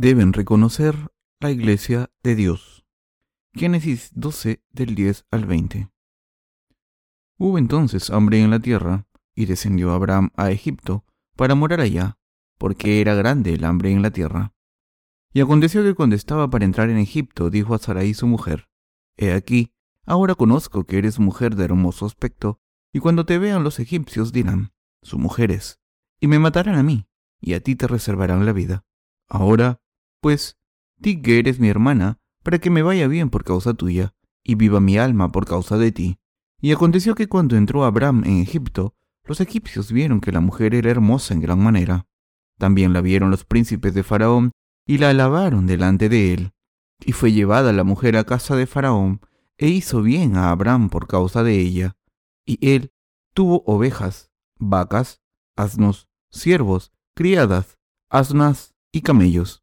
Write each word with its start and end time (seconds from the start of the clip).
deben 0.00 0.32
reconocer 0.32 1.12
la 1.40 1.50
iglesia 1.50 2.10
de 2.22 2.34
Dios. 2.34 2.86
Génesis 3.52 4.10
12 4.14 4.64
del 4.70 4.94
10 4.94 5.26
al 5.30 5.44
20. 5.44 5.90
Hubo 7.36 7.58
entonces 7.58 8.08
hambre 8.08 8.40
en 8.40 8.48
la 8.48 8.60
tierra, 8.60 9.06
y 9.34 9.44
descendió 9.44 9.92
Abraham 9.92 10.30
a 10.36 10.50
Egipto 10.52 11.04
para 11.36 11.54
morar 11.54 11.82
allá, 11.82 12.16
porque 12.56 13.02
era 13.02 13.14
grande 13.14 13.52
el 13.52 13.62
hambre 13.62 13.92
en 13.92 14.00
la 14.00 14.10
tierra. 14.10 14.54
Y 15.34 15.42
aconteció 15.42 15.82
que 15.82 15.94
cuando 15.94 16.16
estaba 16.16 16.48
para 16.48 16.64
entrar 16.64 16.88
en 16.88 16.96
Egipto, 16.96 17.50
dijo 17.50 17.74
a 17.74 17.78
Sarai 17.78 18.14
su 18.14 18.26
mujer, 18.26 18.70
He 19.18 19.34
aquí, 19.34 19.74
ahora 20.06 20.34
conozco 20.34 20.84
que 20.84 20.96
eres 20.96 21.18
mujer 21.18 21.56
de 21.56 21.66
hermoso 21.66 22.06
aspecto, 22.06 22.58
y 22.90 23.00
cuando 23.00 23.26
te 23.26 23.36
vean 23.36 23.64
los 23.64 23.78
egipcios 23.78 24.32
dirán, 24.32 24.72
su 25.02 25.18
mujer 25.18 25.50
es, 25.50 25.78
y 26.20 26.26
me 26.26 26.38
matarán 26.38 26.76
a 26.76 26.82
mí, 26.82 27.06
y 27.38 27.52
a 27.52 27.60
ti 27.60 27.76
te 27.76 27.86
reservarán 27.86 28.46
la 28.46 28.54
vida. 28.54 28.86
Ahora, 29.28 29.79
pues, 30.20 30.58
di 30.96 31.20
que 31.22 31.38
eres 31.38 31.58
mi 31.58 31.68
hermana, 31.68 32.18
para 32.42 32.58
que 32.58 32.70
me 32.70 32.82
vaya 32.82 33.06
bien 33.08 33.30
por 33.30 33.44
causa 33.44 33.74
tuya, 33.74 34.14
y 34.42 34.54
viva 34.54 34.80
mi 34.80 34.98
alma 34.98 35.30
por 35.32 35.46
causa 35.46 35.76
de 35.76 35.92
ti. 35.92 36.18
Y 36.60 36.72
aconteció 36.72 37.14
que 37.14 37.28
cuando 37.28 37.56
entró 37.56 37.84
Abraham 37.84 38.24
en 38.24 38.38
Egipto, 38.38 38.94
los 39.24 39.40
egipcios 39.40 39.92
vieron 39.92 40.20
que 40.20 40.32
la 40.32 40.40
mujer 40.40 40.74
era 40.74 40.90
hermosa 40.90 41.34
en 41.34 41.40
gran 41.40 41.62
manera. 41.62 42.06
También 42.58 42.92
la 42.92 43.00
vieron 43.00 43.30
los 43.30 43.44
príncipes 43.44 43.94
de 43.94 44.02
Faraón, 44.02 44.52
y 44.86 44.98
la 44.98 45.10
alabaron 45.10 45.66
delante 45.66 46.08
de 46.08 46.34
él. 46.34 46.52
Y 47.04 47.12
fue 47.12 47.32
llevada 47.32 47.72
la 47.72 47.84
mujer 47.84 48.16
a 48.16 48.24
casa 48.24 48.56
de 48.56 48.66
Faraón, 48.66 49.20
e 49.56 49.68
hizo 49.68 50.02
bien 50.02 50.36
a 50.36 50.50
Abraham 50.50 50.88
por 50.88 51.06
causa 51.06 51.42
de 51.42 51.58
ella. 51.58 51.96
Y 52.44 52.58
él 52.66 52.92
tuvo 53.34 53.62
ovejas, 53.66 54.30
vacas, 54.58 55.20
asnos, 55.56 56.08
siervos, 56.30 56.92
criadas, 57.14 57.78
asnas 58.08 58.74
y 58.92 59.02
camellos. 59.02 59.62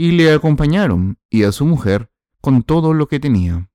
y 0.00 0.12
le 0.12 0.32
acompañaron, 0.32 1.18
y 1.28 1.42
a 1.42 1.50
su 1.50 1.66
mujer, 1.66 2.08
con 2.40 2.62
todo 2.62 2.94
lo 2.94 3.08
que 3.08 3.18
tenía. 3.18 3.68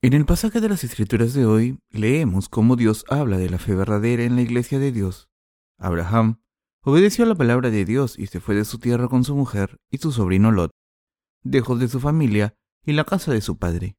En 0.00 0.14
el 0.14 0.24
pasaje 0.24 0.60
de 0.60 0.68
las 0.68 0.82
Escrituras 0.82 1.32
de 1.32 1.46
hoy 1.46 1.78
leemos 1.90 2.48
cómo 2.48 2.74
Dios 2.74 3.04
habla 3.08 3.38
de 3.38 3.48
la 3.48 3.58
fe 3.58 3.76
verdadera 3.76 4.24
en 4.24 4.34
la 4.34 4.42
iglesia 4.42 4.80
de 4.80 4.90
Dios. 4.90 5.28
Abraham 5.78 6.40
obedeció 6.82 7.24
a 7.24 7.28
la 7.28 7.36
palabra 7.36 7.70
de 7.70 7.84
Dios 7.84 8.18
y 8.18 8.26
se 8.26 8.40
fue 8.40 8.56
de 8.56 8.64
su 8.64 8.80
tierra 8.80 9.06
con 9.06 9.22
su 9.22 9.36
mujer 9.36 9.78
y 9.92 9.98
su 9.98 10.10
sobrino 10.10 10.50
Lot, 10.50 10.72
dejó 11.44 11.76
de 11.76 11.86
su 11.86 12.00
familia 12.00 12.56
y 12.84 12.90
la 12.90 13.04
casa 13.04 13.30
de 13.30 13.42
su 13.42 13.58
padre. 13.58 13.96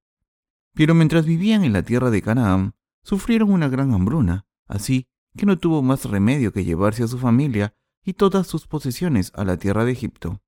Pero 0.73 0.93
mientras 0.93 1.25
vivían 1.25 1.63
en 1.63 1.71
la 1.71 1.83
tierra 1.83 2.11
de 2.11 2.21
Canaán, 2.21 2.75
sufrieron 3.01 3.49
una 3.49 3.69
gran 3.69 3.93
hambruna, 3.93 4.45
así 4.67 5.07
que 5.37 5.45
no 5.45 5.57
tuvo 5.57 5.81
más 5.83 6.03
remedio 6.03 6.51
que 6.51 6.65
llevarse 6.65 7.03
a 7.03 7.07
su 7.07 7.17
familia 7.17 7.73
y 8.03 8.11
todas 8.11 8.45
sus 8.45 8.67
posesiones 8.67 9.31
a 9.35 9.45
la 9.45 9.55
tierra 9.55 9.85
de 9.85 9.93
Egipto. 9.93 10.41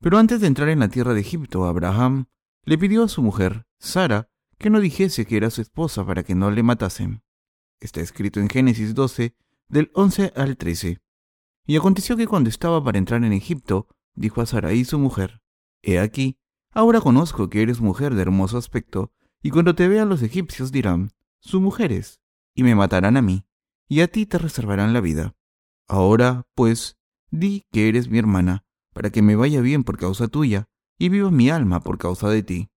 Pero 0.00 0.18
antes 0.18 0.40
de 0.40 0.46
entrar 0.46 0.68
en 0.68 0.80
la 0.80 0.88
tierra 0.88 1.14
de 1.14 1.20
Egipto, 1.20 1.64
Abraham 1.64 2.26
le 2.64 2.78
pidió 2.78 3.04
a 3.04 3.08
su 3.08 3.22
mujer, 3.22 3.66
Sara, 3.78 4.28
que 4.58 4.70
no 4.70 4.80
dijese 4.80 5.26
que 5.26 5.36
era 5.36 5.50
su 5.50 5.60
esposa 5.60 6.06
para 6.06 6.22
que 6.22 6.34
no 6.34 6.50
le 6.50 6.62
matasen. 6.62 7.22
Está 7.80 8.00
escrito 8.00 8.40
en 8.40 8.48
Génesis 8.48 8.94
12, 8.94 9.34
del 9.68 9.90
11 9.94 10.32
al 10.36 10.56
13. 10.56 11.00
Y 11.66 11.76
aconteció 11.76 12.16
que 12.16 12.26
cuando 12.26 12.48
estaba 12.48 12.82
para 12.82 12.98
entrar 12.98 13.24
en 13.24 13.32
Egipto, 13.32 13.88
dijo 14.14 14.40
a 14.40 14.46
Sarai 14.46 14.84
su 14.84 14.98
mujer, 14.98 15.42
He 15.82 15.98
aquí, 15.98 16.38
ahora 16.70 17.00
conozco 17.00 17.50
que 17.50 17.62
eres 17.62 17.80
mujer 17.80 18.14
de 18.14 18.22
hermoso 18.22 18.56
aspecto, 18.56 19.12
y 19.42 19.50
cuando 19.50 19.74
te 19.74 19.88
vean 19.88 20.08
los 20.08 20.22
egipcios 20.22 20.72
dirán, 20.72 21.10
su 21.40 21.60
mujer 21.60 21.92
es, 21.92 22.20
y 22.54 22.62
me 22.62 22.74
matarán 22.74 23.16
a 23.16 23.22
mí, 23.22 23.44
y 23.88 24.00
a 24.00 24.08
ti 24.08 24.24
te 24.24 24.38
reservarán 24.38 24.94
la 24.94 25.00
vida. 25.00 25.34
Ahora, 25.86 26.46
pues, 26.54 26.96
di 27.30 27.66
que 27.70 27.88
eres 27.88 28.08
mi 28.08 28.18
hermana, 28.18 28.63
para 28.94 29.10
que 29.10 29.20
me 29.20 29.36
vaya 29.36 29.60
bien 29.60 29.84
por 29.84 29.98
causa 29.98 30.28
tuya, 30.28 30.64
y 30.98 31.10
viva 31.10 31.30
mi 31.30 31.50
alma 31.50 31.80
por 31.80 31.98
causa 31.98 32.30
de 32.30 32.42
ti. 32.42 32.70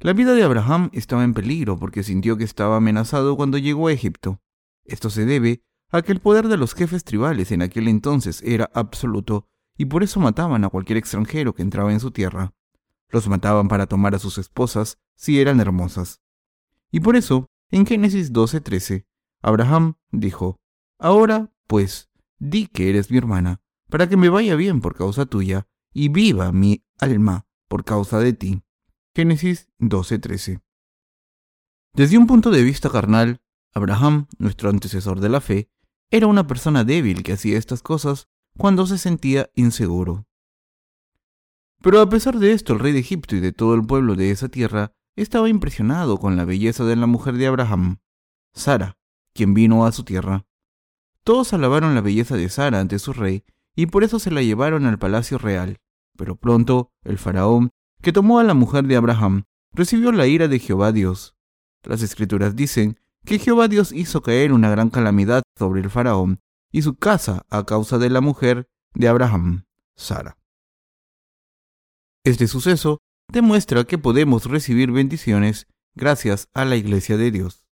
La 0.00 0.12
vida 0.12 0.34
de 0.34 0.42
Abraham 0.42 0.90
estaba 0.92 1.24
en 1.24 1.32
peligro 1.32 1.78
porque 1.78 2.02
sintió 2.02 2.36
que 2.36 2.44
estaba 2.44 2.76
amenazado 2.76 3.36
cuando 3.36 3.56
llegó 3.56 3.88
a 3.88 3.92
Egipto. 3.92 4.42
Esto 4.84 5.08
se 5.08 5.24
debe 5.24 5.62
a 5.90 6.02
que 6.02 6.12
el 6.12 6.20
poder 6.20 6.48
de 6.48 6.56
los 6.56 6.74
jefes 6.74 7.04
tribales 7.04 7.52
en 7.52 7.62
aquel 7.62 7.88
entonces 7.88 8.42
era 8.42 8.70
absoluto, 8.74 9.46
y 9.78 9.86
por 9.86 10.02
eso 10.02 10.20
mataban 10.20 10.64
a 10.64 10.68
cualquier 10.68 10.98
extranjero 10.98 11.54
que 11.54 11.62
entraba 11.62 11.92
en 11.92 12.00
su 12.00 12.10
tierra. 12.10 12.52
Los 13.08 13.28
mataban 13.28 13.68
para 13.68 13.86
tomar 13.86 14.14
a 14.14 14.18
sus 14.18 14.38
esposas 14.38 14.98
si 15.14 15.40
eran 15.40 15.60
hermosas. 15.60 16.20
Y 16.90 17.00
por 17.00 17.16
eso, 17.16 17.46
en 17.70 17.86
Génesis 17.86 18.32
12:13, 18.32 19.06
Abraham 19.40 19.94
dijo, 20.10 20.56
Ahora, 20.98 21.52
pues, 21.66 22.10
di 22.38 22.66
que 22.66 22.90
eres 22.90 23.10
mi 23.10 23.18
hermana, 23.18 23.60
para 23.94 24.08
que 24.08 24.16
me 24.16 24.28
vaya 24.28 24.56
bien 24.56 24.80
por 24.80 24.96
causa 24.96 25.24
tuya, 25.24 25.68
y 25.92 26.08
viva 26.08 26.50
mi 26.50 26.84
alma 26.98 27.46
por 27.68 27.84
causa 27.84 28.18
de 28.18 28.32
ti. 28.32 28.60
Génesis 29.14 29.68
12:13. 29.78 30.60
Desde 31.92 32.18
un 32.18 32.26
punto 32.26 32.50
de 32.50 32.64
vista 32.64 32.90
carnal, 32.90 33.40
Abraham, 33.72 34.26
nuestro 34.36 34.68
antecesor 34.68 35.20
de 35.20 35.28
la 35.28 35.40
fe, 35.40 35.70
era 36.10 36.26
una 36.26 36.44
persona 36.44 36.82
débil 36.82 37.22
que 37.22 37.34
hacía 37.34 37.56
estas 37.56 37.82
cosas 37.82 38.26
cuando 38.58 38.84
se 38.88 38.98
sentía 38.98 39.48
inseguro. 39.54 40.26
Pero 41.80 42.00
a 42.00 42.08
pesar 42.08 42.40
de 42.40 42.50
esto, 42.50 42.72
el 42.72 42.80
rey 42.80 42.92
de 42.92 42.98
Egipto 42.98 43.36
y 43.36 43.40
de 43.40 43.52
todo 43.52 43.74
el 43.74 43.86
pueblo 43.86 44.16
de 44.16 44.32
esa 44.32 44.48
tierra 44.48 44.92
estaba 45.14 45.48
impresionado 45.48 46.18
con 46.18 46.34
la 46.34 46.44
belleza 46.44 46.84
de 46.84 46.96
la 46.96 47.06
mujer 47.06 47.34
de 47.34 47.46
Abraham, 47.46 48.00
Sara, 48.54 48.98
quien 49.34 49.54
vino 49.54 49.86
a 49.86 49.92
su 49.92 50.02
tierra. 50.02 50.48
Todos 51.22 51.52
alabaron 51.52 51.94
la 51.94 52.00
belleza 52.00 52.36
de 52.36 52.48
Sara 52.48 52.80
ante 52.80 52.98
su 52.98 53.12
rey, 53.12 53.44
y 53.74 53.86
por 53.86 54.04
eso 54.04 54.18
se 54.18 54.30
la 54.30 54.42
llevaron 54.42 54.86
al 54.86 54.98
palacio 54.98 55.38
real. 55.38 55.78
Pero 56.16 56.36
pronto 56.36 56.92
el 57.02 57.18
faraón, 57.18 57.70
que 58.02 58.12
tomó 58.12 58.38
a 58.38 58.44
la 58.44 58.54
mujer 58.54 58.84
de 58.84 58.96
Abraham, 58.96 59.44
recibió 59.72 60.12
la 60.12 60.26
ira 60.26 60.48
de 60.48 60.58
Jehová 60.58 60.92
Dios. 60.92 61.36
Las 61.82 62.02
escrituras 62.02 62.56
dicen 62.56 63.00
que 63.24 63.38
Jehová 63.38 63.68
Dios 63.68 63.92
hizo 63.92 64.22
caer 64.22 64.52
una 64.52 64.70
gran 64.70 64.90
calamidad 64.90 65.42
sobre 65.58 65.80
el 65.80 65.90
faraón 65.90 66.40
y 66.70 66.82
su 66.82 66.96
casa 66.96 67.46
a 67.50 67.64
causa 67.64 67.98
de 67.98 68.10
la 68.10 68.20
mujer 68.20 68.68
de 68.94 69.08
Abraham, 69.08 69.64
Sara. 69.96 70.38
Este 72.24 72.46
suceso 72.46 72.98
demuestra 73.32 73.84
que 73.84 73.98
podemos 73.98 74.46
recibir 74.46 74.90
bendiciones 74.90 75.66
gracias 75.94 76.48
a 76.54 76.64
la 76.64 76.76
iglesia 76.76 77.16
de 77.16 77.30
Dios. 77.30 77.66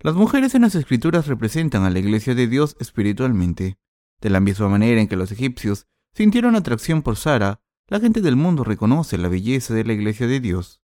Las 0.00 0.14
mujeres 0.14 0.54
en 0.54 0.62
las 0.62 0.74
escrituras 0.74 1.26
representan 1.26 1.84
a 1.84 1.90
la 1.90 1.98
iglesia 1.98 2.34
de 2.34 2.46
Dios 2.46 2.76
espiritualmente. 2.80 3.78
De 4.24 4.30
la 4.30 4.40
misma 4.40 4.70
manera 4.70 5.02
en 5.02 5.06
que 5.06 5.16
los 5.16 5.30
egipcios 5.32 5.86
sintieron 6.14 6.56
atracción 6.56 7.02
por 7.02 7.16
Sara, 7.16 7.60
la 7.88 8.00
gente 8.00 8.22
del 8.22 8.36
mundo 8.36 8.64
reconoce 8.64 9.18
la 9.18 9.28
belleza 9.28 9.74
de 9.74 9.84
la 9.84 9.92
iglesia 9.92 10.26
de 10.26 10.40
Dios. 10.40 10.80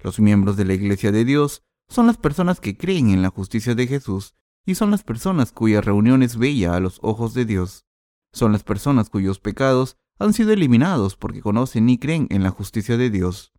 Los 0.00 0.18
miembros 0.18 0.56
de 0.56 0.64
la 0.64 0.74
iglesia 0.74 1.12
de 1.12 1.24
Dios 1.24 1.62
son 1.88 2.08
las 2.08 2.16
personas 2.16 2.58
que 2.58 2.76
creen 2.76 3.10
en 3.10 3.22
la 3.22 3.30
justicia 3.30 3.76
de 3.76 3.86
Jesús 3.86 4.34
y 4.66 4.74
son 4.74 4.90
las 4.90 5.04
personas 5.04 5.52
cuya 5.52 5.80
reunión 5.80 6.24
es 6.24 6.36
bella 6.36 6.74
a 6.74 6.80
los 6.80 6.98
ojos 7.00 7.32
de 7.32 7.44
Dios. 7.44 7.86
Son 8.32 8.50
las 8.50 8.64
personas 8.64 9.08
cuyos 9.08 9.38
pecados 9.38 9.96
han 10.18 10.32
sido 10.32 10.52
eliminados 10.52 11.14
porque 11.14 11.42
conocen 11.42 11.88
y 11.88 11.96
creen 11.96 12.26
en 12.30 12.42
la 12.42 12.50
justicia 12.50 12.96
de 12.96 13.08
Dios. 13.08 13.52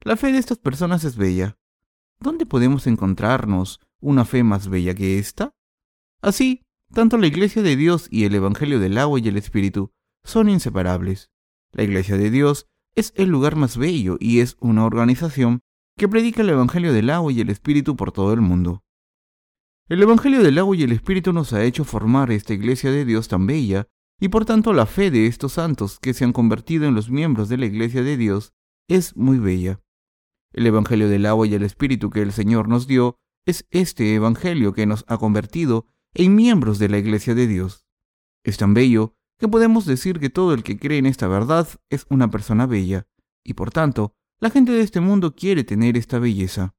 La 0.00 0.16
fe 0.16 0.32
de 0.32 0.38
estas 0.38 0.58
personas 0.58 1.04
es 1.04 1.16
bella. 1.16 1.56
¿Dónde 2.18 2.44
podemos 2.44 2.88
encontrarnos 2.88 3.78
una 4.00 4.24
fe 4.24 4.42
más 4.42 4.66
bella 4.66 4.96
que 4.96 5.20
esta? 5.20 5.54
Así, 6.20 6.64
tanto 6.92 7.18
la 7.18 7.26
Iglesia 7.26 7.62
de 7.62 7.76
Dios 7.76 8.08
y 8.10 8.24
el 8.24 8.34
Evangelio 8.34 8.80
del 8.80 8.98
agua 8.98 9.20
y 9.20 9.28
el 9.28 9.36
Espíritu 9.36 9.92
son 10.24 10.48
inseparables. 10.48 11.30
La 11.72 11.82
Iglesia 11.82 12.16
de 12.16 12.30
Dios 12.30 12.66
es 12.94 13.12
el 13.16 13.28
lugar 13.28 13.56
más 13.56 13.76
bello 13.76 14.16
y 14.20 14.40
es 14.40 14.56
una 14.60 14.84
organización 14.84 15.60
que 15.96 16.08
predica 16.08 16.42
el 16.42 16.50
Evangelio 16.50 16.92
del 16.92 17.10
agua 17.10 17.32
y 17.32 17.40
el 17.40 17.50
Espíritu 17.50 17.96
por 17.96 18.12
todo 18.12 18.32
el 18.32 18.40
mundo. 18.40 18.82
El 19.88 20.02
Evangelio 20.02 20.42
del 20.42 20.58
agua 20.58 20.76
y 20.76 20.82
el 20.82 20.92
Espíritu 20.92 21.32
nos 21.32 21.52
ha 21.52 21.64
hecho 21.64 21.84
formar 21.84 22.30
esta 22.30 22.54
Iglesia 22.54 22.90
de 22.90 23.04
Dios 23.04 23.28
tan 23.28 23.46
bella, 23.46 23.88
y 24.20 24.28
por 24.28 24.44
tanto 24.44 24.72
la 24.72 24.86
fe 24.86 25.10
de 25.10 25.26
estos 25.26 25.52
santos 25.52 25.98
que 26.00 26.12
se 26.12 26.24
han 26.24 26.32
convertido 26.32 26.86
en 26.86 26.94
los 26.94 27.08
miembros 27.10 27.48
de 27.48 27.56
la 27.56 27.66
Iglesia 27.66 28.02
de 28.02 28.16
Dios 28.16 28.52
es 28.88 29.16
muy 29.16 29.38
bella. 29.38 29.80
El 30.52 30.66
Evangelio 30.66 31.08
del 31.08 31.26
agua 31.26 31.46
y 31.46 31.54
el 31.54 31.62
Espíritu 31.62 32.10
que 32.10 32.22
el 32.22 32.32
Señor 32.32 32.68
nos 32.68 32.86
dio 32.86 33.16
es 33.46 33.66
este 33.70 34.14
Evangelio 34.14 34.72
que 34.72 34.86
nos 34.86 35.04
ha 35.08 35.18
convertido 35.18 35.86
en 36.18 36.34
miembros 36.34 36.80
de 36.80 36.88
la 36.88 36.98
Iglesia 36.98 37.34
de 37.36 37.46
Dios. 37.46 37.86
Es 38.42 38.56
tan 38.58 38.74
bello 38.74 39.14
que 39.38 39.46
podemos 39.46 39.86
decir 39.86 40.18
que 40.18 40.30
todo 40.30 40.52
el 40.52 40.64
que 40.64 40.76
cree 40.76 40.98
en 40.98 41.06
esta 41.06 41.28
verdad 41.28 41.68
es 41.90 42.06
una 42.10 42.28
persona 42.28 42.66
bella, 42.66 43.06
y 43.44 43.54
por 43.54 43.70
tanto, 43.70 44.16
la 44.40 44.50
gente 44.50 44.72
de 44.72 44.80
este 44.80 44.98
mundo 44.98 45.36
quiere 45.36 45.62
tener 45.62 45.96
esta 45.96 46.18
belleza. 46.18 46.74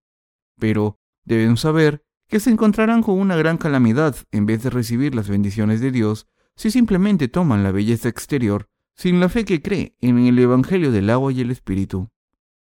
Pero 0.59 1.00
deben 1.24 1.56
saber 1.56 2.03
que 2.27 2.41
se 2.41 2.50
encontrarán 2.50 3.01
con 3.01 3.18
una 3.18 3.38
gran 3.38 3.57
calamidad 3.57 4.18
en 4.31 4.45
vez 4.45 4.62
de 4.62 4.71
recibir 4.71 5.15
las 5.15 5.30
bendiciones 5.30 5.80
de 5.80 5.92
Dios 5.92 6.27
si 6.57 6.69
simplemente 6.69 7.30
toman 7.30 7.63
la 7.63 7.71
belleza 7.71 8.09
exterior 8.09 8.69
sin 8.94 9.21
la 9.21 9.30
fe 9.30 9.45
que 9.45 9.62
cree 9.62 9.95
en 10.01 10.19
el 10.19 10.38
Evangelio 10.38 10.92
del 10.92 11.09
agua 11.09 11.31
y 11.31 11.39
el 11.39 11.51
Espíritu. 11.51 12.09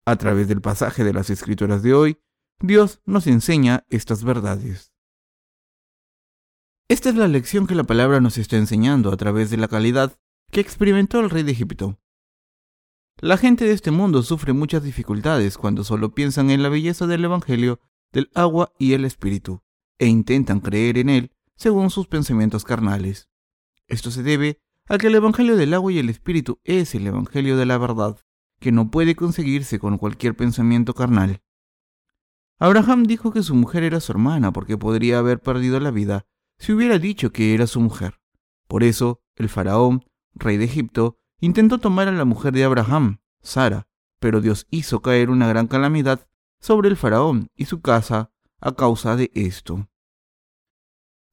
A 0.04 0.16
través 0.16 0.46
del 0.46 0.60
pasaje 0.60 1.04
de 1.04 1.14
las 1.14 1.30
Escrituras 1.30 1.82
de 1.82 1.94
hoy, 1.94 2.18
Dios 2.60 3.00
nos 3.06 3.26
enseña 3.26 3.86
estas 3.88 4.22
verdades. 4.24 4.92
Esta 6.88 7.08
es 7.08 7.16
la 7.16 7.26
lección 7.26 7.66
que 7.66 7.74
la 7.74 7.82
palabra 7.82 8.20
nos 8.20 8.38
está 8.38 8.56
enseñando 8.56 9.10
a 9.10 9.16
través 9.16 9.50
de 9.50 9.56
la 9.56 9.66
calidad 9.66 10.20
que 10.52 10.60
experimentó 10.60 11.18
el 11.18 11.30
rey 11.30 11.42
de 11.42 11.50
Egipto. 11.50 11.98
La 13.18 13.36
gente 13.36 13.64
de 13.64 13.72
este 13.72 13.90
mundo 13.90 14.22
sufre 14.22 14.52
muchas 14.52 14.84
dificultades 14.84 15.58
cuando 15.58 15.82
solo 15.82 16.14
piensan 16.14 16.48
en 16.50 16.62
la 16.62 16.68
belleza 16.68 17.08
del 17.08 17.24
Evangelio 17.24 17.80
del 18.12 18.30
agua 18.36 18.72
y 18.78 18.92
el 18.92 19.04
Espíritu, 19.04 19.62
e 19.98 20.06
intentan 20.06 20.60
creer 20.60 20.98
en 20.98 21.08
él 21.08 21.32
según 21.56 21.90
sus 21.90 22.06
pensamientos 22.06 22.64
carnales. 22.64 23.28
Esto 23.88 24.12
se 24.12 24.22
debe 24.22 24.60
a 24.86 24.96
que 24.96 25.08
el 25.08 25.16
Evangelio 25.16 25.56
del 25.56 25.74
agua 25.74 25.92
y 25.92 25.98
el 25.98 26.08
Espíritu 26.08 26.60
es 26.62 26.94
el 26.94 27.04
Evangelio 27.08 27.56
de 27.56 27.66
la 27.66 27.78
verdad, 27.78 28.20
que 28.60 28.70
no 28.70 28.92
puede 28.92 29.16
conseguirse 29.16 29.80
con 29.80 29.98
cualquier 29.98 30.36
pensamiento 30.36 30.94
carnal. 30.94 31.42
Abraham 32.60 33.06
dijo 33.06 33.32
que 33.32 33.42
su 33.42 33.56
mujer 33.56 33.82
era 33.82 33.98
su 33.98 34.12
hermana 34.12 34.52
porque 34.52 34.78
podría 34.78 35.18
haber 35.18 35.40
perdido 35.40 35.80
la 35.80 35.90
vida 35.90 36.26
si 36.58 36.72
hubiera 36.72 36.98
dicho 36.98 37.32
que 37.32 37.54
era 37.54 37.66
su 37.66 37.80
mujer. 37.80 38.20
Por 38.66 38.82
eso, 38.82 39.22
el 39.36 39.48
faraón, 39.48 40.04
rey 40.34 40.56
de 40.56 40.64
Egipto, 40.64 41.18
intentó 41.40 41.78
tomar 41.78 42.08
a 42.08 42.12
la 42.12 42.24
mujer 42.24 42.52
de 42.52 42.64
Abraham, 42.64 43.20
Sara, 43.42 43.88
pero 44.18 44.40
Dios 44.40 44.66
hizo 44.70 45.02
caer 45.02 45.30
una 45.30 45.48
gran 45.48 45.66
calamidad 45.66 46.26
sobre 46.60 46.88
el 46.88 46.96
faraón 46.96 47.48
y 47.54 47.66
su 47.66 47.80
casa 47.80 48.32
a 48.60 48.74
causa 48.74 49.16
de 49.16 49.30
esto. 49.34 49.88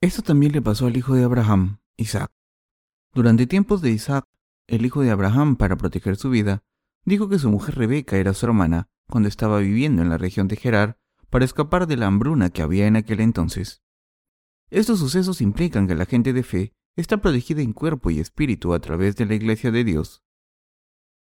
Esto 0.01 0.21
también 0.21 0.51
le 0.51 0.61
pasó 0.61 0.87
al 0.87 0.97
hijo 0.97 1.15
de 1.15 1.23
Abraham, 1.23 1.79
Isaac. 1.95 2.31
Durante 3.13 3.47
tiempos 3.47 3.81
de 3.81 3.91
Isaac, 3.91 4.27
el 4.67 4.85
hijo 4.85 5.01
de 5.01 5.11
Abraham, 5.11 5.55
para 5.55 5.77
proteger 5.77 6.17
su 6.17 6.29
vida, 6.29 6.63
dijo 7.05 7.29
que 7.29 7.39
su 7.39 7.49
mujer 7.49 7.75
Rebeca 7.75 8.17
era 8.17 8.33
su 8.33 8.45
hermana 8.45 8.89
cuando 9.07 9.29
estaba 9.29 9.59
viviendo 9.59 10.01
en 10.01 10.09
la 10.09 10.17
región 10.17 10.47
de 10.47 10.55
Gerar 10.55 10.97
para 11.29 11.45
escapar 11.45 11.87
de 11.87 11.97
la 11.97 12.07
hambruna 12.07 12.49
que 12.49 12.61
había 12.61 12.87
en 12.87 12.95
aquel 12.95 13.19
entonces. 13.19 13.82
Estos 14.73 14.97
sucesos 14.97 15.39
implican 15.39 15.87
que 15.87 15.93
la 15.93 16.07
gente 16.07 16.33
de 16.33 16.41
fe 16.41 16.73
está 16.95 17.17
protegida 17.17 17.61
en 17.61 17.73
cuerpo 17.73 18.09
y 18.09 18.19
espíritu 18.19 18.73
a 18.73 18.79
través 18.79 19.15
de 19.15 19.27
la 19.27 19.35
iglesia 19.35 19.69
de 19.69 19.83
Dios. 19.83 20.23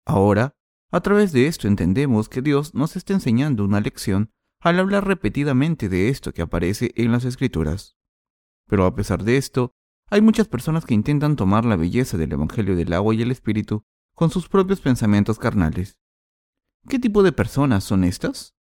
Ahora, 0.04 0.56
a 0.92 1.02
través 1.02 1.32
de 1.32 1.46
esto 1.46 1.68
entendemos 1.68 2.28
que 2.28 2.42
Dios 2.42 2.74
nos 2.74 2.96
está 2.96 3.14
enseñando 3.14 3.64
una 3.64 3.82
lección 3.82 4.32
al 4.62 4.80
hablar 4.80 5.06
repetidamente 5.06 5.90
de 5.90 6.10
esto 6.10 6.34
que 6.34 6.42
aparece 6.42 6.92
en 6.96 7.12
las 7.12 7.24
escrituras. 7.24 8.00
Pero 8.66 8.88
a 8.88 8.96
pesar 8.96 9.24
de 9.24 9.38
esto, 9.38 9.76
hay 10.10 10.22
muchas 10.22 10.48
personas 10.48 10.84
que 10.84 10.96
intentan 10.96 11.36
tomar 11.36 11.66
la 11.66 11.76
belleza 11.76 12.18
del 12.18 12.32
Evangelio 12.32 12.76
del 12.76 12.94
agua 12.94 13.14
y 13.14 13.22
el 13.22 13.30
Espíritu 13.30 13.86
con 14.16 14.32
sus 14.32 14.50
propios 14.50 14.82
pensamientos 14.82 15.38
carnales. 15.38 16.00
¿Qué 16.90 16.98
tipo 16.98 17.22
de 17.22 17.32
personas 17.32 17.84
son 17.84 18.06
estas? 18.06 18.56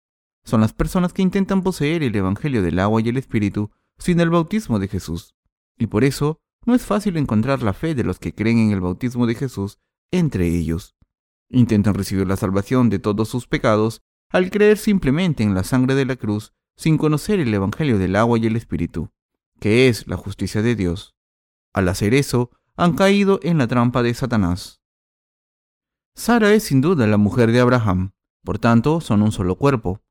Son 0.43 0.59
las 0.59 0.73
personas 0.73 1.13
que 1.13 1.21
intentan 1.21 1.61
poseer 1.61 2.01
el 2.01 2.15
Evangelio 2.15 2.63
del 2.63 2.79
agua 2.79 2.99
y 3.01 3.09
el 3.09 3.17
Espíritu 3.17 3.69
sin 4.01 4.19
el 4.19 4.31
bautismo 4.31 4.79
de 4.79 4.87
Jesús, 4.87 5.35
y 5.77 5.85
por 5.85 6.03
eso 6.03 6.41
no 6.65 6.73
es 6.73 6.81
fácil 6.81 7.17
encontrar 7.17 7.61
la 7.61 7.73
fe 7.73 7.93
de 7.93 8.03
los 8.03 8.17
que 8.17 8.33
creen 8.33 8.57
en 8.57 8.71
el 8.71 8.81
bautismo 8.81 9.27
de 9.27 9.35
Jesús 9.35 9.77
entre 10.09 10.47
ellos. 10.47 10.95
Intentan 11.49 11.93
recibir 11.93 12.25
la 12.25 12.35
salvación 12.35 12.89
de 12.89 12.97
todos 12.97 13.29
sus 13.29 13.45
pecados 13.47 14.01
al 14.29 14.49
creer 14.49 14.77
simplemente 14.77 15.43
en 15.43 15.53
la 15.53 15.63
sangre 15.63 15.93
de 15.93 16.05
la 16.05 16.15
cruz 16.15 16.53
sin 16.75 16.97
conocer 16.97 17.39
el 17.39 17.53
Evangelio 17.53 17.99
del 17.99 18.15
agua 18.15 18.39
y 18.39 18.47
el 18.47 18.55
Espíritu, 18.55 19.11
que 19.59 19.87
es 19.87 20.07
la 20.07 20.17
justicia 20.17 20.63
de 20.63 20.75
Dios. 20.75 21.15
Al 21.71 21.87
hacer 21.87 22.15
eso, 22.15 22.49
han 22.75 22.95
caído 22.95 23.39
en 23.43 23.59
la 23.59 23.67
trampa 23.67 24.01
de 24.01 24.15
Satanás. 24.15 24.81
Sara 26.15 26.53
es 26.53 26.63
sin 26.63 26.81
duda 26.81 27.05
la 27.05 27.17
mujer 27.17 27.51
de 27.51 27.59
Abraham, 27.59 28.13
por 28.43 28.57
tanto 28.57 28.99
son 28.99 29.21
un 29.21 29.31
solo 29.31 29.57
cuerpo. 29.57 30.01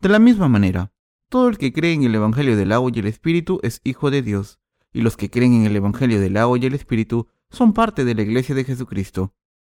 De 0.00 0.08
la 0.08 0.18
misma 0.18 0.48
manera, 0.48 0.93
todo 1.34 1.48
el 1.48 1.58
que 1.58 1.72
cree 1.72 1.94
en 1.94 2.04
el 2.04 2.14
Evangelio 2.14 2.56
del 2.56 2.70
agua 2.70 2.92
y 2.94 3.00
el 3.00 3.08
Espíritu 3.08 3.58
es 3.64 3.80
hijo 3.82 4.12
de 4.12 4.22
Dios, 4.22 4.60
y 4.92 5.00
los 5.00 5.16
que 5.16 5.30
creen 5.30 5.52
en 5.54 5.66
el 5.66 5.74
Evangelio 5.74 6.20
del 6.20 6.36
agua 6.36 6.56
y 6.58 6.66
el 6.66 6.74
Espíritu 6.74 7.26
son 7.50 7.72
parte 7.72 8.04
de 8.04 8.14
la 8.14 8.22
Iglesia 8.22 8.54
de 8.54 8.62
Jesucristo. 8.62 9.34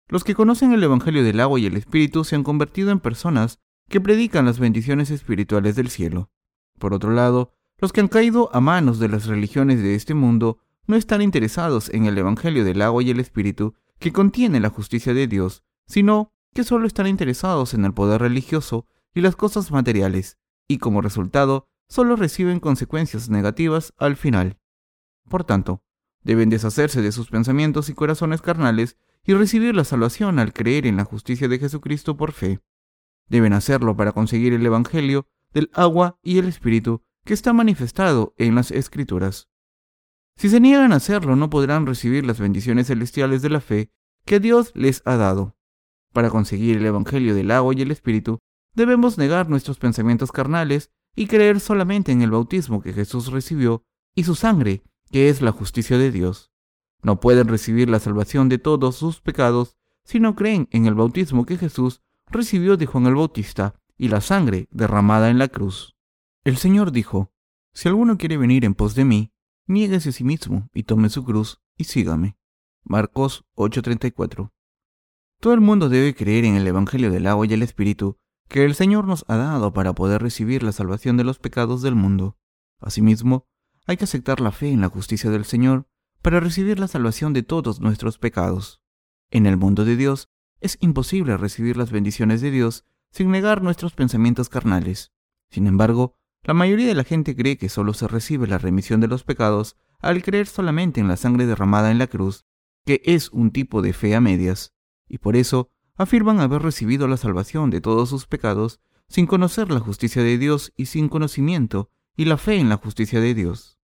Los 0.09 0.25
que 0.25 0.35
conocen 0.35 0.73
el 0.73 0.83
Evangelio 0.83 1.23
del 1.23 1.39
agua 1.39 1.57
y 1.57 1.65
el 1.65 1.77
Espíritu 1.77 2.25
se 2.25 2.35
han 2.35 2.43
convertido 2.43 2.91
en 2.91 2.99
personas 2.99 3.61
que 3.87 4.01
predican 4.01 4.43
las 4.43 4.59
bendiciones 4.59 5.11
espirituales 5.11 5.77
del 5.77 5.89
cielo. 5.89 6.29
Por 6.77 6.93
otro 6.93 7.11
lado, 7.11 7.53
los 7.77 7.93
que 7.93 8.01
han 8.01 8.09
caído 8.09 8.49
a 8.51 8.59
manos 8.59 8.99
de 8.99 9.07
las 9.07 9.25
religiones 9.25 9.81
de 9.81 9.95
este 9.95 10.13
mundo 10.13 10.59
no 10.87 10.97
están 10.97 11.21
interesados 11.21 11.89
en 11.93 12.05
el 12.05 12.17
Evangelio 12.17 12.65
del 12.65 12.81
agua 12.81 13.01
y 13.01 13.11
el 13.11 13.21
Espíritu 13.21 13.75
que 13.97 14.11
contiene 14.11 14.59
la 14.59 14.71
justicia 14.71 15.13
de 15.13 15.27
Dios, 15.27 15.63
sino 15.87 16.33
que 16.53 16.65
solo 16.65 16.85
están 16.85 17.07
interesados 17.07 17.73
en 17.73 17.85
el 17.85 17.93
poder 17.93 18.19
religioso 18.19 18.87
y 19.13 19.21
las 19.21 19.37
cosas 19.37 19.71
materiales, 19.71 20.37
y 20.67 20.77
como 20.77 21.01
resultado 21.01 21.67
solo 21.87 22.15
reciben 22.15 22.59
consecuencias 22.59 23.29
negativas 23.29 23.93
al 23.97 24.15
final. 24.15 24.57
Por 25.29 25.43
tanto, 25.43 25.83
deben 26.23 26.49
deshacerse 26.49 27.01
de 27.01 27.11
sus 27.11 27.29
pensamientos 27.29 27.89
y 27.89 27.93
corazones 27.93 28.41
carnales 28.41 28.97
y 29.23 29.33
recibir 29.33 29.75
la 29.75 29.83
salvación 29.83 30.39
al 30.39 30.53
creer 30.53 30.85
en 30.85 30.97
la 30.97 31.05
justicia 31.05 31.47
de 31.47 31.59
Jesucristo 31.59 32.17
por 32.17 32.31
fe. 32.31 32.59
Deben 33.27 33.53
hacerlo 33.53 33.95
para 33.95 34.11
conseguir 34.11 34.53
el 34.53 34.65
Evangelio 34.65 35.27
del 35.53 35.69
agua 35.73 36.19
y 36.21 36.37
el 36.37 36.47
Espíritu 36.47 37.03
que 37.23 37.33
está 37.33 37.53
manifestado 37.53 38.35
en 38.37 38.53
las 38.55 38.71
Escrituras. 38.71 39.49
Si 40.37 40.49
se 40.49 40.59
niegan 40.59 40.91
a 40.93 40.97
hacerlo, 40.97 41.35
no 41.35 41.49
podrán 41.49 41.85
recibir 41.85 42.25
las 42.25 42.39
bendiciones 42.39 42.87
celestiales 42.87 43.41
de 43.41 43.49
la 43.49 43.61
fe 43.61 43.91
que 44.25 44.39
Dios 44.39 44.71
les 44.75 45.01
ha 45.05 45.15
dado. 45.15 45.55
Para 46.13 46.29
conseguir 46.29 46.77
el 46.77 46.85
Evangelio 46.85 47.33
del 47.33 47.51
agua 47.51 47.73
y 47.75 47.81
el 47.81 47.91
Espíritu, 47.91 48.39
debemos 48.75 49.17
negar 49.17 49.49
nuestros 49.49 49.79
pensamientos 49.79 50.31
carnales 50.31 50.91
y 51.15 51.27
creer 51.27 51.59
solamente 51.59 52.11
en 52.11 52.21
el 52.21 52.31
bautismo 52.31 52.81
que 52.81 52.93
Jesús 52.93 53.31
recibió 53.31 53.83
y 54.13 54.23
su 54.23 54.35
sangre, 54.35 54.83
que 55.11 55.29
es 55.29 55.41
la 55.41 55.51
justicia 55.51 55.97
de 55.97 56.11
Dios. 56.11 56.51
No 57.01 57.19
pueden 57.19 57.47
recibir 57.47 57.89
la 57.89 57.99
salvación 57.99 58.49
de 58.49 58.57
todos 58.57 58.95
sus 58.95 59.21
pecados 59.21 59.77
si 60.03 60.19
no 60.19 60.35
creen 60.35 60.67
en 60.71 60.85
el 60.85 60.93
bautismo 60.93 61.45
que 61.45 61.57
Jesús 61.57 62.01
recibió 62.27 62.77
de 62.77 62.85
Juan 62.85 63.05
el 63.07 63.15
Bautista 63.15 63.75
y 63.97 64.09
la 64.09 64.21
sangre 64.21 64.67
derramada 64.71 65.29
en 65.29 65.39
la 65.39 65.47
cruz. 65.47 65.95
El 66.43 66.57
Señor 66.57 66.91
dijo, 66.91 67.31
Si 67.73 67.87
alguno 67.87 68.17
quiere 68.17 68.37
venir 68.37 68.65
en 68.65 68.75
pos 68.75 68.95
de 68.95 69.05
mí, 69.05 69.31
niéguese 69.67 70.09
a 70.09 70.11
sí 70.11 70.23
mismo 70.23 70.69
y 70.73 70.83
tome 70.83 71.09
su 71.09 71.23
cruz 71.23 71.61
y 71.77 71.85
sígame. 71.85 72.37
Marcos 72.83 73.45
8:34. 73.55 74.51
Todo 75.39 75.53
el 75.53 75.61
mundo 75.61 75.89
debe 75.89 76.15
creer 76.15 76.45
en 76.45 76.55
el 76.55 76.67
Evangelio 76.67 77.11
del 77.11 77.27
agua 77.27 77.45
y 77.47 77.53
el 77.53 77.63
Espíritu 77.63 78.17
que 78.47 78.63
el 78.63 78.75
Señor 78.75 79.05
nos 79.05 79.25
ha 79.27 79.37
dado 79.37 79.73
para 79.73 79.93
poder 79.93 80.21
recibir 80.21 80.63
la 80.63 80.71
salvación 80.71 81.17
de 81.17 81.23
los 81.23 81.39
pecados 81.39 81.81
del 81.81 81.95
mundo. 81.95 82.37
Asimismo, 82.79 83.47
hay 83.85 83.97
que 83.97 84.05
aceptar 84.05 84.41
la 84.41 84.51
fe 84.51 84.71
en 84.71 84.81
la 84.81 84.89
justicia 84.89 85.29
del 85.29 85.45
Señor 85.45 85.87
para 86.21 86.39
recibir 86.39 86.79
la 86.79 86.87
salvación 86.87 87.33
de 87.33 87.43
todos 87.43 87.81
nuestros 87.81 88.17
pecados. 88.17 88.81
En 89.29 89.45
el 89.45 89.57
mundo 89.57 89.85
de 89.85 89.95
Dios 89.95 90.29
es 90.59 90.77
imposible 90.81 91.37
recibir 91.37 91.77
las 91.77 91.91
bendiciones 91.91 92.41
de 92.41 92.51
Dios 92.51 92.85
sin 93.11 93.31
negar 93.31 93.61
nuestros 93.61 93.93
pensamientos 93.93 94.49
carnales. 94.49 95.11
Sin 95.49 95.67
embargo, 95.67 96.17
la 96.43 96.53
mayoría 96.53 96.87
de 96.87 96.95
la 96.95 97.03
gente 97.03 97.35
cree 97.35 97.57
que 97.57 97.69
solo 97.69 97.93
se 97.93 98.07
recibe 98.07 98.47
la 98.47 98.57
remisión 98.57 99.01
de 99.01 99.07
los 99.07 99.23
pecados 99.23 99.77
al 99.99 100.21
creer 100.21 100.47
solamente 100.47 100.99
en 100.99 101.07
la 101.07 101.17
sangre 101.17 101.45
derramada 101.45 101.91
en 101.91 101.97
la 101.97 102.07
cruz, 102.07 102.45
que 102.85 103.01
es 103.05 103.29
un 103.29 103.51
tipo 103.51 103.81
de 103.81 103.93
fe 103.93 104.15
a 104.15 104.21
medias, 104.21 104.73
y 105.07 105.17
por 105.17 105.35
eso 105.35 105.71
afirman 105.95 106.39
haber 106.39 106.61
recibido 106.61 107.07
la 107.07 107.17
salvación 107.17 107.69
de 107.69 107.81
todos 107.81 108.09
sus 108.09 108.27
pecados 108.27 108.79
sin 109.07 109.27
conocer 109.27 109.71
la 109.71 109.79
justicia 109.79 110.23
de 110.23 110.37
Dios 110.37 110.73
y 110.75 110.87
sin 110.87 111.09
conocimiento 111.09 111.89
y 112.17 112.25
la 112.25 112.37
fe 112.37 112.57
en 112.57 112.69
la 112.69 112.77
justicia 112.77 113.19
de 113.21 113.33
Dios. 113.33 113.79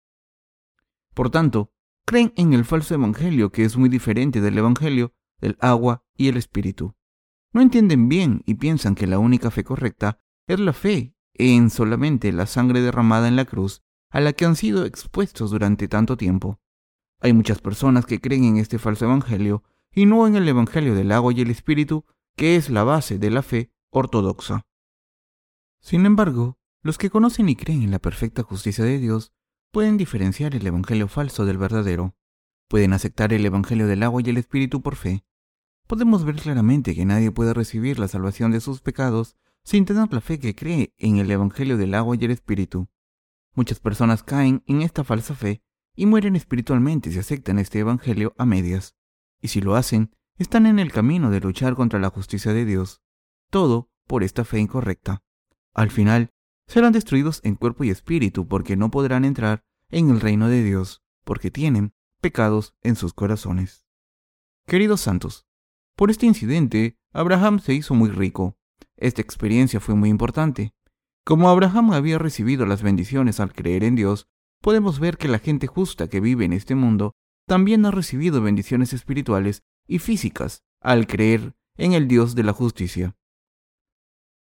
Por 1.13 1.29
tanto, 1.29 1.71
creen 2.05 2.33
en 2.35 2.53
el 2.53 2.65
falso 2.65 2.93
evangelio 2.93 3.51
que 3.51 3.63
es 3.63 3.77
muy 3.77 3.89
diferente 3.89 4.41
del 4.41 4.57
evangelio 4.57 5.13
del 5.39 5.57
agua 5.59 6.03
y 6.15 6.27
el 6.27 6.37
espíritu. 6.37 6.95
No 7.53 7.61
entienden 7.61 8.07
bien 8.07 8.43
y 8.45 8.55
piensan 8.55 8.95
que 8.95 9.07
la 9.07 9.19
única 9.19 9.51
fe 9.51 9.63
correcta 9.63 10.19
es 10.47 10.59
la 10.59 10.73
fe 10.73 11.15
en 11.33 11.69
solamente 11.69 12.31
la 12.31 12.45
sangre 12.45 12.81
derramada 12.81 13.27
en 13.27 13.35
la 13.35 13.45
cruz 13.45 13.83
a 14.09 14.21
la 14.21 14.33
que 14.33 14.45
han 14.45 14.55
sido 14.55 14.85
expuestos 14.85 15.51
durante 15.51 15.87
tanto 15.87 16.17
tiempo. 16.17 16.59
Hay 17.19 17.33
muchas 17.33 17.59
personas 17.59 18.05
que 18.05 18.19
creen 18.19 18.43
en 18.45 18.57
este 18.57 18.79
falso 18.79 19.05
evangelio 19.05 19.63
y 19.93 20.05
no 20.05 20.25
en 20.27 20.35
el 20.35 20.47
evangelio 20.47 20.95
del 20.95 21.11
agua 21.11 21.33
y 21.33 21.41
el 21.41 21.51
espíritu, 21.51 22.05
que 22.35 22.55
es 22.55 22.69
la 22.69 22.83
base 22.83 23.17
de 23.19 23.29
la 23.29 23.41
fe 23.41 23.71
ortodoxa. 23.89 24.65
Sin 25.79 26.05
embargo, 26.05 26.57
los 26.81 26.97
que 26.97 27.09
conocen 27.09 27.49
y 27.49 27.55
creen 27.55 27.83
en 27.83 27.91
la 27.91 27.99
perfecta 27.99 28.43
justicia 28.43 28.83
de 28.83 28.97
Dios 28.97 29.33
pueden 29.71 29.97
diferenciar 29.97 30.55
el 30.55 30.65
Evangelio 30.65 31.07
falso 31.07 31.45
del 31.45 31.57
verdadero. 31.57 32.15
pueden 32.67 32.93
aceptar 32.93 33.33
el 33.33 33.45
Evangelio 33.45 33.85
del 33.85 34.01
agua 34.01 34.21
y 34.23 34.29
el 34.29 34.37
Espíritu 34.37 34.81
por 34.81 34.95
fe. 34.95 35.25
Podemos 35.87 36.23
ver 36.23 36.37
claramente 36.37 36.95
que 36.95 37.03
nadie 37.03 37.29
puede 37.29 37.53
recibir 37.53 37.99
la 37.99 38.07
salvación 38.07 38.51
de 38.51 38.61
sus 38.61 38.79
pecados 38.79 39.35
sin 39.65 39.83
tener 39.83 40.13
la 40.13 40.21
fe 40.21 40.39
que 40.39 40.55
cree 40.55 40.93
en 40.97 41.17
el 41.17 41.29
Evangelio 41.29 41.75
del 41.75 41.93
agua 41.93 42.15
y 42.17 42.23
el 42.23 42.31
Espíritu. 42.31 42.87
Muchas 43.53 43.81
personas 43.81 44.23
caen 44.23 44.63
en 44.67 44.81
esta 44.81 45.03
falsa 45.03 45.35
fe 45.35 45.61
y 45.95 46.05
mueren 46.05 46.37
espiritualmente 46.37 47.11
si 47.11 47.19
aceptan 47.19 47.59
este 47.59 47.79
Evangelio 47.79 48.33
a 48.37 48.45
medias. 48.45 48.95
Y 49.41 49.49
si 49.49 49.61
lo 49.61 49.75
hacen, 49.75 50.11
están 50.37 50.65
en 50.65 50.79
el 50.79 50.91
camino 50.91 51.29
de 51.31 51.39
luchar 51.39 51.75
contra 51.75 51.99
la 51.99 52.09
justicia 52.09 52.53
de 52.53 52.65
Dios. 52.65 53.01
Todo 53.49 53.89
por 54.07 54.23
esta 54.23 54.45
fe 54.45 54.59
incorrecta. 54.59 55.23
Al 55.73 55.91
final, 55.91 56.31
serán 56.67 56.93
destruidos 56.93 57.41
en 57.43 57.55
cuerpo 57.55 57.83
y 57.83 57.89
espíritu 57.89 58.47
porque 58.47 58.77
no 58.77 58.91
podrán 58.91 59.25
entrar 59.25 59.63
en 59.89 60.09
el 60.09 60.21
reino 60.21 60.47
de 60.47 60.63
Dios, 60.63 61.03
porque 61.23 61.51
tienen 61.51 61.93
pecados 62.21 62.75
en 62.81 62.95
sus 62.95 63.13
corazones. 63.13 63.85
Queridos 64.67 65.01
santos, 65.01 65.45
por 65.95 66.11
este 66.11 66.25
incidente, 66.25 66.97
Abraham 67.11 67.59
se 67.59 67.73
hizo 67.73 67.93
muy 67.93 68.09
rico. 68.09 68.57
Esta 68.95 69.21
experiencia 69.21 69.79
fue 69.79 69.95
muy 69.95 70.09
importante. 70.09 70.73
Como 71.23 71.49
Abraham 71.49 71.91
había 71.91 72.17
recibido 72.17 72.65
las 72.65 72.81
bendiciones 72.81 73.39
al 73.39 73.53
creer 73.53 73.83
en 73.83 73.95
Dios, 73.95 74.27
podemos 74.61 74.99
ver 74.99 75.17
que 75.17 75.27
la 75.27 75.39
gente 75.39 75.67
justa 75.67 76.07
que 76.07 76.19
vive 76.19 76.45
en 76.45 76.53
este 76.53 76.75
mundo 76.75 77.15
también 77.45 77.85
ha 77.85 77.91
recibido 77.91 78.41
bendiciones 78.41 78.93
espirituales 78.93 79.63
y 79.87 79.99
físicas 79.99 80.63
al 80.79 81.07
creer 81.07 81.55
en 81.77 81.93
el 81.93 82.07
Dios 82.07 82.35
de 82.35 82.43
la 82.43 82.53
justicia. 82.53 83.15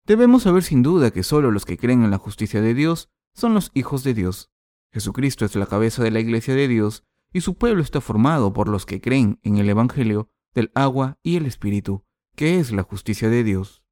Debemos 0.06 0.44
saber 0.44 0.62
sin 0.62 0.82
duda 0.82 1.10
que 1.10 1.22
solo 1.22 1.50
los 1.50 1.64
que 1.64 1.78
creen 1.78 2.04
en 2.04 2.10
la 2.10 2.18
justicia 2.18 2.60
de 2.60 2.74
Dios 2.74 3.10
son 3.34 3.54
los 3.54 3.70
hijos 3.74 4.04
de 4.04 4.14
Dios. 4.14 4.50
Jesucristo 4.92 5.44
es 5.44 5.54
la 5.56 5.66
cabeza 5.66 6.02
de 6.02 6.10
la 6.10 6.20
iglesia 6.20 6.54
de 6.54 6.68
Dios 6.68 7.04
y 7.32 7.40
su 7.40 7.56
pueblo 7.56 7.82
está 7.82 8.00
formado 8.00 8.52
por 8.52 8.68
los 8.68 8.86
que 8.86 9.00
creen 9.00 9.40
en 9.42 9.58
el 9.58 9.68
Evangelio 9.68 10.30
del 10.54 10.70
agua 10.74 11.18
y 11.22 11.36
el 11.36 11.46
Espíritu, 11.46 12.04
que 12.34 12.58
es 12.58 12.72
la 12.72 12.82
justicia 12.82 13.28
de 13.28 13.44
Dios. 13.44 13.82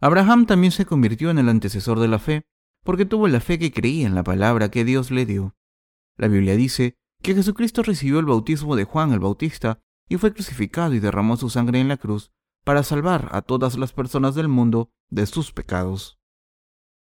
Abraham 0.00 0.46
también 0.46 0.72
se 0.72 0.86
convirtió 0.86 1.30
en 1.30 1.38
el 1.38 1.48
antecesor 1.48 2.00
de 2.00 2.08
la 2.08 2.18
fe, 2.18 2.46
porque 2.82 3.04
tuvo 3.04 3.28
la 3.28 3.40
fe 3.40 3.58
que 3.58 3.70
creía 3.70 4.06
en 4.06 4.16
la 4.16 4.24
palabra 4.24 4.70
que 4.70 4.84
Dios 4.84 5.12
le 5.12 5.26
dio. 5.26 5.54
La 6.16 6.26
Biblia 6.26 6.56
dice 6.56 6.98
que 7.22 7.34
Jesucristo 7.34 7.82
recibió 7.82 8.18
el 8.18 8.26
bautismo 8.26 8.76
de 8.76 8.84
Juan 8.84 9.12
el 9.12 9.20
Bautista 9.20 9.80
y 10.08 10.16
fue 10.16 10.34
crucificado 10.34 10.92
y 10.94 11.00
derramó 11.00 11.36
su 11.36 11.48
sangre 11.48 11.80
en 11.80 11.88
la 11.88 11.96
cruz 11.96 12.32
para 12.64 12.82
salvar 12.82 13.28
a 13.32 13.42
todas 13.42 13.78
las 13.78 13.92
personas 13.92 14.34
del 14.34 14.48
mundo 14.48 14.90
de 15.08 15.26
sus 15.26 15.52
pecados. 15.52 16.18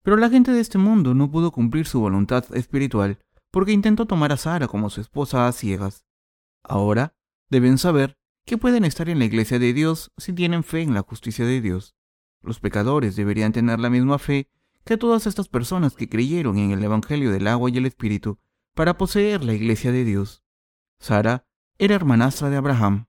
Pero 0.03 0.17
la 0.17 0.31
gente 0.31 0.53
de 0.53 0.61
este 0.61 0.79
mundo 0.79 1.15
no 1.15 1.31
pudo 1.31 1.51
cumplir 1.51 1.87
su 1.87 2.01
voluntad 2.01 2.45
espiritual 2.55 3.19
porque 3.51 3.73
intentó 3.73 4.07
tomar 4.07 4.33
a 4.33 4.37
Sara 4.37 4.69
como 4.69 4.91
su 4.91 5.01
esposa 5.01 5.47
a 5.47 5.53
ciegas. 5.53 6.05
Ahora 6.63 7.15
deben 7.49 7.79
saber 7.79 8.17
que 8.47 8.59
pueden 8.59 8.85
estar 8.85 9.09
en 9.09 9.19
la 9.19 9.25
iglesia 9.25 9.59
de 9.59 9.73
Dios 9.73 10.13
si 10.17 10.33
tienen 10.33 10.65
fe 10.65 10.83
en 10.83 10.95
la 10.95 11.03
justicia 11.03 11.45
de 11.45 11.61
Dios. 11.61 11.95
Los 12.43 12.61
pecadores 12.61 13.17
deberían 13.17 13.53
tener 13.53 13.81
la 13.81 13.91
misma 13.91 14.19
fe 14.19 14.51
que 14.85 14.97
todas 14.97 15.27
estas 15.27 15.49
personas 15.49 15.95
que 15.95 16.09
creyeron 16.09 16.59
en 16.59 16.71
el 16.71 16.83
Evangelio 16.83 17.31
del 17.31 17.47
agua 17.47 17.71
y 17.71 17.77
el 17.77 17.87
Espíritu 17.87 18.39
para 18.75 18.97
poseer 18.97 19.45
la 19.45 19.55
iglesia 19.55 19.93
de 19.93 20.05
Dios. 20.05 20.43
Sara 20.99 21.47
era 21.79 21.95
hermanastra 21.95 22.51
de 22.51 22.57
Abraham. 22.57 23.07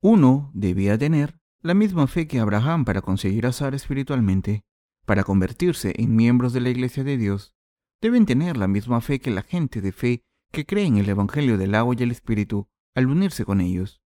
Uno 0.00 0.50
debía 0.54 0.98
tener 0.98 1.38
la 1.62 1.74
misma 1.74 2.06
fe 2.06 2.28
que 2.28 2.38
Abraham 2.38 2.84
para 2.84 3.02
conseguir 3.02 3.46
a 3.46 3.52
Sara 3.52 3.76
espiritualmente, 3.76 4.64
para 5.04 5.24
convertirse 5.24 5.94
en 5.96 6.14
miembros 6.14 6.52
de 6.52 6.60
la 6.60 6.70
iglesia 6.70 7.04
de 7.04 7.16
Dios. 7.16 7.54
Deben 8.00 8.26
tener 8.26 8.56
la 8.56 8.68
misma 8.68 9.00
fe 9.00 9.18
que 9.20 9.30
la 9.30 9.42
gente 9.42 9.80
de 9.80 9.92
fe 9.92 10.24
que 10.52 10.66
cree 10.66 10.86
en 10.86 10.98
el 10.98 11.08
Evangelio 11.08 11.58
del 11.58 11.74
agua 11.74 11.94
y 11.98 12.02
el 12.02 12.10
Espíritu 12.10 12.68
al 12.94 13.08
unirse 13.08 13.44
con 13.44 13.60
ellos. 13.60 14.02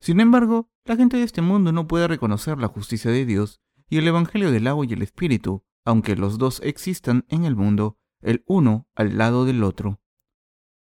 Sin 0.00 0.20
embargo, 0.20 0.70
la 0.84 0.96
gente 0.96 1.16
de 1.16 1.24
este 1.24 1.42
mundo 1.42 1.72
no 1.72 1.86
puede 1.86 2.08
reconocer 2.08 2.58
la 2.58 2.68
justicia 2.68 3.10
de 3.10 3.26
Dios 3.26 3.60
y 3.88 3.98
el 3.98 4.08
Evangelio 4.08 4.50
del 4.50 4.66
agua 4.66 4.86
y 4.88 4.92
el 4.92 5.02
Espíritu, 5.02 5.64
aunque 5.84 6.16
los 6.16 6.38
dos 6.38 6.60
existan 6.64 7.24
en 7.28 7.44
el 7.44 7.54
mundo, 7.54 7.98
el 8.20 8.44
uno 8.46 8.88
al 8.94 9.18
lado 9.18 9.44
del 9.44 9.62
otro. 9.62 10.00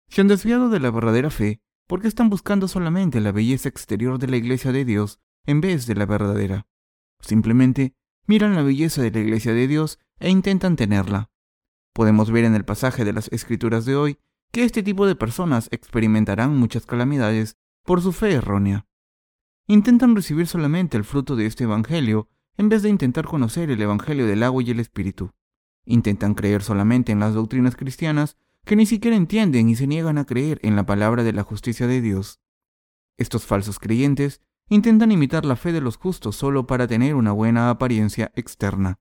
Se 0.09 0.21
han 0.21 0.29
desviado 0.29 0.69
de 0.69 0.81
la 0.81 0.91
verdadera 0.91 1.31
fe 1.31 1.61
porque 1.87 2.09
están 2.09 2.31
buscando 2.31 2.69
solamente 2.69 3.21
la 3.21 3.33
belleza 3.33 3.69
exterior 3.69 4.19
de 4.19 4.29
la 4.29 4.37
iglesia 4.37 4.73
de 4.73 4.85
Dios 4.85 5.21
en 5.45 5.61
vez 5.61 5.87
de 5.87 5.95
la 5.95 6.07
verdadera. 6.07 6.67
Simplemente 7.21 7.95
miran 8.27 8.55
la 8.55 8.63
belleza 8.63 9.03
de 9.03 9.11
la 9.11 9.21
iglesia 9.21 9.53
de 9.53 9.69
Dios 9.69 9.99
e 10.19 10.31
intentan 10.31 10.77
tenerla. 10.77 11.31
Podemos 11.93 12.31
ver 12.31 12.45
en 12.45 12.55
el 12.55 12.65
pasaje 12.65 13.05
de 13.05 13.13
las 13.13 13.29
escrituras 13.33 13.85
de 13.85 13.97
hoy 13.97 14.19
que 14.53 14.65
este 14.65 14.83
tipo 14.83 15.07
de 15.07 15.17
personas 15.17 15.69
experimentarán 15.71 16.57
muchas 16.57 16.87
calamidades 16.87 17.57
por 17.85 18.03
su 18.03 18.13
fe 18.13 18.33
errónea. 18.33 18.87
Intentan 19.67 20.15
recibir 20.15 20.47
solamente 20.47 20.97
el 20.97 21.05
fruto 21.05 21.37
de 21.37 21.47
este 21.47 21.65
Evangelio 21.65 22.29
en 22.57 22.69
vez 22.69 22.83
de 22.83 22.89
intentar 22.89 23.27
conocer 23.27 23.71
el 23.71 23.81
Evangelio 23.81 24.27
del 24.27 24.43
agua 24.43 24.63
y 24.63 24.71
el 24.71 24.81
Espíritu. 24.81 25.33
Intentan 25.87 26.35
creer 26.35 26.63
solamente 26.63 27.13
en 27.13 27.21
las 27.21 27.33
doctrinas 27.33 27.77
cristianas 27.77 28.37
que 28.65 28.77
ni 28.77 28.85
siquiera 28.85 29.17
entienden 29.17 29.71
y 29.71 29.77
se 29.77 29.87
niegan 29.87 30.19
a 30.19 30.27
creer 30.27 30.59
en 30.63 30.75
la 30.75 30.85
palabra 30.85 31.23
de 31.23 31.33
la 31.33 31.45
justicia 31.45 31.87
de 31.87 32.01
Dios. 32.01 32.41
Estos 33.17 33.47
falsos 33.47 33.79
creyentes 33.79 34.43
intentan 34.69 35.13
imitar 35.13 35.45
la 35.45 35.55
fe 35.55 35.73
de 35.73 35.81
los 35.81 35.97
justos 35.97 36.35
solo 36.35 36.67
para 36.67 36.89
tener 36.89 37.15
una 37.15 37.31
buena 37.31 37.71
apariencia 37.71 38.33
externa. 38.35 38.99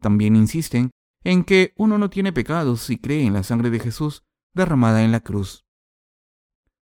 También 0.00 0.34
insisten 0.34 0.90
en 1.22 1.44
que 1.44 1.74
uno 1.76 1.98
no 1.98 2.08
tiene 2.08 2.32
pecados 2.32 2.80
si 2.80 2.96
cree 2.96 3.24
en 3.24 3.34
la 3.34 3.42
sangre 3.42 3.68
de 3.68 3.80
Jesús 3.80 4.24
derramada 4.54 5.04
en 5.04 5.12
la 5.12 5.20
cruz. 5.20 5.66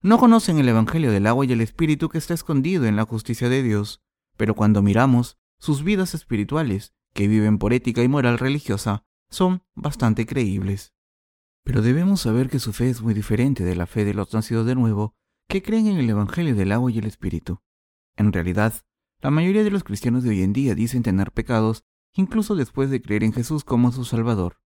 No 0.01 0.19
conocen 0.19 0.59
el 0.59 0.69
Evangelio 0.69 1.11
del 1.11 1.25
agua 1.25 1.45
y 1.45 1.51
el 1.51 1.61
Espíritu 1.61 2.09
que 2.09 2.19
está 2.19 2.35
escondido 2.35 2.85
en 2.85 2.95
la 2.95 3.05
justicia 3.05 3.49
de 3.49 3.63
Dios, 3.63 4.03
pero 4.37 4.53
cuando 4.53 4.83
miramos 4.83 5.39
sus 5.57 5.83
vidas 5.83 6.13
espirituales, 6.13 6.93
que 7.13 7.27
viven 7.27 7.57
por 7.57 7.73
ética 7.73 8.03
y 8.03 8.07
moral 8.07 8.37
religiosa, 8.37 9.03
son 9.29 9.63
bastante 9.75 10.25
creíbles. 10.25 10.93
Pero 11.63 11.81
debemos 11.81 12.21
saber 12.21 12.49
que 12.49 12.59
su 12.59 12.73
fe 12.73 12.89
es 12.89 13.01
muy 13.01 13.13
diferente 13.13 13.63
de 13.63 13.75
la 13.75 13.87
fe 13.87 14.05
de 14.05 14.13
los 14.13 14.33
nacidos 14.33 14.65
de 14.65 14.75
nuevo, 14.75 15.15
que 15.47 15.61
creen 15.61 15.87
en 15.87 15.97
el 15.97 16.09
Evangelio 16.09 16.55
del 16.55 16.71
agua 16.71 16.91
y 16.91 16.99
el 16.99 17.05
Espíritu. 17.05 17.61
En 18.15 18.33
realidad, 18.33 18.73
la 19.21 19.31
mayoría 19.31 19.63
de 19.63 19.71
los 19.71 19.83
cristianos 19.83 20.23
de 20.23 20.29
hoy 20.29 20.43
en 20.43 20.53
día 20.53 20.75
dicen 20.75 21.03
tener 21.03 21.31
pecados 21.31 21.83
incluso 22.13 22.55
después 22.55 22.89
de 22.89 23.01
creer 23.01 23.23
en 23.23 23.33
Jesús 23.33 23.63
como 23.63 23.91
su 23.91 24.05
Salvador. 24.05 24.59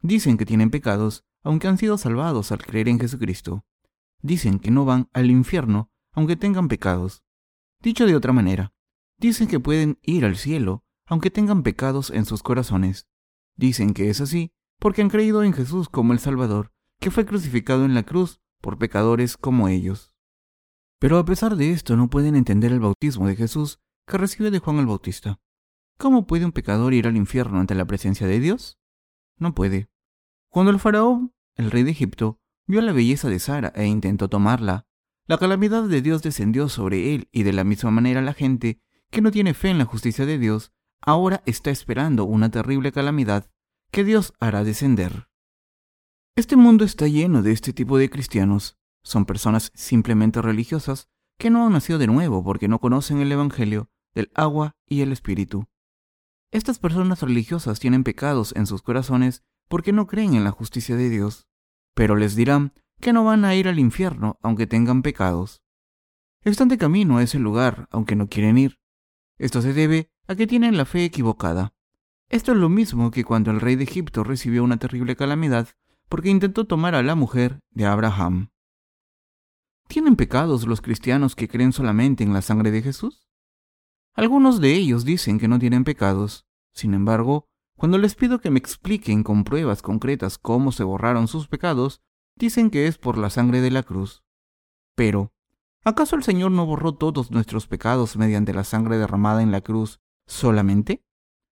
Dicen 0.00 0.36
que 0.36 0.46
tienen 0.46 0.70
pecados, 0.70 1.24
aunque 1.42 1.68
han 1.68 1.78
sido 1.78 1.96
salvados 1.96 2.52
al 2.52 2.64
creer 2.64 2.88
en 2.88 2.98
Jesucristo, 2.98 3.64
dicen 4.20 4.58
que 4.58 4.70
no 4.70 4.84
van 4.84 5.08
al 5.12 5.30
infierno 5.30 5.90
aunque 6.12 6.36
tengan 6.36 6.68
pecados. 6.68 7.24
Dicho 7.80 8.06
de 8.06 8.16
otra 8.16 8.32
manera, 8.32 8.72
dicen 9.18 9.48
que 9.48 9.60
pueden 9.60 9.98
ir 10.02 10.24
al 10.24 10.36
cielo 10.36 10.84
aunque 11.06 11.30
tengan 11.30 11.62
pecados 11.62 12.10
en 12.10 12.24
sus 12.24 12.42
corazones. 12.42 13.06
Dicen 13.56 13.94
que 13.94 14.10
es 14.10 14.20
así 14.20 14.52
porque 14.78 15.02
han 15.02 15.08
creído 15.08 15.42
en 15.42 15.52
Jesús 15.52 15.88
como 15.88 16.12
el 16.12 16.18
Salvador, 16.18 16.72
que 17.00 17.10
fue 17.10 17.24
crucificado 17.24 17.84
en 17.84 17.94
la 17.94 18.02
cruz 18.02 18.40
por 18.60 18.78
pecadores 18.78 19.36
como 19.36 19.68
ellos. 19.68 20.12
Pero 20.98 21.18
a 21.18 21.24
pesar 21.24 21.56
de 21.56 21.72
esto 21.72 21.96
no 21.96 22.08
pueden 22.10 22.36
entender 22.36 22.72
el 22.72 22.80
bautismo 22.80 23.26
de 23.26 23.36
Jesús 23.36 23.80
que 24.06 24.18
recibe 24.18 24.50
de 24.50 24.58
Juan 24.58 24.78
el 24.78 24.86
Bautista. 24.86 25.40
¿Cómo 25.98 26.26
puede 26.26 26.44
un 26.44 26.52
pecador 26.52 26.94
ir 26.94 27.06
al 27.06 27.16
infierno 27.16 27.58
ante 27.58 27.74
la 27.74 27.86
presencia 27.86 28.26
de 28.26 28.40
Dios? 28.40 28.78
No 29.38 29.54
puede. 29.54 29.88
Cuando 30.48 30.70
el 30.70 30.78
faraón, 30.78 31.34
el 31.54 31.70
rey 31.70 31.82
de 31.82 31.90
Egipto, 31.90 32.40
vio 32.66 32.80
la 32.82 32.92
belleza 32.92 33.28
de 33.28 33.38
Sara 33.38 33.72
e 33.74 33.86
intentó 33.86 34.28
tomarla. 34.28 34.86
La 35.26 35.38
calamidad 35.38 35.84
de 35.84 36.02
Dios 36.02 36.22
descendió 36.22 36.68
sobre 36.68 37.14
él 37.14 37.28
y 37.32 37.42
de 37.42 37.52
la 37.52 37.64
misma 37.64 37.90
manera 37.90 38.22
la 38.22 38.32
gente 38.34 38.80
que 39.10 39.22
no 39.22 39.30
tiene 39.30 39.54
fe 39.54 39.70
en 39.70 39.78
la 39.78 39.84
justicia 39.84 40.26
de 40.26 40.38
Dios 40.38 40.72
ahora 41.06 41.42
está 41.46 41.70
esperando 41.70 42.24
una 42.24 42.50
terrible 42.50 42.92
calamidad 42.92 43.50
que 43.90 44.04
Dios 44.04 44.34
hará 44.38 44.64
descender. 44.64 45.28
Este 46.36 46.56
mundo 46.56 46.84
está 46.84 47.06
lleno 47.06 47.42
de 47.42 47.52
este 47.52 47.72
tipo 47.72 47.96
de 47.96 48.10
cristianos. 48.10 48.76
Son 49.02 49.24
personas 49.24 49.72
simplemente 49.74 50.42
religiosas 50.42 51.08
que 51.38 51.48
no 51.48 51.66
han 51.66 51.72
nacido 51.72 51.98
de 51.98 52.08
nuevo 52.08 52.44
porque 52.44 52.68
no 52.68 52.80
conocen 52.80 53.20
el 53.20 53.32
Evangelio 53.32 53.88
del 54.14 54.30
agua 54.34 54.76
y 54.86 55.00
el 55.00 55.12
Espíritu. 55.12 55.66
Estas 56.50 56.78
personas 56.78 57.22
religiosas 57.22 57.78
tienen 57.78 58.04
pecados 58.04 58.52
en 58.54 58.66
sus 58.66 58.82
corazones 58.82 59.42
porque 59.68 59.92
no 59.92 60.06
creen 60.06 60.34
en 60.34 60.44
la 60.44 60.50
justicia 60.50 60.96
de 60.96 61.08
Dios 61.08 61.46
pero 61.96 62.14
les 62.14 62.36
dirán 62.36 62.74
que 63.00 63.14
no 63.14 63.24
van 63.24 63.46
a 63.46 63.54
ir 63.54 63.66
al 63.66 63.78
infierno 63.78 64.38
aunque 64.42 64.66
tengan 64.66 65.00
pecados. 65.02 65.62
Están 66.44 66.68
de 66.68 66.78
camino 66.78 67.16
a 67.16 67.22
ese 67.22 67.38
lugar 67.38 67.88
aunque 67.90 68.14
no 68.14 68.28
quieren 68.28 68.58
ir. 68.58 68.78
Esto 69.38 69.62
se 69.62 69.72
debe 69.72 70.12
a 70.28 70.34
que 70.34 70.46
tienen 70.46 70.76
la 70.76 70.84
fe 70.84 71.04
equivocada. 71.04 71.72
Esto 72.28 72.52
es 72.52 72.58
lo 72.58 72.68
mismo 72.68 73.10
que 73.10 73.24
cuando 73.24 73.50
el 73.50 73.60
rey 73.60 73.76
de 73.76 73.84
Egipto 73.84 74.24
recibió 74.24 74.64
una 74.64 74.78
terrible 74.78 75.14
calamidad 75.14 75.68
porque 76.08 76.30
intentó 76.30 76.66
tomar 76.66 76.94
a 76.94 77.02
la 77.02 77.14
mujer 77.14 77.60
de 77.70 77.86
Abraham. 77.86 78.50
¿Tienen 79.88 80.16
pecados 80.16 80.66
los 80.66 80.80
cristianos 80.80 81.36
que 81.36 81.48
creen 81.48 81.72
solamente 81.72 82.24
en 82.24 82.32
la 82.32 82.42
sangre 82.42 82.70
de 82.70 82.82
Jesús? 82.82 83.28
Algunos 84.14 84.60
de 84.60 84.74
ellos 84.74 85.04
dicen 85.04 85.38
que 85.38 85.46
no 85.46 85.58
tienen 85.58 85.84
pecados. 85.84 86.46
Sin 86.72 86.94
embargo, 86.94 87.46
cuando 87.76 87.98
les 87.98 88.14
pido 88.14 88.40
que 88.40 88.50
me 88.50 88.58
expliquen 88.58 89.22
con 89.22 89.44
pruebas 89.44 89.82
concretas 89.82 90.38
cómo 90.38 90.72
se 90.72 90.82
borraron 90.82 91.28
sus 91.28 91.46
pecados, 91.46 92.00
dicen 92.34 92.70
que 92.70 92.86
es 92.88 92.98
por 92.98 93.18
la 93.18 93.30
sangre 93.30 93.60
de 93.60 93.70
la 93.70 93.82
cruz. 93.82 94.24
Pero, 94.96 95.32
¿acaso 95.84 96.16
el 96.16 96.24
Señor 96.24 96.50
no 96.50 96.66
borró 96.66 96.94
todos 96.94 97.30
nuestros 97.30 97.66
pecados 97.68 98.16
mediante 98.16 98.54
la 98.54 98.64
sangre 98.64 98.98
derramada 98.98 99.42
en 99.42 99.52
la 99.52 99.60
cruz 99.60 100.00
solamente? 100.26 101.04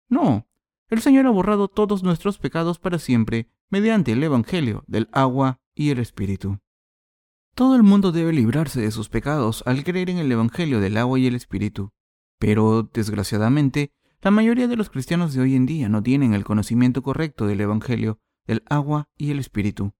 No, 0.08 0.46
el 0.88 1.00
Señor 1.00 1.26
ha 1.26 1.30
borrado 1.30 1.68
todos 1.68 2.02
nuestros 2.02 2.38
pecados 2.38 2.78
para 2.78 2.98
siempre 2.98 3.48
mediante 3.70 4.12
el 4.12 4.22
Evangelio 4.22 4.84
del 4.86 5.08
agua 5.12 5.60
y 5.74 5.90
el 5.90 5.98
Espíritu. 5.98 6.60
Todo 7.54 7.74
el 7.74 7.82
mundo 7.82 8.12
debe 8.12 8.32
librarse 8.32 8.80
de 8.80 8.90
sus 8.90 9.08
pecados 9.08 9.62
al 9.66 9.82
creer 9.82 10.10
en 10.10 10.18
el 10.18 10.30
Evangelio 10.30 10.78
del 10.78 10.96
agua 10.96 11.18
y 11.18 11.26
el 11.26 11.34
Espíritu. 11.34 11.92
Pero, 12.38 12.82
desgraciadamente, 12.92 13.92
la 14.20 14.30
mayoría 14.30 14.68
de 14.68 14.76
los 14.76 14.90
cristianos 14.90 15.34
de 15.34 15.40
hoy 15.40 15.56
en 15.56 15.66
día 15.66 15.88
no 15.88 16.02
tienen 16.02 16.34
el 16.34 16.44
conocimiento 16.44 17.02
correcto 17.02 17.46
del 17.46 17.60
Evangelio 17.60 18.20
del 18.46 18.62
agua 18.66 19.08
y 19.16 19.30
el 19.30 19.38
Espíritu. 19.38 19.94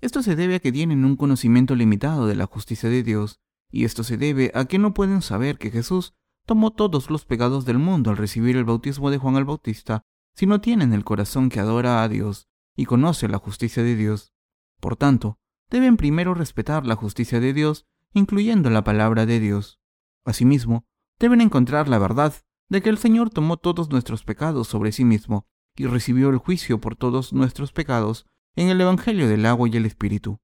Esto 0.00 0.22
se 0.22 0.36
debe 0.36 0.56
a 0.56 0.58
que 0.58 0.72
tienen 0.72 1.04
un 1.04 1.16
conocimiento 1.16 1.76
limitado 1.76 2.26
de 2.26 2.34
la 2.34 2.46
justicia 2.46 2.88
de 2.88 3.02
Dios, 3.02 3.40
y 3.70 3.84
esto 3.84 4.04
se 4.04 4.16
debe 4.16 4.50
a 4.54 4.64
que 4.64 4.78
no 4.78 4.92
pueden 4.92 5.22
saber 5.22 5.58
que 5.58 5.70
Jesús 5.70 6.14
tomó 6.46 6.70
todos 6.70 7.10
los 7.10 7.24
pecados 7.24 7.64
del 7.64 7.78
mundo 7.78 8.10
al 8.10 8.16
recibir 8.16 8.56
el 8.56 8.64
bautismo 8.64 9.10
de 9.10 9.18
Juan 9.18 9.36
el 9.36 9.44
Bautista, 9.44 10.02
si 10.34 10.46
no 10.46 10.60
tienen 10.60 10.92
el 10.92 11.04
corazón 11.04 11.48
que 11.48 11.60
adora 11.60 12.02
a 12.02 12.08
Dios 12.08 12.48
y 12.76 12.86
conoce 12.86 13.28
la 13.28 13.38
justicia 13.38 13.82
de 13.82 13.96
Dios. 13.96 14.32
Por 14.80 14.96
tanto, 14.96 15.38
deben 15.70 15.96
primero 15.96 16.34
respetar 16.34 16.86
la 16.86 16.96
justicia 16.96 17.40
de 17.40 17.52
Dios, 17.52 17.86
incluyendo 18.12 18.70
la 18.70 18.84
palabra 18.84 19.26
de 19.26 19.40
Dios. 19.40 19.80
Asimismo, 20.24 20.84
deben 21.18 21.40
encontrar 21.40 21.88
la 21.88 21.98
verdad 21.98 22.34
de 22.68 22.82
que 22.82 22.90
el 22.90 22.98
Señor 22.98 23.30
tomó 23.30 23.56
todos 23.56 23.90
nuestros 23.90 24.24
pecados 24.24 24.68
sobre 24.68 24.92
sí 24.92 25.04
mismo 25.04 25.46
y 25.76 25.86
recibió 25.86 26.30
el 26.30 26.38
juicio 26.38 26.80
por 26.80 26.96
todos 26.96 27.32
nuestros 27.32 27.72
pecados 27.72 28.26
en 28.56 28.68
el 28.68 28.80
Evangelio 28.80 29.28
del 29.28 29.46
agua 29.46 29.68
y 29.68 29.76
el 29.76 29.86
Espíritu. 29.86 30.40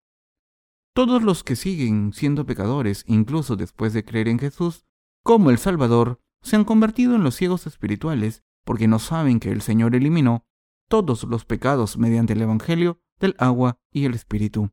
Todos 0.95 1.23
los 1.23 1.45
que 1.45 1.57
siguen 1.57 2.13
siendo 2.13 2.47
pecadores, 2.47 3.05
incluso 3.07 3.57
después 3.57 3.93
de 3.93 4.05
creer 4.05 4.29
en 4.29 4.39
Jesús, 4.39 4.85
como 5.29 5.51
el 5.51 5.59
Salvador, 5.59 6.23
se 6.41 6.57
han 6.57 6.65
convertido 6.65 7.15
en 7.15 7.23
los 7.23 7.35
ciegos 7.35 7.67
espirituales 7.67 8.45
porque 8.65 8.89
no 8.89 8.99
saben 8.99 9.41
que 9.41 9.51
el 9.51 9.61
Señor 9.61 9.95
eliminó 9.95 10.47
todos 10.89 11.25
los 11.25 11.45
pecados 11.45 11.99
mediante 11.99 12.33
el 12.33 12.41
Evangelio 12.41 13.03
del 13.21 13.35
agua 13.37 13.79
y 13.93 14.07
el 14.07 14.15
Espíritu. 14.15 14.71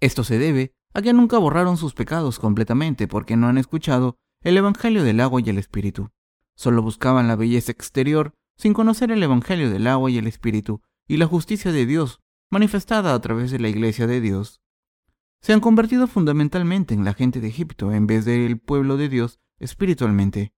Esto 0.00 0.24
se 0.24 0.36
debe 0.38 0.74
a 0.94 1.00
que 1.00 1.12
nunca 1.12 1.38
borraron 1.38 1.76
sus 1.76 1.94
pecados 1.94 2.40
completamente 2.40 3.06
porque 3.06 3.36
no 3.36 3.46
han 3.46 3.56
escuchado 3.56 4.18
el 4.42 4.56
Evangelio 4.56 5.04
del 5.04 5.20
agua 5.20 5.40
y 5.40 5.48
el 5.48 5.58
Espíritu. 5.58 6.10
Solo 6.56 6.82
buscaban 6.82 7.28
la 7.28 7.36
belleza 7.36 7.70
exterior 7.70 8.34
sin 8.58 8.74
conocer 8.74 9.12
el 9.12 9.22
Evangelio 9.22 9.70
del 9.70 9.86
agua 9.86 10.10
y 10.10 10.18
el 10.18 10.26
Espíritu 10.26 10.82
y 11.06 11.18
la 11.18 11.26
justicia 11.26 11.70
de 11.70 11.86
Dios 11.86 12.18
manifestada 12.50 13.14
a 13.14 13.20
través 13.20 13.52
de 13.52 13.60
la 13.60 13.68
Iglesia 13.68 14.08
de 14.08 14.20
Dios 14.20 14.60
se 15.44 15.52
han 15.52 15.60
convertido 15.60 16.06
fundamentalmente 16.06 16.94
en 16.94 17.04
la 17.04 17.12
gente 17.12 17.38
de 17.38 17.48
Egipto 17.48 17.92
en 17.92 18.06
vez 18.06 18.24
del 18.24 18.58
pueblo 18.58 18.96
de 18.96 19.10
Dios 19.10 19.40
espiritualmente. 19.58 20.54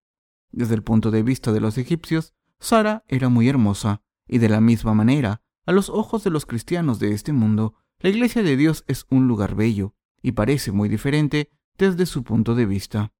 Desde 0.53 0.77
el 0.77 0.85
punto 0.85 1.11
de 1.11 1.25
vista 1.25 1.51
de 1.51 1.59
los 1.59 1.77
egipcios, 1.77 2.35
Sara 2.61 3.03
era 3.09 3.29
muy 3.29 3.49
hermosa, 3.49 4.05
y 4.29 4.39
de 4.39 4.49
la 4.49 4.61
misma 4.61 4.95
manera, 4.95 5.43
a 5.65 5.73
los 5.73 5.91
ojos 5.91 6.23
de 6.23 6.31
los 6.31 6.47
cristianos 6.47 7.01
de 7.01 7.15
este 7.15 7.33
mundo, 7.33 7.75
la 7.99 8.11
iglesia 8.11 8.45
de 8.45 8.57
Dios 8.57 8.85
es 8.87 9.07
un 9.11 9.27
lugar 9.27 9.57
bello, 9.57 9.97
y 10.23 10.33
parece 10.33 10.71
muy 10.71 10.89
diferente 10.89 11.51
desde 11.77 12.07
su 12.07 12.23
punto 12.23 12.55
de 12.55 12.67
vista. 12.67 13.13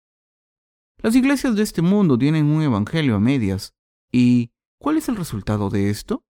Las 0.99 1.17
iglesias 1.17 1.57
de 1.57 1.65
este 1.65 1.83
mundo 1.83 2.17
tienen 2.17 2.47
un 2.47 2.63
evangelio 2.63 3.17
a 3.17 3.21
medias, 3.21 3.75
y 4.13 4.53
¿cuál 4.79 4.99
es 4.99 5.09
el 5.09 5.17
resultado 5.17 5.69
de 5.69 5.91
esto? 5.91 6.25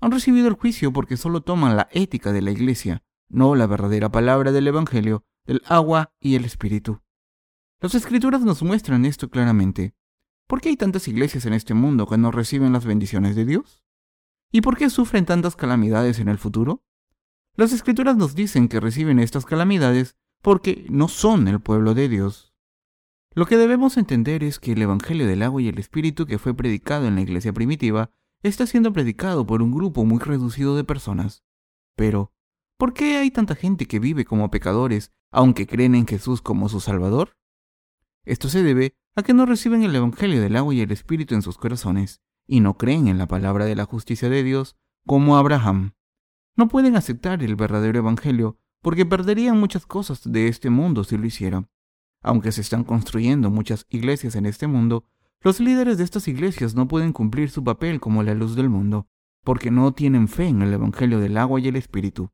Han 0.00 0.12
recibido 0.12 0.46
el 0.46 0.54
juicio 0.54 0.92
porque 0.92 1.16
solo 1.16 1.40
toman 1.40 1.74
la 1.74 1.88
ética 1.90 2.30
de 2.30 2.42
la 2.42 2.52
iglesia, 2.52 3.02
no 3.28 3.54
la 3.54 3.66
verdadera 3.66 4.10
palabra 4.10 4.52
del 4.52 4.66
Evangelio, 4.68 5.24
del 5.46 5.62
agua 5.66 6.12
y 6.20 6.34
el 6.34 6.44
Espíritu. 6.44 7.00
Las 7.80 7.94
escrituras 7.94 8.42
nos 8.42 8.62
muestran 8.62 9.04
esto 9.04 9.30
claramente. 9.30 9.94
¿Por 10.46 10.60
qué 10.60 10.70
hay 10.70 10.76
tantas 10.76 11.06
iglesias 11.08 11.46
en 11.46 11.52
este 11.52 11.74
mundo 11.74 12.06
que 12.06 12.18
no 12.18 12.30
reciben 12.30 12.72
las 12.72 12.84
bendiciones 12.84 13.36
de 13.36 13.44
Dios? 13.44 13.84
¿Y 14.50 14.62
por 14.62 14.76
qué 14.76 14.90
sufren 14.90 15.26
tantas 15.26 15.56
calamidades 15.56 16.18
en 16.18 16.28
el 16.28 16.38
futuro? 16.38 16.82
Las 17.54 17.72
escrituras 17.72 18.16
nos 18.16 18.34
dicen 18.34 18.68
que 18.68 18.80
reciben 18.80 19.18
estas 19.18 19.44
calamidades 19.44 20.16
porque 20.42 20.86
no 20.88 21.08
son 21.08 21.48
el 21.48 21.60
pueblo 21.60 21.94
de 21.94 22.08
Dios. 22.08 22.54
Lo 23.34 23.46
que 23.46 23.56
debemos 23.56 23.96
entender 23.96 24.42
es 24.42 24.58
que 24.58 24.72
el 24.72 24.82
Evangelio 24.82 25.26
del 25.26 25.42
agua 25.42 25.60
y 25.62 25.68
el 25.68 25.78
Espíritu 25.78 26.26
que 26.26 26.38
fue 26.38 26.54
predicado 26.54 27.06
en 27.06 27.14
la 27.16 27.20
iglesia 27.20 27.52
primitiva 27.52 28.10
está 28.42 28.66
siendo 28.66 28.92
predicado 28.92 29.46
por 29.46 29.62
un 29.62 29.72
grupo 29.72 30.04
muy 30.04 30.18
reducido 30.18 30.76
de 30.76 30.84
personas. 30.84 31.44
Pero, 31.94 32.32
¿Por 32.78 32.94
qué 32.94 33.16
hay 33.16 33.32
tanta 33.32 33.56
gente 33.56 33.86
que 33.86 33.98
vive 33.98 34.24
como 34.24 34.52
pecadores, 34.52 35.10
aunque 35.32 35.66
creen 35.66 35.96
en 35.96 36.06
Jesús 36.06 36.40
como 36.40 36.68
su 36.68 36.78
Salvador? 36.78 37.36
Esto 38.24 38.48
se 38.48 38.62
debe 38.62 38.94
a 39.16 39.24
que 39.24 39.34
no 39.34 39.46
reciben 39.46 39.82
el 39.82 39.96
Evangelio 39.96 40.40
del 40.40 40.54
agua 40.54 40.72
y 40.72 40.80
el 40.80 40.92
Espíritu 40.92 41.34
en 41.34 41.42
sus 41.42 41.58
corazones, 41.58 42.20
y 42.46 42.60
no 42.60 42.78
creen 42.78 43.08
en 43.08 43.18
la 43.18 43.26
palabra 43.26 43.64
de 43.64 43.74
la 43.74 43.84
justicia 43.84 44.28
de 44.28 44.44
Dios 44.44 44.76
como 45.08 45.36
Abraham. 45.36 45.94
No 46.54 46.68
pueden 46.68 46.94
aceptar 46.94 47.42
el 47.42 47.56
verdadero 47.56 47.98
Evangelio 47.98 48.60
porque 48.80 49.04
perderían 49.04 49.58
muchas 49.58 49.84
cosas 49.84 50.20
de 50.24 50.46
este 50.46 50.70
mundo 50.70 51.02
si 51.02 51.18
lo 51.18 51.26
hicieran. 51.26 51.68
Aunque 52.22 52.52
se 52.52 52.60
están 52.60 52.84
construyendo 52.84 53.50
muchas 53.50 53.86
iglesias 53.88 54.36
en 54.36 54.46
este 54.46 54.68
mundo, 54.68 55.04
los 55.40 55.58
líderes 55.58 55.98
de 55.98 56.04
estas 56.04 56.28
iglesias 56.28 56.76
no 56.76 56.86
pueden 56.86 57.12
cumplir 57.12 57.50
su 57.50 57.64
papel 57.64 57.98
como 57.98 58.22
la 58.22 58.34
luz 58.34 58.54
del 58.54 58.68
mundo, 58.68 59.08
porque 59.42 59.72
no 59.72 59.92
tienen 59.94 60.28
fe 60.28 60.46
en 60.46 60.62
el 60.62 60.72
Evangelio 60.72 61.18
del 61.18 61.38
agua 61.38 61.58
y 61.58 61.66
el 61.66 61.74
Espíritu. 61.74 62.30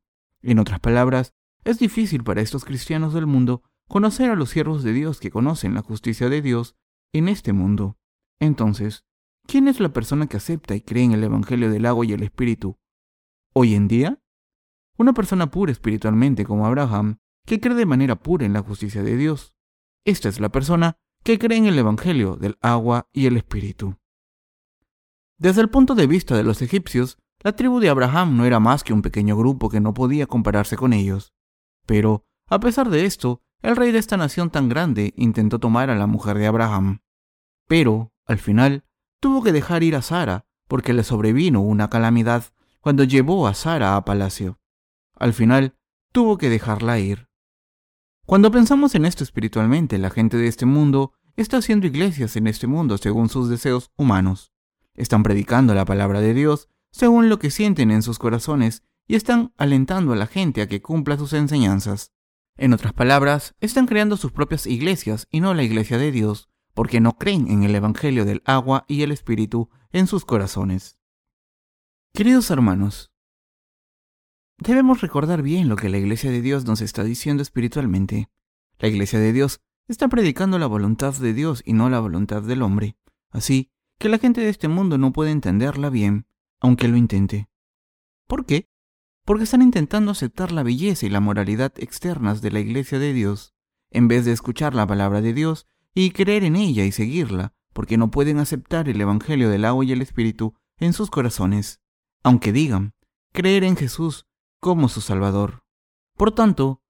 En 0.46 0.59
otras 0.59 0.78
palabras, 0.78 1.33
es 1.64 1.78
difícil 1.78 2.22
para 2.22 2.42
estos 2.42 2.66
cristianos 2.66 3.14
del 3.14 3.26
mundo 3.26 3.62
conocer 3.88 4.30
a 4.30 4.37
los 4.37 4.50
siervos 4.50 4.83
de 4.83 4.92
Dios 4.92 5.18
que 5.18 5.30
conocen 5.30 5.72
la 5.72 5.80
justicia 5.80 6.28
de 6.28 6.42
Dios 6.42 6.76
en 7.14 7.28
este 7.28 7.54
mundo. 7.54 7.96
Entonces, 8.40 9.07
¿quién 9.46 9.68
es 9.68 9.80
la 9.80 9.94
persona 9.94 10.26
que 10.26 10.37
acepta 10.37 10.74
y 10.74 10.83
cree 10.83 11.04
en 11.04 11.12
el 11.12 11.24
Evangelio 11.24 11.70
del 11.70 11.87
agua 11.87 12.04
y 12.04 12.12
el 12.12 12.22
Espíritu? 12.22 12.78
¿Hoy 13.54 13.74
en 13.74 13.88
día? 13.88 14.22
Una 14.98 15.14
persona 15.14 15.50
pura 15.50 15.72
espiritualmente 15.72 16.44
como 16.44 16.66
Abraham, 16.66 17.20
que 17.46 17.59
cree 17.59 17.74
de 17.74 17.87
manera 17.87 18.16
pura 18.16 18.44
en 18.44 18.52
la 18.52 18.62
justicia 18.62 19.02
de 19.02 19.16
Dios. 19.16 19.54
Esta 20.04 20.28
es 20.28 20.40
la 20.40 20.50
persona 20.50 20.98
que 21.22 21.38
cree 21.38 21.57
en 21.57 21.66
el 21.66 21.78
Evangelio 21.78 22.37
del 22.37 22.59
agua 22.61 23.09
y 23.14 23.24
el 23.26 23.38
Espíritu. 23.38 23.96
Desde 25.38 25.62
el 25.62 25.70
punto 25.70 25.94
de 25.94 26.07
vista 26.07 26.37
de 26.37 26.44
los 26.44 26.61
egipcios, 26.61 27.18
la 27.44 27.52
tribu 27.52 27.78
de 27.78 27.90
Abraham 27.90 28.38
no 28.38 28.46
era 28.46 28.59
más 28.59 28.83
que 28.83 28.94
un 28.94 29.02
pequeño 29.02 29.37
grupo 29.37 29.68
que 29.68 29.78
no 29.78 29.92
podía 29.92 30.26
compararse 30.26 30.78
con 30.78 30.94
ellos. 30.94 31.35
Pero, 31.85 32.24
a 32.46 32.59
pesar 32.59 32.88
de 32.88 33.04
esto, 33.04 33.42
el 33.61 33.76
rey 33.76 33.92
de 33.92 33.98
esta 33.98 34.16
nación 34.16 34.48
tan 34.48 34.70
grande 34.70 35.12
intentó 35.14 35.59
tomar 35.59 35.90
a 35.90 35.94
la 35.94 36.07
mujer 36.07 36.38
de 36.38 36.46
Abraham. 36.46 37.02
Pero, 37.68 38.14
al 38.24 38.38
final, 38.38 38.85
tuvo 39.20 39.42
que 39.42 39.52
dejar 39.52 39.83
ir 39.83 39.94
a 39.94 40.00
Sara 40.00 40.46
porque 40.68 40.94
le 40.94 41.04
sobrevino 41.04 41.61
una 41.61 41.90
calamidad 41.90 42.44
cuando 42.80 43.04
llevó 43.04 43.46
a 43.46 43.52
Sara 43.52 43.96
a 43.96 44.04
palacio. 44.07 44.59
Al 45.14 45.35
final, 45.35 45.76
tuvo 46.12 46.38
que 46.38 46.48
dejarla 46.48 46.98
ir. 46.98 47.28
Cuando 48.24 48.50
pensamos 48.50 48.94
en 48.94 49.04
esto 49.04 49.22
espiritualmente, 49.22 49.98
la 49.98 50.09
gente 50.09 50.38
de 50.38 50.46
este 50.46 50.64
mundo 50.64 51.12
está 51.37 51.59
haciendo 51.59 51.87
iglesias 51.87 52.37
en 52.37 52.46
este 52.46 52.66
mundo 52.66 52.96
según 52.96 53.28
sus 53.28 53.50
deseos 53.50 53.90
humanos. 53.98 54.54
Están 54.94 55.22
predicando 55.22 55.74
la 55.74 55.85
palabra 55.85 56.22
de 56.22 56.33
Dios 56.33 56.70
según 56.94 57.28
lo 57.28 57.40
que 57.40 57.50
sienten 57.50 57.90
en 57.90 58.02
sus 58.02 58.20
corazones 58.20 58.85
y 59.09 59.16
están 59.16 59.52
alentando 59.57 60.12
a 60.12 60.16
la 60.16 60.28
gente 60.28 60.62
a 60.62 60.68
que 60.68 60.80
cumpla 60.80 61.18
sus 61.18 61.33
enseñanzas. 61.33 62.12
En 62.57 62.72
otras 62.72 62.92
palabras, 62.92 63.57
están 63.59 63.87
creando 63.87 64.16
sus 64.16 64.30
propias 64.30 64.64
iglesias 64.68 65.26
y 65.28 65.40
no 65.40 65.54
la 65.54 65.64
iglesia 65.64 65.98
de 65.98 66.12
Dios, 66.12 66.48
porque 66.72 67.00
no 67.00 67.18
creen 67.18 67.50
en 67.50 67.64
el 67.64 67.74
Evangelio 67.74 68.24
del 68.24 68.42
agua 68.44 68.85
y 68.87 69.02
el 69.02 69.11
Espíritu 69.11 69.70
en 69.90 70.07
sus 70.07 70.24
corazones. 70.24 70.96
Queridos 72.12 72.48
hermanos, 72.52 73.12
debemos 74.59 75.00
recordar 75.00 75.42
bien 75.42 75.68
lo 75.68 75.74
que 75.74 75.88
la 75.88 75.98
iglesia 75.98 76.30
de 76.30 76.42
Dios 76.42 76.64
nos 76.64 76.80
está 76.80 77.02
diciendo 77.02 77.42
espiritualmente. 77.42 78.30
La 78.78 78.87
iglesia 78.87 79.18
de 79.18 79.33
Dios 79.33 79.61
está 79.88 80.07
predicando 80.07 80.61
la 80.61 80.68
voluntad 80.68 81.12
de 81.14 81.35
Dios 81.35 81.61
y 81.66 81.72
no 81.72 81.90
la 81.90 81.98
voluntad 81.98 82.42
del 82.42 82.62
hombre, 82.62 82.96
así 83.30 83.72
que 83.98 84.09
la 84.09 84.18
gente 84.18 84.42
de 84.42 84.48
este 84.48 84.68
mundo 84.68 84.96
no 84.96 85.12
puede 85.12 85.33
entenderla 85.33 85.90
bien 85.90 86.28
aunque 86.64 86.88
lo 86.88 86.96
intente. 86.96 87.50
¿Por 88.27 88.46
qué? 88.46 88.70
Porque 89.27 89.44
están 89.44 89.61
intentando 89.61 90.11
aceptar 90.11 90.50
la 90.50 90.62
belleza 90.62 91.05
y 91.05 91.11
la 91.11 91.20
moralidad 91.20 91.74
externas 91.77 92.40
de 92.40 92.50
la 92.50 92.61
Iglesia 92.61 92.98
de 92.98 93.12
Dios, 93.12 93.53
en 93.90 94.09
vez 94.09 94.24
de 94.24 94.33
escuchar 94.33 94.74
la 94.74 94.87
palabra 94.87 95.20
de 95.20 95.35
Dios 95.35 95.66
y 95.92 96.12
creer 96.12 96.42
en 96.42 96.57
ella 96.57 96.87
y 96.87 96.90
seguirla, 96.90 97.53
porque 97.74 97.98
no 97.98 98.11
pueden 98.11 98.38
aceptar 98.38 98.88
el 98.88 98.98
Evangelio 98.98 99.50
del 99.50 99.66
agua 99.66 99.85
y 99.85 99.92
el 99.92 100.00
Espíritu 100.00 100.55
en 100.79 100.94
sus 100.94 101.11
corazones, 101.11 101.83
aunque 102.22 102.50
digan 102.50 102.94
creer 103.35 103.62
en 103.62 103.77
Jesús 103.77 104.27
como 104.59 104.88
su 104.88 105.03
Salvador. 105.03 105.64
Por 106.16 106.33
tanto, 106.33 106.81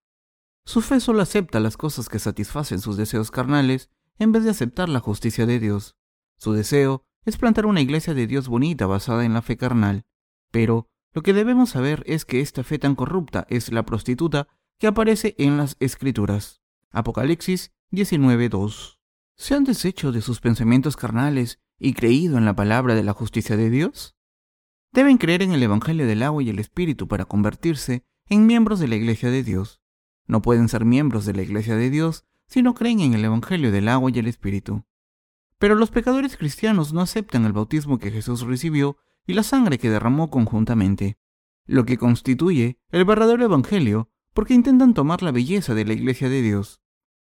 su 0.65 0.83
fe 0.83 1.01
solo 1.01 1.21
acepta 1.21 1.59
las 1.59 1.77
cosas 1.77 2.09
que 2.09 2.21
satisfacen 2.21 2.79
sus 2.79 2.97
deseos 2.97 3.33
carnales 3.33 3.91
en 4.21 4.31
vez 4.31 4.45
de 4.45 4.51
aceptar 4.51 4.89
la 4.89 5.01
justicia 5.01 5.47
de 5.47 5.59
Dios. 5.59 5.97
Su 6.39 6.53
deseo 6.53 7.05
es 7.25 7.37
plantar 7.37 7.67
una 7.67 7.81
iglesia 7.81 8.15
de 8.15 8.27
Dios 8.27 8.49
bonita 8.49 8.87
basada 8.87 9.25
en 9.25 9.33
la 9.33 9.43
fe 9.43 9.57
carnal. 9.57 10.05
Pero 10.51 10.89
lo 11.13 11.23
que 11.23 11.33
debemos 11.33 11.71
saber 11.71 12.03
es 12.07 12.25
que 12.25 12.41
esta 12.41 12.65
fe 12.65 12.79
tan 12.79 12.95
corrupta 12.95 13.47
es 13.49 13.73
la 13.73 13.85
prostituta 13.85 14.49
que 14.79 14.87
aparece 14.87 15.35
en 15.39 15.57
las 15.57 15.77
Escrituras. 15.81 16.61
Apocalipsis 16.91 17.73
19.2. 17.93 18.99
¿Se 19.37 19.55
han 19.55 19.65
deshecho 19.65 20.13
de 20.13 20.21
sus 20.21 20.41
pensamientos 20.41 20.97
carnales 20.97 21.61
y 21.79 21.95
creído 21.95 22.39
en 22.39 22.45
la 22.45 22.55
palabra 22.55 22.95
de 22.95 23.03
la 23.03 23.13
justicia 23.13 23.57
de 23.57 23.71
Dios? 23.71 24.17
Deben 24.93 25.19
creer 25.19 25.43
en 25.43 25.53
el 25.53 25.63
Evangelio 25.63 26.07
del 26.07 26.23
agua 26.23 26.43
y 26.43 26.51
el 26.51 26.59
Espíritu 26.59 27.09
para 27.09 27.25
convertirse 27.25 28.05
en 28.29 28.47
miembros 28.47 28.79
de 28.79 28.89
la 28.89 28.97
Iglesia 28.97 29.31
de 29.31 29.43
Dios. 29.43 29.81
No 30.27 30.41
pueden 30.41 30.69
ser 30.69 30.85
miembros 30.85 31.27
de 31.27 31.35
la 31.35 31.43
Iglesia 31.43 31.77
de 31.77 31.91
Dios 31.91 32.25
si 32.47 32.63
no 32.63 32.75
creen 32.75 33.01
en 33.01 33.15
el 33.15 33.25
Evangelio 33.25 33.73
del 33.73 33.89
agua 33.89 34.11
y 34.15 34.19
el 34.19 34.29
Espíritu. 34.29 34.85
Pero 35.65 35.77
los 35.77 35.91
pecadores 35.91 36.37
cristianos 36.37 36.93
no 36.93 37.01
aceptan 37.01 37.47
el 37.47 37.55
bautismo 37.55 37.99
que 37.99 38.11
Jesús 38.11 38.43
recibió 38.43 38.99
y 39.27 39.33
la 39.33 39.43
sangre 39.43 39.79
que 39.79 39.89
derramó 39.89 40.29
conjuntamente, 40.29 41.17
lo 41.65 41.87
que 41.87 41.97
constituye 41.97 42.79
el 42.91 43.07
verdadero 43.07 43.43
Evangelio 43.43 44.11
porque 44.35 44.53
intentan 44.53 44.93
tomar 44.93 45.23
la 45.23 45.33
belleza 45.33 45.73
de 45.73 45.87
la 45.87 45.95
Iglesia 45.95 46.29
de 46.29 46.43
Dios. 46.43 46.83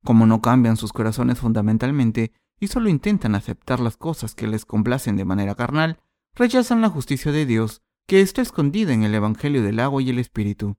Como 0.03 0.25
no 0.25 0.41
cambian 0.41 0.75
sus 0.75 0.91
corazones 0.91 1.37
fundamentalmente 1.37 2.31
y 2.59 2.65
solo 2.65 2.89
intentan 2.89 3.35
aceptar 3.35 3.79
las 3.79 3.95
cosas 3.95 4.33
que 4.33 4.47
les 4.47 4.65
complacen 4.65 5.17
de 5.17 5.25
manera 5.25 5.53
carnal, 5.53 5.99
rechazan 6.33 6.81
la 6.81 6.89
justicia 6.89 7.31
de 7.31 7.45
Dios 7.45 7.83
que 8.07 8.21
está 8.21 8.41
escondida 8.41 8.91
en 8.91 9.03
el 9.03 9.13
Evangelio 9.13 9.61
del 9.61 9.79
agua 9.79 10.01
y 10.01 10.09
el 10.09 10.17
Espíritu. 10.17 10.77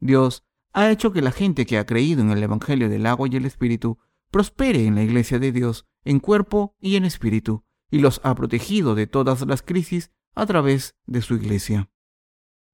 Dios 0.00 0.42
ha 0.72 0.90
hecho 0.90 1.12
que 1.12 1.20
la 1.20 1.32
gente 1.32 1.66
que 1.66 1.76
ha 1.76 1.84
creído 1.84 2.22
en 2.22 2.30
el 2.30 2.42
Evangelio 2.42 2.88
del 2.88 3.04
agua 3.04 3.28
y 3.30 3.36
el 3.36 3.44
Espíritu 3.44 3.98
prospere 4.30 4.86
en 4.86 4.94
la 4.94 5.02
Iglesia 5.02 5.38
de 5.38 5.52
Dios 5.52 5.86
en 6.08 6.20
cuerpo 6.20 6.74
y 6.80 6.96
en 6.96 7.04
espíritu, 7.04 7.64
y 7.90 7.98
los 7.98 8.22
ha 8.24 8.34
protegido 8.34 8.94
de 8.94 9.06
todas 9.06 9.46
las 9.46 9.60
crisis 9.60 10.10
a 10.34 10.46
través 10.46 10.96
de 11.06 11.20
su 11.20 11.34
Iglesia. 11.34 11.90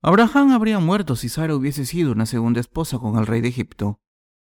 Abraham 0.03 0.53
habría 0.53 0.79
muerto 0.79 1.17
si 1.17 1.29
Sara 1.29 1.57
hubiese 1.57 1.85
sido 1.85 2.13
una 2.13 2.27
segunda 2.27 2.61
esposa 2.61 3.01
con 3.01 3.19
el 3.19 3.27
rey 3.27 3.41
de 3.41 3.49
Egipto, 3.49 4.01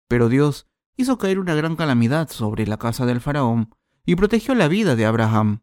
pero 0.09 0.29
Dios 0.29 0.67
hizo 0.97 1.19
caer 1.19 1.39
una 1.39 1.55
gran 1.55 1.77
calamidad 1.77 2.31
sobre 2.31 2.67
la 2.67 2.79
casa 2.79 3.07
del 3.07 3.21
faraón 3.21 3.73
y 4.05 4.17
protegió 4.17 4.57
la 4.57 4.67
vida 4.67 4.97
de 4.97 5.07
Abraham. 5.07 5.63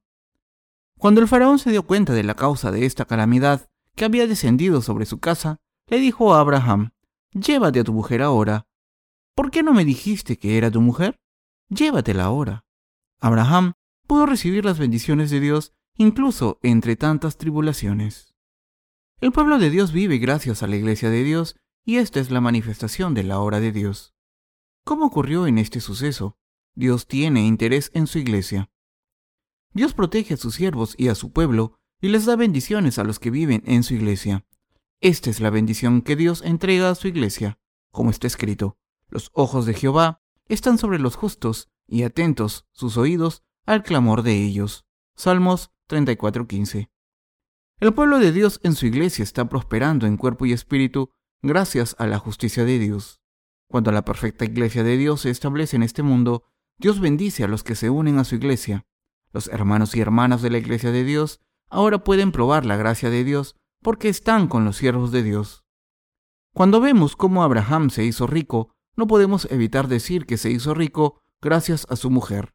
Cuando 0.97 1.19
el 1.19 1.27
faraón 1.27 1.59
se 1.59 1.71
dio 1.71 1.83
cuenta 1.83 2.13
de 2.13 2.23
la 2.23 2.35
causa 2.35 2.71
de 2.71 2.85
esta 2.85 3.03
calamidad 3.03 3.69
que 3.95 4.05
había 4.05 4.25
descendido 4.25 4.81
sobre 4.81 5.05
su 5.05 5.19
casa, 5.19 5.59
le 5.87 5.97
dijo 5.97 6.33
a 6.33 6.39
Abraham, 6.39 6.91
Llévate 7.31 7.81
a 7.81 7.83
tu 7.83 7.91
mujer 7.91 8.21
ahora. 8.21 8.67
¿Por 9.35 9.51
qué 9.51 9.63
no 9.63 9.73
me 9.73 9.83
dijiste 9.83 10.39
que 10.39 10.57
era 10.57 10.71
tu 10.71 10.79
mujer? 10.79 11.19
Llévatela 11.67 12.23
ahora. 12.23 12.66
Abraham 13.19 13.73
pudo 14.05 14.25
recibir 14.25 14.63
las 14.65 14.79
bendiciones 14.79 15.29
de 15.31 15.39
Dios 15.39 15.73
incluso 15.95 16.59
entre 16.61 16.95
tantas 16.95 17.37
tribulaciones. 17.37 18.35
El 19.19 19.31
pueblo 19.31 19.57
de 19.57 19.71
Dios 19.71 19.91
vive 19.91 20.19
gracias 20.19 20.61
a 20.61 20.67
la 20.67 20.75
iglesia 20.75 21.09
de 21.09 21.23
Dios 21.23 21.55
y 21.83 21.97
esta 21.97 22.19
es 22.19 22.29
la 22.29 22.41
manifestación 22.41 23.13
de 23.13 23.23
la 23.23 23.39
obra 23.39 23.59
de 23.59 23.71
Dios. 23.71 24.13
¿Cómo 24.83 25.05
ocurrió 25.05 25.47
en 25.47 25.57
este 25.57 25.79
suceso? 25.79 26.37
Dios 26.75 27.07
tiene 27.07 27.45
interés 27.45 27.89
en 27.93 28.05
su 28.05 28.19
iglesia. 28.19 28.69
Dios 29.73 29.93
protege 29.93 30.35
a 30.35 30.37
sus 30.37 30.55
siervos 30.55 30.93
y 30.97 31.07
a 31.07 31.15
su 31.15 31.31
pueblo 31.31 31.79
y 31.99 32.09
les 32.09 32.25
da 32.25 32.35
bendiciones 32.35 32.99
a 32.99 33.03
los 33.03 33.17
que 33.17 33.31
viven 33.31 33.63
en 33.65 33.83
su 33.83 33.95
iglesia. 33.95 34.45
Esta 35.01 35.29
es 35.31 35.39
la 35.39 35.49
bendición 35.49 36.01
que 36.01 36.15
Dios 36.15 36.43
entrega 36.43 36.91
a 36.91 36.95
su 36.95 37.07
iglesia, 37.07 37.59
como 37.91 38.11
está 38.11 38.27
escrito. 38.27 38.77
Los 39.09 39.31
ojos 39.33 39.65
de 39.65 39.73
Jehová 39.73 40.21
están 40.47 40.77
sobre 40.77 40.99
los 40.99 41.15
justos 41.15 41.71
y 41.87 42.03
atentos 42.03 42.67
sus 42.71 42.97
oídos 42.97 43.43
al 43.65 43.83
clamor 43.83 44.23
de 44.23 44.43
ellos. 44.43 44.85
Salmos 45.15 45.71
34:15. 45.87 46.89
El 47.79 47.93
pueblo 47.93 48.19
de 48.19 48.31
Dios 48.31 48.59
en 48.63 48.73
su 48.73 48.85
iglesia 48.85 49.23
está 49.23 49.49
prosperando 49.49 50.05
en 50.07 50.17
cuerpo 50.17 50.45
y 50.45 50.51
espíritu 50.51 51.11
gracias 51.41 51.95
a 51.99 52.07
la 52.07 52.19
justicia 52.19 52.65
de 52.65 52.79
Dios. 52.79 53.21
Cuando 53.69 53.91
la 53.91 54.03
perfecta 54.03 54.45
iglesia 54.45 54.83
de 54.83 54.97
Dios 54.97 55.21
se 55.21 55.29
establece 55.29 55.75
en 55.75 55.83
este 55.83 56.01
mundo, 56.01 56.43
Dios 56.77 56.99
bendice 56.99 57.43
a 57.43 57.47
los 57.47 57.63
que 57.63 57.75
se 57.75 57.89
unen 57.89 58.17
a 58.17 58.23
su 58.23 58.35
iglesia. 58.35 58.85
Los 59.31 59.47
hermanos 59.47 59.95
y 59.95 60.01
hermanas 60.01 60.41
de 60.41 60.49
la 60.49 60.57
iglesia 60.57 60.91
de 60.91 61.03
Dios 61.03 61.41
ahora 61.69 62.03
pueden 62.03 62.31
probar 62.31 62.65
la 62.65 62.77
gracia 62.77 63.09
de 63.09 63.23
Dios 63.23 63.55
porque 63.81 64.09
están 64.09 64.47
con 64.47 64.65
los 64.65 64.77
siervos 64.77 65.11
de 65.11 65.23
Dios. 65.23 65.63
Cuando 66.53 66.81
vemos 66.81 67.15
cómo 67.15 67.43
Abraham 67.43 67.89
se 67.89 68.03
hizo 68.03 68.25
rico, 68.25 68.73
no 68.95 69.05
podemos 69.05 69.47
evitar 69.51 69.87
decir 69.87 70.25
que 70.25 70.37
se 70.37 70.49
hizo 70.49 70.73
rico 70.73 71.21
gracias 71.41 71.85
a 71.89 71.95
su 71.95 72.09
mujer. 72.09 72.53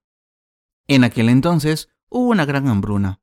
En 0.87 1.05
aquel 1.05 1.29
entonces 1.29 1.89
hubo 2.09 2.31
una 2.31 2.45
gran 2.45 2.69
hambruna. 2.69 3.21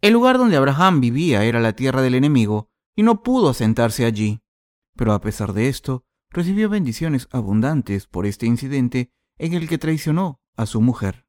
El 0.00 0.12
lugar 0.12 0.38
donde 0.38 0.56
Abraham 0.56 1.00
vivía 1.00 1.44
era 1.44 1.60
la 1.60 1.74
tierra 1.74 2.02
del 2.02 2.14
enemigo 2.14 2.70
y 2.94 3.02
no 3.02 3.22
pudo 3.22 3.50
asentarse 3.50 4.04
allí. 4.04 4.42
Pero 4.96 5.12
a 5.12 5.20
pesar 5.20 5.52
de 5.52 5.68
esto, 5.68 6.04
recibió 6.30 6.68
bendiciones 6.68 7.28
abundantes 7.30 8.06
por 8.06 8.26
este 8.26 8.46
incidente 8.46 9.12
en 9.38 9.54
el 9.54 9.68
que 9.68 9.78
traicionó 9.78 10.40
a 10.56 10.66
su 10.66 10.80
mujer. 10.80 11.26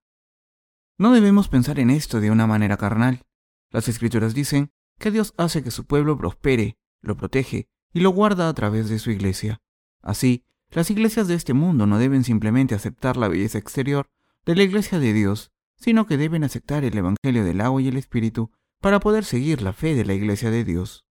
No 0.97 1.11
debemos 1.11 1.47
pensar 1.47 1.79
en 1.79 1.89
esto 1.89 2.19
de 2.19 2.31
una 2.31 2.47
manera 2.47 2.77
carnal. 2.77 3.25
Las 3.69 3.87
escrituras 3.87 4.33
dicen 4.33 4.71
que 4.97 5.11
Dios 5.11 5.33
hace 5.37 5.63
que 5.63 5.71
su 5.71 5.85
pueblo 5.85 6.17
prospere, 6.17 6.77
lo 7.01 7.15
protege 7.15 7.69
y 7.93 7.99
lo 7.99 8.09
guarda 8.09 8.49
a 8.49 8.53
través 8.53 8.89
de 8.89 8.99
su 8.99 9.11
iglesia. 9.11 9.61
Así, 10.01 10.45
las 10.69 10.91
iglesias 10.91 11.27
de 11.27 11.35
este 11.35 11.53
mundo 11.53 11.87
no 11.87 11.97
deben 11.97 12.23
simplemente 12.23 12.75
aceptar 12.75 13.17
la 13.17 13.27
belleza 13.27 13.57
exterior 13.57 14.09
de 14.45 14.55
la 14.55 14.63
iglesia 14.63 14.99
de 14.99 15.13
Dios, 15.13 15.51
sino 15.77 16.05
que 16.07 16.17
deben 16.17 16.43
aceptar 16.43 16.83
el 16.83 16.97
Evangelio 16.97 17.43
del 17.43 17.61
agua 17.61 17.81
y 17.81 17.87
el 17.87 17.97
Espíritu 17.97 18.51
para 18.81 18.99
poder 18.99 19.23
seguir 19.23 19.61
la 19.61 19.73
fe 19.73 19.95
de 19.95 20.05
la 20.05 20.13
iglesia 20.13 20.51
de 20.51 20.63
Dios. 20.63 21.05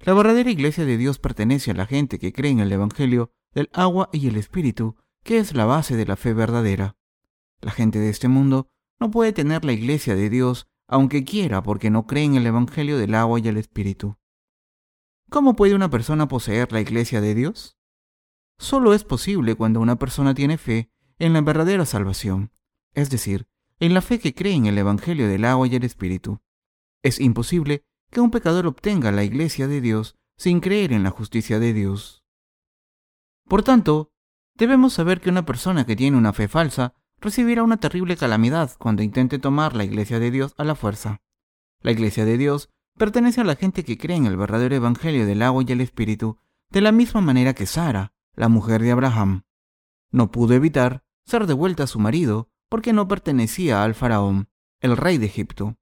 La 0.00 0.14
verdadera 0.14 0.50
iglesia 0.50 0.84
de 0.84 0.96
Dios 0.96 1.18
pertenece 1.18 1.72
a 1.72 1.74
la 1.74 1.86
gente 1.86 2.18
que 2.18 2.32
cree 2.32 2.52
en 2.52 2.60
el 2.60 2.70
Evangelio 2.70 3.32
del 3.52 3.68
agua 3.72 4.08
y 4.12 4.28
el 4.28 4.36
Espíritu, 4.36 4.96
que 5.24 5.38
es 5.38 5.54
la 5.54 5.64
base 5.64 5.96
de 5.96 6.06
la 6.06 6.16
fe 6.16 6.32
verdadera. 6.34 6.96
La 7.60 7.72
gente 7.72 7.98
de 7.98 8.10
este 8.10 8.28
mundo 8.28 8.68
no 9.00 9.10
puede 9.10 9.32
tener 9.32 9.64
la 9.64 9.72
iglesia 9.72 10.14
de 10.14 10.30
Dios 10.30 10.68
aunque 10.86 11.24
quiera 11.24 11.62
porque 11.62 11.90
no 11.90 12.06
cree 12.06 12.24
en 12.24 12.36
el 12.36 12.46
Evangelio 12.46 12.96
del 12.96 13.14
agua 13.14 13.40
y 13.40 13.48
el 13.48 13.56
Espíritu. 13.56 14.16
¿Cómo 15.28 15.54
puede 15.54 15.74
una 15.74 15.90
persona 15.90 16.28
poseer 16.28 16.72
la 16.72 16.80
iglesia 16.80 17.20
de 17.20 17.34
Dios? 17.34 17.77
Solo 18.58 18.92
es 18.92 19.04
posible 19.04 19.54
cuando 19.54 19.80
una 19.80 19.96
persona 19.96 20.34
tiene 20.34 20.58
fe 20.58 20.90
en 21.18 21.32
la 21.32 21.40
verdadera 21.40 21.86
salvación, 21.86 22.50
es 22.94 23.10
decir, 23.10 23.46
en 23.80 23.94
la 23.94 24.02
fe 24.02 24.18
que 24.18 24.34
cree 24.34 24.54
en 24.54 24.66
el 24.66 24.78
Evangelio 24.78 25.28
del 25.28 25.44
agua 25.44 25.68
y 25.68 25.76
el 25.76 25.84
Espíritu. 25.84 26.40
Es 27.02 27.20
imposible 27.20 27.84
que 28.10 28.20
un 28.20 28.30
pecador 28.30 28.66
obtenga 28.66 29.12
la 29.12 29.24
iglesia 29.24 29.68
de 29.68 29.80
Dios 29.80 30.16
sin 30.36 30.60
creer 30.60 30.92
en 30.92 31.04
la 31.04 31.10
justicia 31.10 31.58
de 31.58 31.72
Dios. 31.72 32.24
Por 33.46 33.62
tanto, 33.62 34.12
debemos 34.54 34.92
saber 34.92 35.20
que 35.20 35.30
una 35.30 35.46
persona 35.46 35.86
que 35.86 35.96
tiene 35.96 36.16
una 36.16 36.32
fe 36.32 36.48
falsa 36.48 36.94
recibirá 37.20 37.62
una 37.62 37.78
terrible 37.78 38.16
calamidad 38.16 38.72
cuando 38.78 39.02
intente 39.02 39.38
tomar 39.38 39.74
la 39.74 39.84
iglesia 39.84 40.18
de 40.18 40.30
Dios 40.30 40.54
a 40.58 40.64
la 40.64 40.74
fuerza. 40.74 41.22
La 41.80 41.92
iglesia 41.92 42.24
de 42.24 42.36
Dios 42.38 42.70
pertenece 42.96 43.40
a 43.40 43.44
la 43.44 43.56
gente 43.56 43.84
que 43.84 43.98
cree 43.98 44.16
en 44.16 44.26
el 44.26 44.36
verdadero 44.36 44.74
evangelio 44.74 45.26
del 45.26 45.42
agua 45.42 45.62
y 45.66 45.72
el 45.72 45.80
espíritu, 45.80 46.38
de 46.70 46.80
la 46.80 46.92
misma 46.92 47.20
manera 47.20 47.54
que 47.54 47.66
Sara, 47.66 48.12
la 48.38 48.48
mujer 48.48 48.80
de 48.82 48.92
Abraham. 48.92 49.42
No 50.10 50.30
pudo 50.30 50.54
evitar 50.54 51.02
ser 51.26 51.46
devuelta 51.46 51.82
a 51.82 51.86
su 51.88 51.98
marido 51.98 52.48
porque 52.68 52.92
no 52.92 53.08
pertenecía 53.08 53.82
al 53.82 53.94
faraón, 53.94 54.48
el 54.80 54.96
rey 54.96 55.18
de 55.18 55.26
Egipto. 55.26 55.76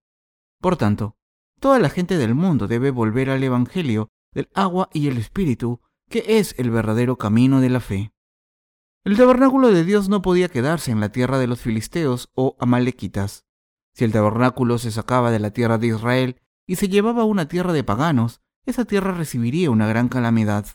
Por 0.60 0.76
tanto, 0.76 1.18
toda 1.60 1.78
la 1.78 1.90
gente 1.90 2.16
del 2.16 2.34
mundo 2.34 2.66
debe 2.66 2.90
volver 2.90 3.28
al 3.28 3.44
evangelio 3.44 4.10
del 4.32 4.48
agua 4.54 4.88
y 4.92 5.08
el 5.08 5.18
espíritu, 5.18 5.82
que 6.08 6.38
es 6.38 6.54
el 6.58 6.70
verdadero 6.70 7.18
camino 7.18 7.60
de 7.60 7.70
la 7.70 7.80
fe. 7.80 8.12
El 9.04 9.18
tabernáculo 9.18 9.70
de 9.70 9.84
Dios 9.84 10.08
no 10.08 10.22
podía 10.22 10.48
quedarse 10.48 10.90
en 10.90 11.00
la 11.00 11.10
tierra 11.10 11.38
de 11.38 11.46
los 11.46 11.60
filisteos 11.60 12.30
o 12.34 12.56
amalequitas. 12.58 13.44
Si 13.92 14.04
el 14.04 14.12
tabernáculo 14.12 14.78
se 14.78 14.90
sacaba 14.90 15.30
de 15.30 15.40
la 15.40 15.50
tierra 15.50 15.76
de 15.78 15.88
Israel 15.88 16.40
y 16.66 16.76
se 16.76 16.88
llevaba 16.88 17.22
a 17.22 17.26
una 17.26 17.48
tierra 17.48 17.74
de 17.74 17.84
paganos, 17.84 18.40
esa 18.64 18.86
tierra 18.86 19.12
recibiría 19.12 19.70
una 19.70 19.86
gran 19.86 20.08
calamidad. 20.08 20.66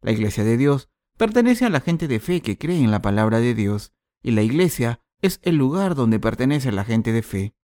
La 0.00 0.12
iglesia 0.12 0.44
de 0.44 0.56
Dios 0.56 0.88
pertenece 1.16 1.64
a 1.64 1.70
la 1.70 1.80
gente 1.80 2.08
de 2.08 2.20
fe 2.20 2.40
que 2.40 2.58
cree 2.58 2.78
en 2.78 2.90
la 2.90 3.02
palabra 3.02 3.40
de 3.40 3.54
Dios, 3.54 3.92
y 4.22 4.32
la 4.32 4.42
iglesia 4.42 5.00
es 5.20 5.40
el 5.42 5.56
lugar 5.56 5.94
donde 5.94 6.18
pertenece 6.18 6.72
la 6.72 6.84
gente 6.84 7.12
de 7.12 7.22
fe. 7.22 7.54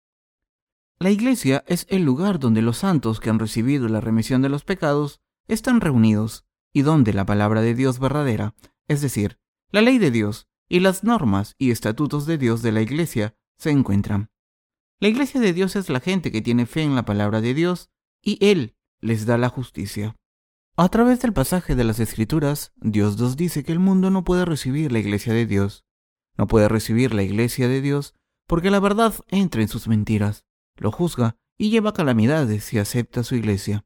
La 0.99 1.11
iglesia 1.11 1.65
es 1.67 1.87
el 1.89 2.03
lugar 2.03 2.39
donde 2.39 2.63
los 2.63 2.79
santos 2.79 3.21
que 3.21 3.31
han 3.31 3.39
recibido 3.39 3.89
la 3.89 4.01
remisión 4.01 4.43
de 4.43 4.51
los 4.51 4.65
pecados 4.65 5.21
están 5.49 5.81
reunidos 5.81 6.45
y 6.73 6.83
donde 6.83 7.13
la 7.13 7.27
palabra 7.27 7.63
de 7.63 7.75
Dios 7.75 7.99
verdadera, 7.99 8.55
es 8.87 9.01
decir, 9.01 9.39
la 9.73 9.81
ley 9.81 9.99
de 9.99 10.11
Dios 10.11 10.49
y 10.69 10.81
las 10.81 11.03
normas 11.03 11.55
y 11.59 11.71
estatutos 11.71 12.27
de 12.27 12.39
Dios 12.39 12.63
de 12.63 12.73
la 12.73 12.83
Iglesia 12.83 13.35
se 13.57 13.71
encuentran. 13.71 14.31
La 15.01 15.09
Iglesia 15.09 15.41
de 15.41 15.53
Dios 15.53 15.75
es 15.75 15.89
la 15.89 16.01
gente 16.01 16.31
que 16.31 16.43
tiene 16.43 16.67
fe 16.67 16.83
en 16.83 16.95
la 16.95 17.05
palabra 17.05 17.41
de 17.41 17.55
Dios 17.55 17.91
y 18.23 18.39
Él 18.45 18.77
les 19.01 19.25
da 19.25 19.39
la 19.39 19.49
justicia. 19.49 20.17
A 20.81 20.89
través 20.89 21.21
del 21.21 21.35
pasaje 21.35 21.75
de 21.75 21.85
las 21.85 22.01
Escrituras, 22.01 22.73
Dios 22.77 23.19
nos 23.19 23.37
dice 23.37 23.65
que 23.65 23.73
el 23.73 23.79
mundo 23.79 24.09
no 24.09 24.25
puede 24.25 24.47
recibir 24.47 24.91
la 24.93 24.99
Iglesia 24.99 25.35
de 25.35 25.45
Dios. 25.45 25.85
No 26.39 26.47
puede 26.47 26.69
recibir 26.69 27.13
la 27.13 27.23
Iglesia 27.23 27.69
de 27.69 27.83
Dios 27.83 28.15
porque 28.47 28.71
la 28.71 28.81
verdad 28.81 29.13
entra 29.29 29.61
en 29.61 29.69
sus 29.69 29.89
mentiras, 29.89 30.47
lo 30.77 30.91
juzga 30.91 31.37
y 31.59 31.69
lleva 31.69 31.93
calamidades 31.93 32.65
si 32.65 32.79
acepta 32.79 33.25
su 33.25 33.35
Iglesia. 33.35 33.85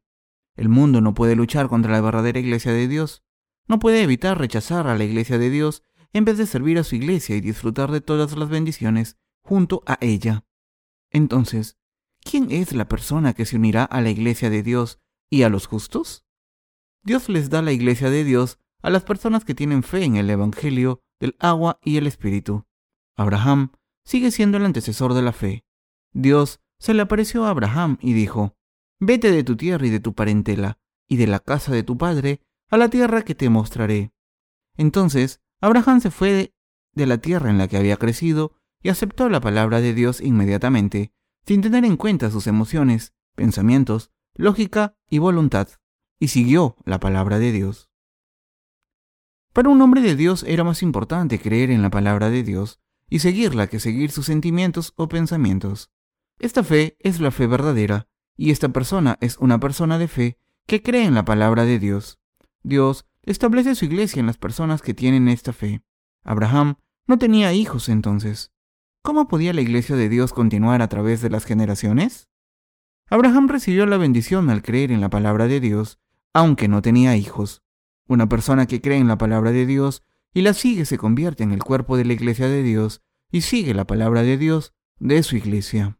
El 0.55 0.69
mundo 0.69 1.01
no 1.01 1.13
puede 1.13 1.35
luchar 1.35 1.67
contra 1.67 1.91
la 1.91 1.99
verdadera 1.99 2.39
Iglesia 2.39 2.71
de 2.71 2.87
Dios 2.87 3.25
no 3.67 3.77
puede 3.77 4.01
evitar 4.01 4.37
rechazar 4.37 4.87
a 4.87 4.95
la 4.95 5.03
iglesia 5.03 5.37
de 5.37 5.49
Dios 5.49 5.83
en 6.13 6.23
vez 6.23 6.37
de 6.37 6.45
servir 6.45 6.77
a 6.77 6.83
su 6.83 6.95
iglesia 6.95 7.35
y 7.35 7.41
disfrutar 7.41 7.91
de 7.91 7.99
todas 7.99 8.37
las 8.37 8.47
bendiciones 8.47 9.17
junto 9.43 9.83
a 9.85 9.97
ella. 9.99 10.45
Entonces, 11.11 11.77
¿quién 12.23 12.51
es 12.51 12.71
la 12.71 12.87
persona 12.87 13.33
que 13.33 13.45
se 13.45 13.57
unirá 13.57 13.83
a 13.83 13.99
la 14.01 14.11
iglesia 14.11 14.49
de 14.49 14.63
Dios 14.63 15.01
y 15.29 15.43
a 15.43 15.49
los 15.49 15.67
justos? 15.67 16.24
Dios 17.05 17.29
les 17.29 17.51
da 17.51 17.61
la 17.61 17.71
iglesia 17.71 18.09
de 18.09 18.23
Dios 18.23 18.57
a 18.81 18.89
las 18.89 19.03
personas 19.03 19.45
que 19.45 19.53
tienen 19.53 19.83
fe 19.83 20.03
en 20.03 20.15
el 20.15 20.27
Evangelio 20.27 21.03
del 21.19 21.35
agua 21.37 21.79
y 21.83 21.97
el 21.97 22.07
Espíritu. 22.07 22.65
Abraham 23.15 23.73
sigue 24.03 24.31
siendo 24.31 24.57
el 24.57 24.65
antecesor 24.65 25.13
de 25.13 25.21
la 25.21 25.31
fe. 25.31 25.65
Dios 26.13 26.61
se 26.79 26.95
le 26.95 27.03
apareció 27.03 27.45
a 27.45 27.51
Abraham 27.51 27.99
y 28.01 28.13
dijo, 28.13 28.57
Vete 28.99 29.29
de 29.29 29.43
tu 29.43 29.55
tierra 29.55 29.85
y 29.85 29.91
de 29.91 29.99
tu 29.99 30.15
parentela, 30.15 30.79
y 31.07 31.17
de 31.17 31.27
la 31.27 31.39
casa 31.39 31.71
de 31.71 31.83
tu 31.83 31.95
padre, 31.95 32.41
a 32.71 32.77
la 32.77 32.89
tierra 32.89 33.21
que 33.21 33.35
te 33.35 33.49
mostraré. 33.49 34.11
Entonces 34.75 35.41
Abraham 35.61 36.01
se 36.01 36.09
fue 36.09 36.55
de 36.93 37.05
la 37.05 37.19
tierra 37.19 37.51
en 37.51 37.59
la 37.59 37.67
que 37.67 37.77
había 37.77 37.97
crecido 37.97 38.53
y 38.81 38.89
aceptó 38.89 39.29
la 39.29 39.41
palabra 39.41 39.79
de 39.79 39.93
Dios 39.93 40.21
inmediatamente, 40.21 41.13
sin 41.45 41.61
tener 41.61 41.85
en 41.85 41.97
cuenta 41.97 42.31
sus 42.31 42.47
emociones, 42.47 43.13
pensamientos, 43.35 44.09
lógica 44.33 44.97
y 45.07 45.19
voluntad, 45.19 45.69
y 46.19 46.29
siguió 46.29 46.77
la 46.85 46.99
palabra 46.99 47.39
de 47.39 47.51
Dios. 47.51 47.89
Para 49.53 49.69
un 49.69 49.81
hombre 49.81 50.01
de 50.01 50.15
Dios 50.15 50.43
era 50.47 50.63
más 50.63 50.81
importante 50.81 51.39
creer 51.39 51.71
en 51.71 51.81
la 51.81 51.89
palabra 51.89 52.29
de 52.29 52.43
Dios 52.43 52.79
y 53.09 53.19
seguirla 53.19 53.67
que 53.67 53.79
seguir 53.79 54.11
sus 54.11 54.25
sentimientos 54.25 54.93
o 54.97 55.07
pensamientos. 55.07 55.91
Esta 56.39 56.63
fe 56.63 56.97
es 56.99 57.19
la 57.19 57.31
fe 57.31 57.47
verdadera, 57.47 58.07
y 58.35 58.51
esta 58.51 58.69
persona 58.69 59.17
es 59.21 59.37
una 59.37 59.59
persona 59.59 59.97
de 59.97 60.07
fe 60.07 60.37
que 60.67 60.81
cree 60.81 61.05
en 61.05 61.13
la 61.13 61.23
palabra 61.23 61.63
de 61.63 61.79
Dios. 61.79 62.19
Dios 62.63 63.05
establece 63.23 63.75
su 63.75 63.85
iglesia 63.85 64.19
en 64.19 64.25
las 64.25 64.37
personas 64.37 64.81
que 64.81 64.93
tienen 64.93 65.27
esta 65.29 65.53
fe. 65.53 65.81
Abraham 66.23 66.75
no 67.07 67.17
tenía 67.17 67.53
hijos 67.53 67.87
entonces. 67.87 68.51
¿Cómo 69.01 69.27
podía 69.27 69.53
la 69.53 69.61
iglesia 69.61 69.95
de 69.95 70.09
Dios 70.09 70.33
continuar 70.33 70.81
a 70.81 70.89
través 70.89 71.21
de 71.21 71.29
las 71.29 71.45
generaciones? 71.45 72.27
Abraham 73.09 73.47
recibió 73.47 73.85
la 73.85 73.97
bendición 73.97 74.49
al 74.49 74.61
creer 74.63 74.91
en 74.91 75.01
la 75.01 75.09
palabra 75.09 75.47
de 75.47 75.59
Dios, 75.59 75.99
aunque 76.33 76.67
no 76.67 76.81
tenía 76.81 77.15
hijos. 77.15 77.63
Una 78.07 78.27
persona 78.27 78.65
que 78.65 78.81
cree 78.81 78.97
en 78.97 79.07
la 79.07 79.17
palabra 79.17 79.51
de 79.51 79.65
Dios 79.65 80.03
y 80.33 80.41
la 80.41 80.53
sigue 80.53 80.85
se 80.85 80.97
convierte 80.97 81.43
en 81.43 81.51
el 81.51 81.63
cuerpo 81.63 81.97
de 81.97 82.05
la 82.05 82.13
iglesia 82.13 82.47
de 82.47 82.63
Dios 82.63 83.01
y 83.31 83.41
sigue 83.41 83.73
la 83.73 83.85
palabra 83.85 84.23
de 84.23 84.37
Dios 84.37 84.73
de 84.99 85.21
su 85.23 85.35
iglesia. 85.35 85.99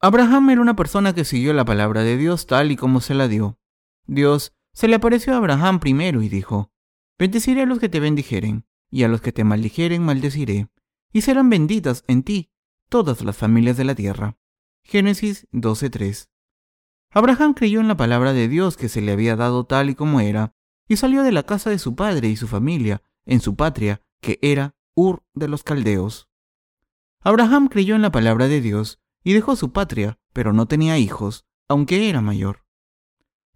Abraham 0.00 0.50
era 0.50 0.60
una 0.60 0.76
persona 0.76 1.14
que 1.14 1.24
siguió 1.24 1.52
la 1.52 1.64
palabra 1.64 2.02
de 2.02 2.16
Dios 2.16 2.46
tal 2.46 2.70
y 2.70 2.76
como 2.76 3.00
se 3.00 3.14
la 3.14 3.28
dio. 3.28 3.58
Dios 4.06 4.54
se 4.72 4.88
le 4.88 4.94
apareció 4.94 5.34
a 5.34 5.38
Abraham 5.38 5.80
primero 5.80 6.22
y 6.22 6.28
dijo, 6.28 6.72
Bendeciré 7.18 7.62
a 7.62 7.66
los 7.66 7.80
que 7.80 7.88
te 7.88 7.98
bendijeren, 7.98 8.64
y 8.90 9.02
a 9.02 9.08
los 9.08 9.20
que 9.20 9.32
te 9.32 9.42
maldijeren 9.44 10.04
maldeciré, 10.04 10.68
y 11.12 11.22
serán 11.22 11.50
benditas 11.50 12.04
en 12.06 12.22
ti 12.22 12.52
todas 12.88 13.22
las 13.22 13.36
familias 13.36 13.76
de 13.76 13.84
la 13.84 13.94
tierra. 13.96 14.37
Génesis 14.90 15.46
12:3 15.52 16.30
Abraham 17.10 17.52
creyó 17.52 17.80
en 17.80 17.88
la 17.88 17.98
palabra 17.98 18.32
de 18.32 18.48
Dios 18.48 18.78
que 18.78 18.88
se 18.88 19.02
le 19.02 19.12
había 19.12 19.36
dado 19.36 19.66
tal 19.66 19.90
y 19.90 19.94
como 19.94 20.20
era, 20.20 20.54
y 20.88 20.96
salió 20.96 21.22
de 21.24 21.30
la 21.30 21.42
casa 21.42 21.68
de 21.68 21.78
su 21.78 21.94
padre 21.94 22.28
y 22.28 22.36
su 22.36 22.48
familia, 22.48 23.02
en 23.26 23.42
su 23.42 23.54
patria, 23.54 24.00
que 24.22 24.38
era 24.40 24.76
Ur 24.94 25.22
de 25.34 25.46
los 25.46 25.62
Caldeos. 25.62 26.30
Abraham 27.20 27.68
creyó 27.68 27.96
en 27.96 28.00
la 28.00 28.10
palabra 28.10 28.48
de 28.48 28.62
Dios 28.62 28.98
y 29.22 29.34
dejó 29.34 29.56
su 29.56 29.74
patria, 29.74 30.18
pero 30.32 30.54
no 30.54 30.64
tenía 30.64 30.96
hijos, 30.96 31.44
aunque 31.68 32.08
era 32.08 32.22
mayor. 32.22 32.64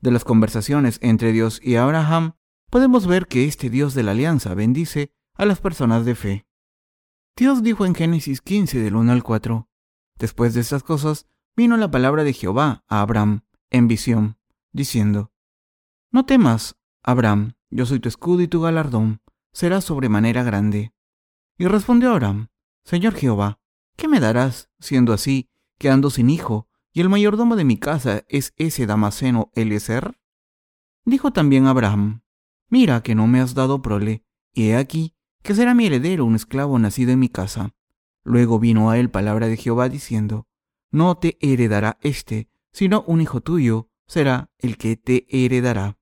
De 0.03 0.11
las 0.11 0.25
conversaciones 0.25 0.99
entre 1.01 1.33
Dios 1.33 1.63
y 1.63 1.77
Abraham, 1.77 2.35
podemos 2.69 3.07
ver 3.07 3.27
que 3.27 3.47
este 3.47 3.71
Dios 3.71 3.95
de 3.95 4.03
la 4.03 4.11
alianza 4.11 4.53
bendice 4.53 5.15
a 5.33 5.47
las 5.47 5.63
personas 5.63 6.05
de 6.05 6.15
fe. 6.15 6.47
Dios 7.39 7.63
dijo 7.63 7.87
en 7.87 7.95
Génesis 7.95 8.43
15 8.43 8.81
del 8.81 8.97
1 8.97 9.13
al 9.13 9.23
4, 9.23 9.72
Después 10.23 10.55
de 10.55 10.61
estas 10.61 10.85
cosas, 10.85 11.27
vino 11.57 11.77
la 11.77 11.91
palabra 11.91 12.23
de 12.23 12.33
Jehová 12.33 12.85
a 12.87 13.01
Abraham 13.01 13.41
en 13.71 13.89
visión, 13.89 14.39
diciendo, 14.71 15.33
No 16.13 16.27
temas, 16.27 16.77
Abraham, 17.03 17.55
yo 17.71 17.87
soy 17.87 17.99
tu 17.99 18.09
escudo 18.09 18.41
y 18.41 18.47
tu 18.47 18.61
galardón, 18.61 19.21
será 19.53 19.81
sobremanera 19.81 20.45
grande. 20.45 20.95
Y 21.59 21.67
respondió 21.67 22.13
Abraham, 22.13 22.51
Señor 22.85 23.15
Jehová, 23.15 23.59
¿qué 23.97 24.07
me 24.07 24.21
darás, 24.21 24.71
siendo 24.79 25.13
así, 25.13 25.51
que 25.77 25.91
ando 25.91 26.09
sin 26.09 26.31
hijo, 26.31 26.69
y 26.93 27.01
el 27.01 27.09
mayordomo 27.09 27.57
de 27.57 27.65
mi 27.65 27.77
casa 27.77 28.23
es 28.29 28.55
ese 28.59 28.87
Damaseno 28.87 29.51
Eliezer? 29.57 30.21
Dijo 31.05 31.33
también 31.33 31.67
Abraham, 31.67 32.23
Mira 32.69 33.03
que 33.03 33.17
no 33.17 33.27
me 33.27 33.41
has 33.41 33.55
dado 33.55 33.83
prole, 33.83 34.25
y 34.55 34.69
he 34.69 34.77
aquí 34.77 35.17
que 35.43 35.57
será 35.57 35.75
mi 35.75 35.87
heredero 35.87 36.25
un 36.25 36.37
esclavo 36.37 36.79
nacido 36.79 37.11
en 37.11 37.19
mi 37.19 37.29
casa. 37.29 37.75
Luego 38.25 38.59
vino 38.59 38.91
a 38.91 38.99
él 38.99 39.11
palabra 39.11 39.49
de 39.49 39.57
Jehová 39.57 39.89
diciendo, 39.89 40.47
No 40.91 41.17
te 41.17 41.39
heredará 41.41 41.99
éste, 42.03 42.49
sino 42.73 43.03
un 43.07 43.21
hijo 43.21 43.41
tuyo 43.41 43.89
será 44.07 44.51
el 44.59 44.77
que 44.77 44.97
te 44.97 45.27
heredará. 45.29 45.99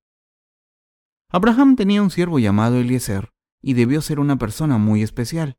Abraham 1.29 1.77
tenía 1.77 2.03
un 2.03 2.11
siervo 2.11 2.39
llamado 2.39 2.79
Eliezer, 2.79 3.33
y 3.63 3.75
debió 3.75 4.01
ser 4.03 4.19
una 4.19 4.37
persona 4.37 4.79
muy 4.79 5.03
especial. 5.03 5.59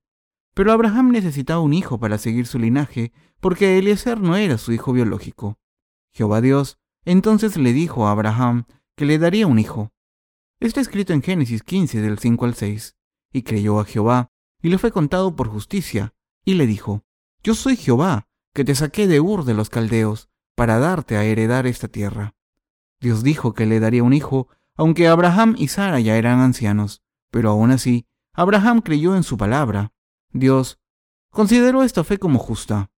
Pero 0.54 0.72
Abraham 0.74 1.12
necesitaba 1.12 1.62
un 1.62 1.74
hijo 1.74 2.00
para 2.00 2.18
seguir 2.18 2.46
su 2.46 2.60
linaje, 2.60 3.14
porque 3.40 3.78
Eliezer 3.78 4.20
no 4.20 4.36
era 4.36 4.58
su 4.58 4.74
hijo 4.74 4.92
biológico. 4.92 5.60
Jehová 6.14 6.42
Dios 6.42 6.78
entonces 7.06 7.58
le 7.58 7.74
dijo 7.74 8.08
a 8.08 8.12
Abraham 8.12 8.66
que 8.96 9.06
le 9.06 9.18
daría 9.18 9.48
un 9.48 9.60
hijo. 9.60 9.92
Está 10.60 10.82
escrito 10.82 11.14
en 11.14 11.24
Génesis 11.24 11.64
15 11.64 12.02
del 12.02 12.20
5 12.20 12.46
al 12.46 12.54
6. 12.54 12.96
Y 13.34 13.44
creyó 13.44 13.80
a 13.80 13.86
Jehová, 13.86 14.30
y 14.62 14.70
le 14.70 14.78
fue 14.78 14.92
contado 14.92 15.36
por 15.36 15.48
justicia, 15.48 16.14
y 16.46 16.56
le 16.56 16.68
dijo, 16.68 17.04
Yo 17.44 17.56
soy 17.56 17.76
Jehová, 17.76 18.28
que 18.54 18.64
te 18.64 18.76
saqué 18.76 19.08
de 19.08 19.20
Ur 19.20 19.46
de 19.46 19.54
los 19.54 19.70
Caldeos, 19.70 20.30
para 20.56 20.80
darte 20.80 21.18
a 21.18 21.24
heredar 21.24 21.68
esta 21.68 21.88
tierra. 21.88 22.36
Dios 23.00 23.24
dijo 23.24 23.54
que 23.54 23.66
le 23.66 23.80
daría 23.80 24.04
un 24.04 24.14
hijo, 24.14 24.48
aunque 24.76 25.08
Abraham 25.08 25.56
y 25.58 25.68
Sara 25.68 26.00
ya 26.00 26.18
eran 26.18 26.40
ancianos, 26.40 27.02
pero 27.32 27.50
aún 27.50 27.72
así, 27.72 28.06
Abraham 28.34 28.82
creyó 28.82 29.16
en 29.16 29.24
su 29.24 29.38
palabra. 29.38 29.92
Dios 30.32 30.80
consideró 31.32 31.84
esta 31.84 32.04
fe 32.04 32.18
como 32.18 32.40
justa. 32.40 32.92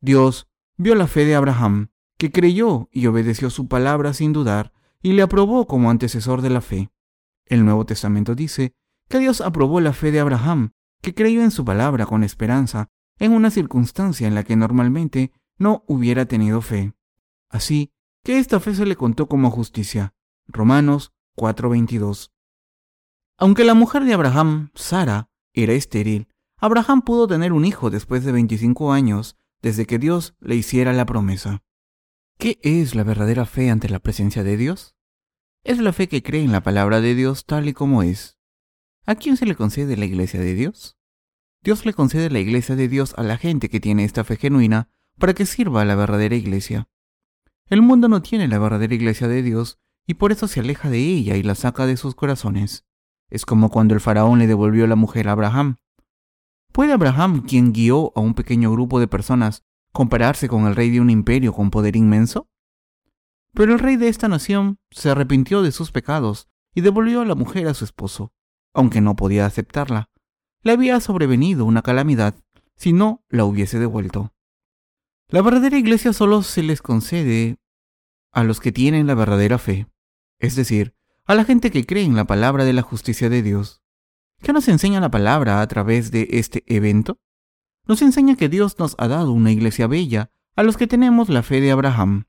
Dios 0.00 0.48
vio 0.76 0.94
la 0.94 1.06
fe 1.06 1.24
de 1.24 1.34
Abraham, 1.34 1.90
que 2.18 2.30
creyó 2.30 2.88
y 2.92 3.06
obedeció 3.06 3.50
su 3.50 3.68
palabra 3.68 4.14
sin 4.14 4.32
dudar, 4.32 4.72
y 5.02 5.12
le 5.12 5.22
aprobó 5.22 5.66
como 5.66 5.90
antecesor 5.90 6.42
de 6.42 6.50
la 6.50 6.60
fe. 6.60 6.90
El 7.46 7.64
Nuevo 7.64 7.84
Testamento 7.84 8.34
dice 8.34 8.74
que 9.08 9.18
Dios 9.18 9.40
aprobó 9.40 9.80
la 9.80 9.92
fe 9.92 10.12
de 10.12 10.20
Abraham, 10.20 10.72
que 11.02 11.14
creyó 11.14 11.42
en 11.42 11.50
su 11.50 11.64
palabra 11.64 12.06
con 12.06 12.24
esperanza, 12.24 12.88
en 13.18 13.32
una 13.32 13.50
circunstancia 13.50 14.26
en 14.26 14.34
la 14.34 14.44
que 14.44 14.56
normalmente 14.56 15.32
no 15.58 15.84
hubiera 15.86 16.26
tenido 16.26 16.62
fe. 16.62 16.94
Así 17.50 17.92
que 18.24 18.38
esta 18.38 18.60
fe 18.60 18.74
se 18.74 18.86
le 18.86 18.96
contó 18.96 19.26
como 19.26 19.50
justicia. 19.50 20.14
Romanos 20.46 21.12
4:22. 21.36 22.32
Aunque 23.38 23.64
la 23.64 23.74
mujer 23.74 24.04
de 24.04 24.14
Abraham, 24.14 24.70
Sara, 24.74 25.30
era 25.52 25.72
estéril, 25.72 26.28
Abraham 26.58 27.02
pudo 27.02 27.26
tener 27.26 27.52
un 27.52 27.64
hijo 27.64 27.90
después 27.90 28.24
de 28.24 28.32
25 28.32 28.92
años 28.92 29.36
desde 29.60 29.86
que 29.86 29.98
Dios 29.98 30.34
le 30.40 30.54
hiciera 30.54 30.92
la 30.92 31.06
promesa. 31.06 31.62
¿Qué 32.38 32.58
es 32.62 32.94
la 32.94 33.04
verdadera 33.04 33.46
fe 33.46 33.70
ante 33.70 33.88
la 33.88 33.98
presencia 33.98 34.42
de 34.42 34.56
Dios? 34.56 34.94
Es 35.64 35.78
la 35.78 35.92
fe 35.92 36.08
que 36.08 36.22
cree 36.22 36.42
en 36.42 36.52
la 36.52 36.62
palabra 36.62 37.00
de 37.00 37.14
Dios 37.14 37.46
tal 37.46 37.68
y 37.68 37.72
como 37.72 38.02
es. 38.02 38.38
¿A 39.04 39.16
quién 39.16 39.36
se 39.36 39.46
le 39.46 39.56
concede 39.56 39.96
la 39.96 40.04
iglesia 40.04 40.38
de 40.38 40.54
Dios? 40.54 40.96
Dios 41.60 41.84
le 41.84 41.92
concede 41.92 42.30
la 42.30 42.38
iglesia 42.38 42.76
de 42.76 42.86
Dios 42.86 43.14
a 43.16 43.24
la 43.24 43.36
gente 43.36 43.68
que 43.68 43.80
tiene 43.80 44.04
esta 44.04 44.22
fe 44.22 44.36
genuina 44.36 44.90
para 45.18 45.34
que 45.34 45.44
sirva 45.44 45.82
a 45.82 45.84
la 45.84 45.96
verdadera 45.96 46.36
iglesia. 46.36 46.88
El 47.68 47.82
mundo 47.82 48.08
no 48.08 48.22
tiene 48.22 48.46
la 48.46 48.60
verdadera 48.60 48.94
iglesia 48.94 49.26
de 49.26 49.42
Dios 49.42 49.80
y 50.06 50.14
por 50.14 50.30
eso 50.30 50.46
se 50.46 50.60
aleja 50.60 50.88
de 50.88 50.98
ella 50.98 51.34
y 51.36 51.42
la 51.42 51.56
saca 51.56 51.84
de 51.86 51.96
sus 51.96 52.14
corazones. 52.14 52.84
Es 53.28 53.44
como 53.44 53.70
cuando 53.70 53.94
el 53.94 54.00
faraón 54.00 54.38
le 54.38 54.46
devolvió 54.46 54.86
la 54.86 54.94
mujer 54.94 55.28
a 55.28 55.32
Abraham. 55.32 55.78
¿Puede 56.70 56.92
Abraham, 56.92 57.42
quien 57.44 57.72
guió 57.72 58.12
a 58.14 58.20
un 58.20 58.34
pequeño 58.34 58.70
grupo 58.70 59.00
de 59.00 59.08
personas, 59.08 59.64
compararse 59.92 60.48
con 60.48 60.66
el 60.66 60.76
rey 60.76 60.90
de 60.90 61.00
un 61.00 61.10
imperio 61.10 61.52
con 61.52 61.70
poder 61.70 61.96
inmenso? 61.96 62.48
Pero 63.52 63.72
el 63.72 63.80
rey 63.80 63.96
de 63.96 64.08
esta 64.08 64.28
nación 64.28 64.78
se 64.92 65.10
arrepintió 65.10 65.62
de 65.62 65.72
sus 65.72 65.90
pecados 65.90 66.48
y 66.72 66.82
devolvió 66.82 67.20
a 67.20 67.24
la 67.24 67.34
mujer 67.34 67.66
a 67.66 67.74
su 67.74 67.84
esposo, 67.84 68.32
aunque 68.74 69.00
no 69.00 69.16
podía 69.16 69.46
aceptarla. 69.46 70.10
Le 70.62 70.72
había 70.72 71.00
sobrevenido 71.00 71.64
una 71.64 71.82
calamidad 71.82 72.34
si 72.76 72.92
no 72.92 73.24
la 73.28 73.44
hubiese 73.44 73.78
devuelto. 73.78 74.32
La 75.28 75.42
verdadera 75.42 75.78
iglesia 75.78 76.12
solo 76.12 76.42
se 76.42 76.62
les 76.62 76.82
concede 76.82 77.56
a 78.32 78.44
los 78.44 78.60
que 78.60 78.72
tienen 78.72 79.06
la 79.06 79.14
verdadera 79.14 79.58
fe, 79.58 79.86
es 80.38 80.56
decir, 80.56 80.94
a 81.24 81.34
la 81.34 81.44
gente 81.44 81.70
que 81.70 81.86
cree 81.86 82.04
en 82.04 82.16
la 82.16 82.24
palabra 82.24 82.64
de 82.64 82.72
la 82.72 82.82
justicia 82.82 83.28
de 83.28 83.42
Dios. 83.42 83.82
¿Qué 84.40 84.52
nos 84.52 84.68
enseña 84.68 85.00
la 85.00 85.10
palabra 85.10 85.60
a 85.60 85.66
través 85.68 86.10
de 86.10 86.28
este 86.32 86.64
evento? 86.66 87.20
Nos 87.86 88.02
enseña 88.02 88.36
que 88.36 88.48
Dios 88.48 88.78
nos 88.78 88.94
ha 88.98 89.08
dado 89.08 89.32
una 89.32 89.52
iglesia 89.52 89.86
bella 89.86 90.30
a 90.56 90.62
los 90.62 90.76
que 90.76 90.86
tenemos 90.86 91.28
la 91.28 91.42
fe 91.42 91.60
de 91.60 91.70
Abraham. 91.70 92.24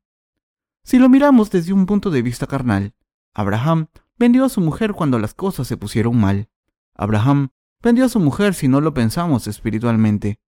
Si 0.84 0.99
lo 0.99 1.10
miramos 1.10 1.49
desde 1.49 1.73
un 1.73 1.86
punto 1.86 2.12
de 2.12 2.21
vista 2.21 2.45
carnal, 2.47 2.93
Abraham 3.34 3.88
vendió 4.23 4.45
a 4.45 4.49
su 4.49 4.62
mujer 4.62 4.93
cuando 4.93 5.19
las 5.19 5.33
cosas 5.33 5.67
se 5.67 5.75
pusieron 5.75 6.17
mal. 6.17 6.47
Abraham 6.95 7.49
vendió 7.81 8.05
a 8.05 8.09
su 8.09 8.21
mujer 8.21 8.53
si 8.53 8.69
no 8.69 8.79
lo 8.79 8.93
pensamos 8.93 9.47
espiritualmente. 9.47 10.39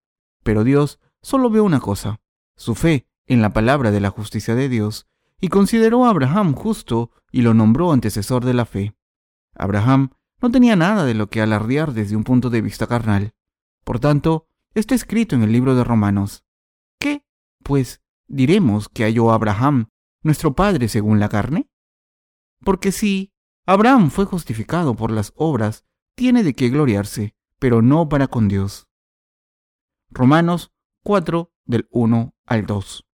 Pero 0.43 0.63
Dios 0.63 1.01
solo 1.21 1.49
ve 1.49 1.59
una 1.59 1.81
cosa, 1.81 2.21
su 2.55 2.73
fe 2.73 3.09
en 3.27 3.41
la 3.41 3.51
palabra 3.51 3.91
de 3.91 3.99
la 3.99 4.11
justicia 4.11 4.55
de 4.55 4.69
Dios, 4.69 5.09
y 5.41 5.49
consideró 5.49 6.05
a 6.05 6.11
Abraham 6.11 6.53
justo 6.53 7.11
y 7.33 7.41
lo 7.41 7.53
nombró 7.53 7.91
antecesor 7.91 8.45
de 8.45 8.53
la 8.53 8.63
fe. 8.63 8.95
Abraham 9.53 10.11
no 10.41 10.51
tenía 10.51 10.77
nada 10.77 11.03
de 11.03 11.13
lo 11.13 11.29
que 11.29 11.41
alardear 11.41 11.91
desde 11.91 12.15
un 12.15 12.23
punto 12.23 12.49
de 12.49 12.61
vista 12.61 12.87
carnal. 12.87 13.33
Por 13.83 13.99
tanto, 13.99 14.47
está 14.73 14.95
escrito 14.95 15.35
en 15.35 15.43
el 15.43 15.51
libro 15.51 15.75
de 15.75 15.83
Romanos. 15.83 16.45
¿Qué, 16.97 17.25
pues, 17.61 18.01
diremos 18.27 18.87
que 18.87 19.03
halló 19.03 19.31
Abraham, 19.31 19.89
nuestro 20.23 20.55
padre 20.55 20.87
según 20.87 21.19
la 21.19 21.27
carne? 21.27 21.69
Porque 22.63 22.93
si 22.93 23.34
Abraham 23.67 24.11
fue 24.11 24.25
justificado 24.25 24.95
por 24.95 25.09
las 25.09 25.33
obras, 25.35 25.85
tiene 26.15 26.43
de 26.43 26.53
qué 26.53 26.69
gloriarse, 26.69 27.35
pero 27.59 27.81
no 27.81 28.07
para 28.07 28.27
con 28.27 28.47
Dios. 28.47 28.87
Romanos 30.11 30.71
4 31.03 31.51
del 31.65 31.87
1 31.89 32.35
al 32.45 32.65
2. 32.67 33.07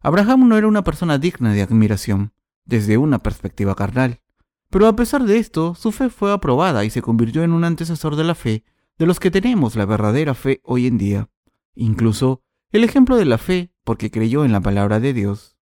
Abraham 0.00 0.48
no 0.48 0.56
era 0.56 0.68
una 0.68 0.84
persona 0.84 1.18
digna 1.18 1.52
de 1.52 1.62
admiración 1.62 2.32
desde 2.64 2.98
una 2.98 3.18
perspectiva 3.18 3.74
carnal, 3.74 4.22
pero 4.70 4.86
a 4.86 4.94
pesar 4.94 5.24
de 5.24 5.38
esto, 5.38 5.74
su 5.74 5.90
fe 5.90 6.08
fue 6.08 6.32
aprobada 6.32 6.84
y 6.84 6.90
se 6.90 7.02
convirtió 7.02 7.42
en 7.42 7.52
un 7.52 7.64
antecesor 7.64 8.14
de 8.14 8.24
la 8.24 8.36
fe 8.36 8.64
de 8.96 9.06
los 9.06 9.18
que 9.18 9.32
tenemos 9.32 9.74
la 9.74 9.86
verdadera 9.86 10.34
fe 10.34 10.60
hoy 10.62 10.86
en 10.86 10.98
día, 10.98 11.28
incluso 11.74 12.44
el 12.70 12.84
ejemplo 12.84 13.16
de 13.16 13.24
la 13.24 13.38
fe 13.38 13.74
porque 13.82 14.12
creyó 14.12 14.44
en 14.44 14.52
la 14.52 14.60
palabra 14.60 15.00
de 15.00 15.12
Dios. 15.12 15.56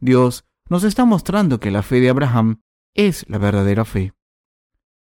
Dios 0.00 0.46
nos 0.70 0.82
está 0.82 1.04
mostrando 1.04 1.60
que 1.60 1.70
la 1.70 1.82
fe 1.82 2.00
de 2.00 2.08
Abraham 2.08 2.62
es 2.96 3.24
la 3.28 3.38
verdadera 3.38 3.84
fe. 3.84 4.12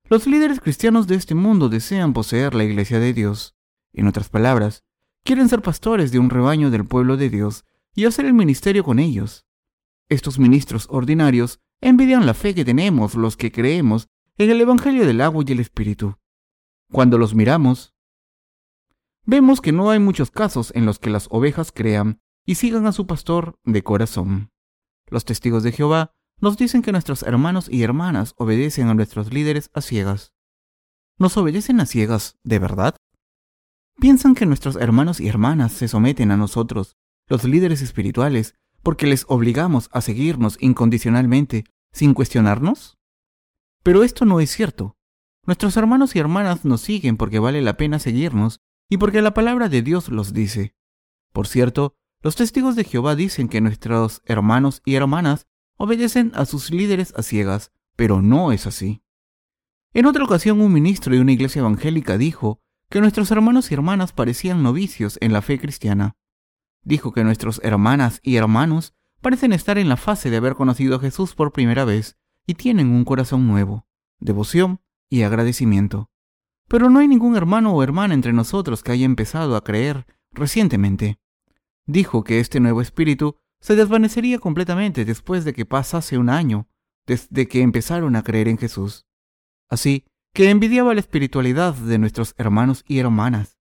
Los 0.08 0.26
líderes 0.26 0.60
cristianos 0.60 1.06
de 1.06 1.14
este 1.14 1.34
mundo 1.34 1.68
desean 1.68 2.12
poseer 2.12 2.54
la 2.54 2.64
iglesia 2.64 2.98
de 2.98 3.12
Dios. 3.12 3.54
En 3.92 4.06
otras 4.06 4.28
palabras, 4.28 4.84
quieren 5.24 5.48
ser 5.48 5.62
pastores 5.62 6.10
de 6.10 6.18
un 6.18 6.30
rebaño 6.30 6.70
del 6.70 6.86
pueblo 6.86 7.16
de 7.16 7.28
Dios 7.28 7.64
y 7.94 8.04
hacer 8.04 8.24
el 8.24 8.34
ministerio 8.34 8.84
con 8.84 8.98
ellos. 8.98 9.46
Estos 10.08 10.38
ministros 10.38 10.86
ordinarios 10.90 11.60
envidian 11.80 12.26
la 12.26 12.34
fe 12.34 12.54
que 12.54 12.64
tenemos 12.64 13.14
los 13.14 13.36
que 13.36 13.52
creemos 13.52 14.08
en 14.38 14.50
el 14.50 14.60
Evangelio 14.60 15.06
del 15.06 15.20
agua 15.20 15.44
y 15.46 15.52
el 15.52 15.60
Espíritu. 15.60 16.16
Cuando 16.92 17.18
los 17.18 17.34
miramos, 17.34 17.94
vemos 19.24 19.60
que 19.60 19.72
no 19.72 19.90
hay 19.90 19.98
muchos 19.98 20.30
casos 20.30 20.72
en 20.74 20.86
los 20.86 20.98
que 20.98 21.10
las 21.10 21.26
ovejas 21.30 21.72
crean 21.72 22.20
y 22.44 22.54
sigan 22.54 22.86
a 22.86 22.92
su 22.92 23.06
pastor 23.06 23.58
de 23.64 23.82
corazón. 23.82 24.52
Los 25.08 25.24
testigos 25.24 25.62
de 25.62 25.72
Jehová 25.72 26.15
nos 26.40 26.56
dicen 26.56 26.82
que 26.82 26.92
nuestros 26.92 27.22
hermanos 27.22 27.68
y 27.70 27.82
hermanas 27.82 28.34
obedecen 28.36 28.88
a 28.88 28.94
nuestros 28.94 29.32
líderes 29.32 29.70
a 29.74 29.80
ciegas. 29.80 30.32
¿Nos 31.18 31.36
obedecen 31.36 31.80
a 31.80 31.86
ciegas 31.86 32.38
de 32.44 32.58
verdad? 32.58 32.96
¿Piensan 33.98 34.34
que 34.34 34.44
nuestros 34.44 34.76
hermanos 34.76 35.20
y 35.20 35.28
hermanas 35.28 35.72
se 35.72 35.88
someten 35.88 36.30
a 36.30 36.36
nosotros, 36.36 36.96
los 37.28 37.44
líderes 37.44 37.80
espirituales, 37.80 38.54
porque 38.82 39.06
les 39.06 39.24
obligamos 39.28 39.88
a 39.92 40.02
seguirnos 40.02 40.58
incondicionalmente, 40.60 41.64
sin 41.92 42.12
cuestionarnos? 42.12 42.98
Pero 43.82 44.02
esto 44.02 44.26
no 44.26 44.40
es 44.40 44.50
cierto. 44.50 44.96
Nuestros 45.46 45.76
hermanos 45.76 46.14
y 46.14 46.18
hermanas 46.18 46.64
nos 46.64 46.82
siguen 46.82 47.16
porque 47.16 47.38
vale 47.38 47.62
la 47.62 47.76
pena 47.76 47.98
seguirnos 47.98 48.60
y 48.90 48.98
porque 48.98 49.22
la 49.22 49.32
palabra 49.32 49.68
de 49.68 49.80
Dios 49.80 50.10
los 50.10 50.34
dice. 50.34 50.74
Por 51.32 51.46
cierto, 51.46 51.94
los 52.20 52.36
testigos 52.36 52.76
de 52.76 52.84
Jehová 52.84 53.14
dicen 53.14 53.48
que 53.48 53.60
nuestros 53.60 54.20
hermanos 54.24 54.82
y 54.84 54.96
hermanas 54.96 55.46
obedecen 55.76 56.32
a 56.34 56.44
sus 56.44 56.70
líderes 56.70 57.12
a 57.16 57.22
ciegas, 57.22 57.72
pero 57.96 58.22
no 58.22 58.52
es 58.52 58.66
así. 58.66 59.02
En 59.92 60.06
otra 60.06 60.24
ocasión 60.24 60.60
un 60.60 60.72
ministro 60.72 61.14
de 61.14 61.20
una 61.20 61.32
iglesia 61.32 61.60
evangélica 61.60 62.18
dijo 62.18 62.60
que 62.90 63.00
nuestros 63.00 63.30
hermanos 63.30 63.70
y 63.70 63.74
hermanas 63.74 64.12
parecían 64.12 64.62
novicios 64.62 65.18
en 65.20 65.32
la 65.32 65.42
fe 65.42 65.58
cristiana. 65.58 66.16
Dijo 66.82 67.12
que 67.12 67.24
nuestros 67.24 67.60
hermanas 67.64 68.20
y 68.22 68.36
hermanos 68.36 68.94
parecen 69.20 69.52
estar 69.52 69.78
en 69.78 69.88
la 69.88 69.96
fase 69.96 70.30
de 70.30 70.36
haber 70.36 70.54
conocido 70.54 70.96
a 70.96 71.00
Jesús 71.00 71.34
por 71.34 71.52
primera 71.52 71.84
vez 71.84 72.16
y 72.46 72.54
tienen 72.54 72.88
un 72.88 73.04
corazón 73.04 73.46
nuevo, 73.46 73.86
devoción 74.20 74.80
y 75.08 75.22
agradecimiento. 75.22 76.10
Pero 76.68 76.90
no 76.90 76.98
hay 76.98 77.08
ningún 77.08 77.36
hermano 77.36 77.72
o 77.72 77.82
hermana 77.82 78.14
entre 78.14 78.32
nosotros 78.32 78.82
que 78.82 78.92
haya 78.92 79.04
empezado 79.04 79.56
a 79.56 79.64
creer 79.64 80.06
recientemente. 80.32 81.18
Dijo 81.86 82.24
que 82.24 82.40
este 82.40 82.60
nuevo 82.60 82.82
espíritu 82.82 83.36
se 83.60 83.76
desvanecería 83.76 84.38
completamente 84.38 85.04
después 85.04 85.44
de 85.44 85.52
que 85.52 85.66
pasase 85.66 86.18
un 86.18 86.28
año 86.28 86.68
desde 87.06 87.48
que 87.48 87.62
empezaron 87.62 88.16
a 88.16 88.22
creer 88.22 88.48
en 88.48 88.58
Jesús. 88.58 89.06
Así 89.68 90.04
que 90.32 90.50
envidiaba 90.50 90.94
la 90.94 91.00
espiritualidad 91.00 91.74
de 91.74 91.98
nuestros 91.98 92.34
hermanos 92.36 92.84
y 92.86 92.98
hermanas. 92.98 93.58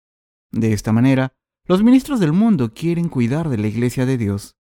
De 0.51 0.73
esta 0.73 0.93
manera, 0.93 1.35
los 1.65 1.83
ministros 1.83 2.21
del 2.21 2.33
mundo 2.33 2.73
quieren 2.73 3.09
cuidar 3.09 3.49
de 3.49 3.59
la 3.59 3.69
iglesia 3.69 4.07
de 4.07 4.19
Dios. 4.19 4.57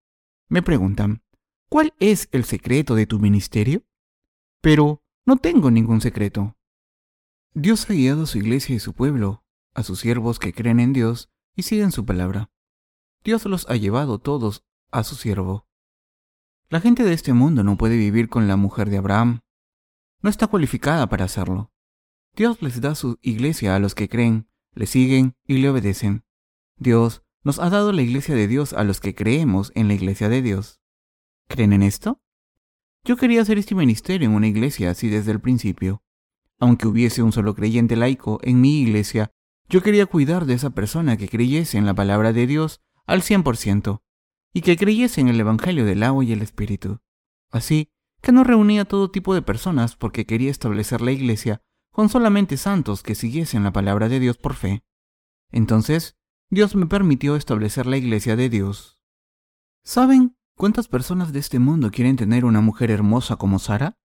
Me 0.48 0.62
preguntan, 0.62 1.22
¿cuál 1.68 1.94
es 1.98 2.28
el 2.32 2.44
secreto 2.44 2.94
de 2.94 3.06
tu 3.06 3.18
ministerio? 3.18 3.84
Pero 4.60 5.02
no 5.26 5.36
tengo 5.36 5.70
ningún 5.70 6.00
secreto. 6.00 6.56
Dios 7.54 7.88
ha 7.88 7.92
guiado 7.92 8.22
a 8.22 8.26
su 8.26 8.38
iglesia 8.38 8.76
y 8.76 8.78
su 8.78 8.92
pueblo, 8.92 9.44
a 9.74 9.82
sus 9.82 10.00
siervos 10.00 10.38
que 10.38 10.52
creen 10.52 10.80
en 10.80 10.92
Dios 10.92 11.30
y 11.54 11.62
siguen 11.62 11.92
su 11.92 12.04
palabra. 12.04 12.50
Dios 13.24 13.44
los 13.46 13.68
ha 13.68 13.76
llevado 13.76 14.18
todos 14.18 14.64
a 14.90 15.04
su 15.04 15.14
siervo. 15.14 15.66
La 16.70 16.80
gente 16.80 17.02
de 17.02 17.14
este 17.14 17.32
mundo 17.32 17.64
no 17.64 17.78
puede 17.78 17.96
vivir 17.96 18.28
con 18.28 18.46
la 18.46 18.56
mujer 18.56 18.90
de 18.90 18.98
Abraham. 18.98 19.40
No 20.20 20.28
está 20.28 20.46
cualificada 20.46 21.08
para 21.08 21.24
hacerlo. 21.24 21.72
Dios 22.34 22.60
les 22.60 22.80
da 22.80 22.94
su 22.94 23.18
iglesia 23.22 23.74
a 23.74 23.78
los 23.78 23.94
que 23.94 24.08
creen, 24.08 24.48
le 24.74 24.86
siguen 24.86 25.34
y 25.46 25.58
le 25.58 25.70
obedecen. 25.70 26.24
Dios 26.76 27.22
nos 27.42 27.58
ha 27.58 27.70
dado 27.70 27.92
la 27.92 28.02
iglesia 28.02 28.34
de 28.34 28.46
Dios 28.48 28.74
a 28.74 28.84
los 28.84 29.00
que 29.00 29.14
creemos 29.14 29.72
en 29.74 29.88
la 29.88 29.94
iglesia 29.94 30.28
de 30.28 30.42
Dios. 30.42 30.80
¿Creen 31.48 31.72
en 31.72 31.82
esto? 31.82 32.20
Yo 33.04 33.16
quería 33.16 33.42
hacer 33.42 33.58
este 33.58 33.74
ministerio 33.74 34.28
en 34.28 34.34
una 34.34 34.48
iglesia 34.48 34.90
así 34.90 35.08
desde 35.08 35.32
el 35.32 35.40
principio. 35.40 36.02
Aunque 36.58 36.86
hubiese 36.86 37.22
un 37.22 37.32
solo 37.32 37.54
creyente 37.54 37.96
laico 37.96 38.40
en 38.42 38.60
mi 38.60 38.80
iglesia, 38.82 39.30
yo 39.68 39.82
quería 39.82 40.06
cuidar 40.06 40.44
de 40.44 40.54
esa 40.54 40.70
persona 40.70 41.16
que 41.16 41.28
creyese 41.28 41.78
en 41.78 41.86
la 41.86 41.94
palabra 41.94 42.32
de 42.32 42.46
Dios 42.46 42.80
al 43.06 43.22
cien 43.22 43.42
por 43.42 43.56
ciento 43.56 44.02
y 44.52 44.62
que 44.62 44.76
creyese 44.76 45.20
en 45.20 45.28
el 45.28 45.40
Evangelio 45.40 45.84
del 45.84 46.02
agua 46.02 46.24
y 46.24 46.32
el 46.32 46.42
Espíritu. 46.42 47.00
Así 47.50 47.90
que 48.20 48.32
no 48.32 48.44
reunía 48.44 48.84
todo 48.84 49.10
tipo 49.10 49.34
de 49.34 49.42
personas 49.42 49.96
porque 49.96 50.26
quería 50.26 50.50
establecer 50.50 51.00
la 51.00 51.12
iglesia 51.12 51.62
con 51.90 52.08
solamente 52.08 52.56
santos 52.56 53.02
que 53.02 53.14
siguiesen 53.14 53.64
la 53.64 53.72
palabra 53.72 54.08
de 54.08 54.20
Dios 54.20 54.38
por 54.38 54.54
fe. 54.54 54.84
Entonces, 55.50 56.16
Dios 56.50 56.74
me 56.76 56.86
permitió 56.86 57.36
establecer 57.36 57.86
la 57.86 57.96
iglesia 57.96 58.36
de 58.36 58.48
Dios. 58.48 59.00
¿Saben 59.84 60.36
cuántas 60.54 60.88
personas 60.88 61.32
de 61.32 61.38
este 61.38 61.58
mundo 61.58 61.90
quieren 61.90 62.16
tener 62.16 62.44
una 62.44 62.60
mujer 62.60 62.90
hermosa 62.90 63.36
como 63.36 63.58
Sara? 63.58 63.98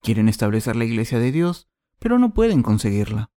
Quieren 0.00 0.28
establecer 0.28 0.76
la 0.76 0.84
iglesia 0.84 1.18
de 1.18 1.32
Dios, 1.32 1.68
pero 1.98 2.18
no 2.18 2.32
pueden 2.32 2.62
conseguirla. 2.62 3.30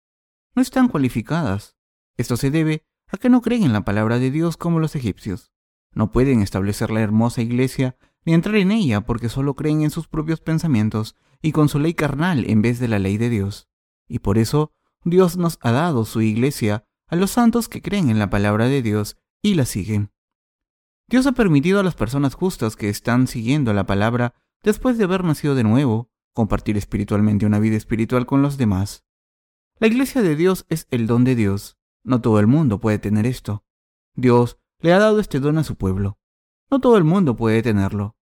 No 0.55 0.63
están 0.63 0.89
cualificadas. 0.89 1.77
Esto 2.17 2.37
se 2.37 2.51
debe 2.51 2.85
a 3.07 3.17
que 3.17 3.31
no 3.31 3.41
creen 3.41 3.65
en 3.65 3.73
la 3.73 3.85
palabra 3.85 4.19
de 4.19 4.31
Dios 4.31 4.57
como 4.57 4.79
los 4.79 4.95
egipcios. 4.95 5.53
No 5.93 6.13
pueden 6.13 6.43
establecer 6.43 6.91
la 6.91 7.01
hermosa 7.01 7.43
iglesia 7.43 7.97
ni 8.25 8.35
entrar 8.35 8.57
en 8.57 8.71
ella 8.71 9.01
porque 9.01 9.29
solo 9.29 9.55
creen 9.55 9.83
en 9.83 9.91
sus 9.91 10.09
propios 10.09 10.41
pensamientos 10.41 11.17
y 11.43 11.53
con 11.53 11.69
su 11.69 11.79
ley 11.79 11.95
carnal 11.95 12.49
en 12.49 12.63
vez 12.63 12.79
de 12.79 12.89
la 12.89 12.99
ley 12.99 13.17
de 13.17 13.31
Dios. 13.31 13.69
Y 14.09 14.21
por 14.21 14.39
eso 14.39 14.73
Dios 15.05 15.37
nos 15.37 15.59
ha 15.63 15.73
dado 15.73 16.05
su 16.05 16.21
iglesia 16.21 16.85
a 17.07 17.17
los 17.17 17.33
santos 17.33 17.69
que 17.69 17.83
creen 17.83 18.11
en 18.11 18.19
la 18.19 18.31
palabra 18.31 18.67
de 18.67 18.83
Dios 18.83 19.17
y 19.43 19.55
la 19.55 19.65
siguen. 19.65 20.13
Dios 21.09 21.27
ha 21.27 21.33
permitido 21.33 21.81
a 21.81 21.83
las 21.83 21.97
personas 21.97 22.35
justas 22.35 22.77
que 22.77 22.89
están 22.89 23.27
siguiendo 23.27 23.73
la 23.73 23.85
palabra 23.85 24.35
después 24.63 24.97
de 24.97 25.05
haber 25.05 25.25
nacido 25.25 25.55
de 25.55 25.65
nuevo, 25.65 26.11
compartir 26.33 26.77
espiritualmente 26.77 27.47
una 27.47 27.59
vida 27.59 27.77
espiritual 27.77 28.27
con 28.27 28.43
los 28.43 28.59
demás. 28.59 29.05
La 29.81 29.89
iglesia 29.89 30.23
de 30.23 30.37
Dios 30.37 30.67
es 30.69 30.87
el 30.91 31.07
don 31.07 31.25
de 31.25 31.35
Dios. 31.35 31.79
No 32.05 32.21
todo 32.21 32.39
el 32.39 32.47
mundo 32.47 32.81
puede 32.81 32.99
tener 32.99 33.27
esto. 33.27 33.65
Dios 34.15 34.60
le 34.81 34.95
ha 34.95 34.99
dado 34.99 35.21
este 35.21 35.41
don 35.41 35.59
a 35.59 35.65
su 35.65 35.77
pueblo. 35.77 36.19
No 36.71 36.81
todo 36.81 36.97
el 36.97 37.05
mundo 37.05 37.37
puede 37.37 37.63
tenerlo. 37.63 38.17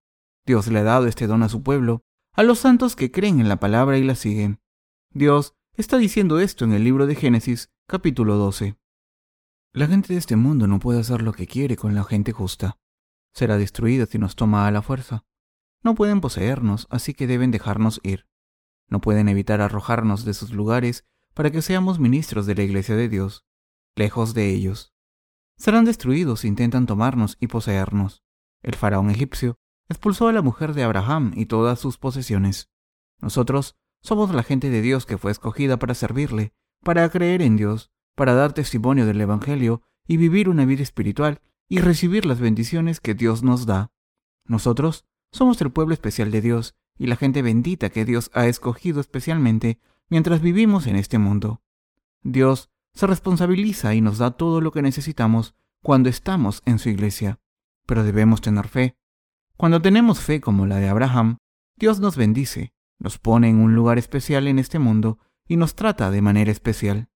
Dios 0.45 0.67
le 0.67 0.79
ha 0.79 0.83
dado 0.83 1.07
este 1.07 1.27
don 1.27 1.43
a 1.43 1.49
su 1.49 1.63
pueblo, 1.63 2.03
a 2.33 2.43
los 2.43 2.59
santos 2.59 2.95
que 2.95 3.11
creen 3.11 3.39
en 3.39 3.47
la 3.47 3.59
palabra 3.59 3.97
y 3.97 4.03
la 4.03 4.15
siguen. 4.15 4.59
Dios 5.11 5.55
está 5.73 5.97
diciendo 5.97 6.39
esto 6.39 6.65
en 6.65 6.73
el 6.73 6.83
libro 6.83 7.07
de 7.07 7.15
Génesis, 7.15 7.71
capítulo 7.87 8.35
12. 8.35 8.77
La 9.71 9.87
gente 9.87 10.13
de 10.13 10.19
este 10.19 10.35
mundo 10.35 10.67
no 10.67 10.79
puede 10.79 10.99
hacer 10.99 11.21
lo 11.21 11.31
que 11.31 11.47
quiere 11.47 11.77
con 11.77 11.95
la 11.95 12.03
gente 12.03 12.31
justa. 12.31 12.77
Será 13.33 13.57
destruida 13.57 14.05
si 14.05 14.17
nos 14.17 14.35
toma 14.35 14.67
a 14.67 14.71
la 14.71 14.81
fuerza. 14.81 15.25
No 15.81 15.95
pueden 15.95 16.19
poseernos, 16.19 16.87
así 16.89 17.13
que 17.13 17.27
deben 17.27 17.51
dejarnos 17.51 18.01
ir. 18.03 18.27
No 18.87 18.99
pueden 18.99 19.29
evitar 19.29 19.61
arrojarnos 19.61 20.25
de 20.25 20.33
sus 20.33 20.51
lugares 20.51 21.05
para 21.33 21.51
que 21.51 21.61
seamos 21.61 21.99
ministros 21.99 22.47
de 22.47 22.55
la 22.55 22.63
iglesia 22.63 22.95
de 22.95 23.07
Dios, 23.07 23.45
lejos 23.95 24.33
de 24.33 24.49
ellos 24.49 24.93
serán 25.59 25.85
destruidos 25.85 26.39
si 26.39 26.47
intentan 26.47 26.85
tomarnos 26.87 27.37
y 27.39 27.47
poseernos. 27.47 28.23
El 28.63 28.75
faraón 28.75 29.09
egipcio 29.09 29.59
expulsó 29.89 30.29
a 30.29 30.33
la 30.33 30.41
mujer 30.41 30.73
de 30.73 30.83
Abraham 30.83 31.33
y 31.35 31.45
todas 31.45 31.79
sus 31.79 31.97
posesiones. 31.97 32.69
Nosotros 33.19 33.75
somos 34.01 34.33
la 34.33 34.43
gente 34.43 34.69
de 34.69 34.81
Dios 34.81 35.05
que 35.05 35.17
fue 35.17 35.31
escogida 35.31 35.77
para 35.77 35.93
servirle, 35.93 36.53
para 36.81 37.07
creer 37.09 37.41
en 37.41 37.57
Dios, 37.57 37.91
para 38.15 38.33
dar 38.33 38.53
testimonio 38.53 39.05
del 39.05 39.19
Evangelio 39.19 39.81
y 40.07 40.15
vivir 40.17 40.47
una 40.47 40.65
vida 40.65 40.81
espiritual 40.81 41.41
y 41.67 41.79
recibir 41.79 42.25
las 42.25 42.39
bendiciones 42.39 43.01
que 43.01 43.13
Dios 43.13 43.43
nos 43.43 43.65
da. 43.65 43.91
Nosotros 44.45 45.05
somos 45.31 45.61
el 45.61 45.71
pueblo 45.71 45.93
especial 45.93 46.31
de 46.31 46.41
Dios 46.41 46.75
y 46.97 47.07
la 47.07 47.17
gente 47.17 47.41
bendita 47.41 47.89
que 47.89 48.05
Dios 48.05 48.31
ha 48.33 48.47
escogido 48.47 49.01
especialmente 49.01 49.79
mientras 50.09 50.41
vivimos 50.41 50.87
en 50.87 50.95
este 50.95 51.19
mundo. 51.19 51.61
Dios 52.23 52.71
se 52.99 53.07
responsabiliza 53.07 53.95
y 53.95 54.01
nos 54.01 54.17
da 54.17 54.31
todo 54.31 54.59
lo 54.59 54.73
que 54.73 54.81
necesitamos 54.81 55.55
cuando 55.81 56.09
estamos 56.09 56.61
en 56.65 56.79
su 56.79 56.89
iglesia, 56.89 57.39
pero 57.85 58.03
debemos 58.03 58.41
tener 58.41 58.67
fe. 58.67 58.97
Cuando 59.55 59.81
tenemos 59.81 60.19
fe 60.19 60.41
como 60.41 60.65
la 60.65 60.75
de 60.75 60.89
Abraham, 60.89 61.37
Dios 61.77 62.01
nos 62.01 62.17
bendice, 62.17 62.73
nos 62.97 63.17
pone 63.17 63.47
en 63.47 63.61
un 63.61 63.73
lugar 63.73 63.97
especial 63.97 64.49
en 64.49 64.59
este 64.59 64.79
mundo 64.79 65.17
y 65.47 65.55
nos 65.55 65.75
trata 65.75 66.11
de 66.11 66.21
manera 66.21 66.51
especial. 66.51 67.07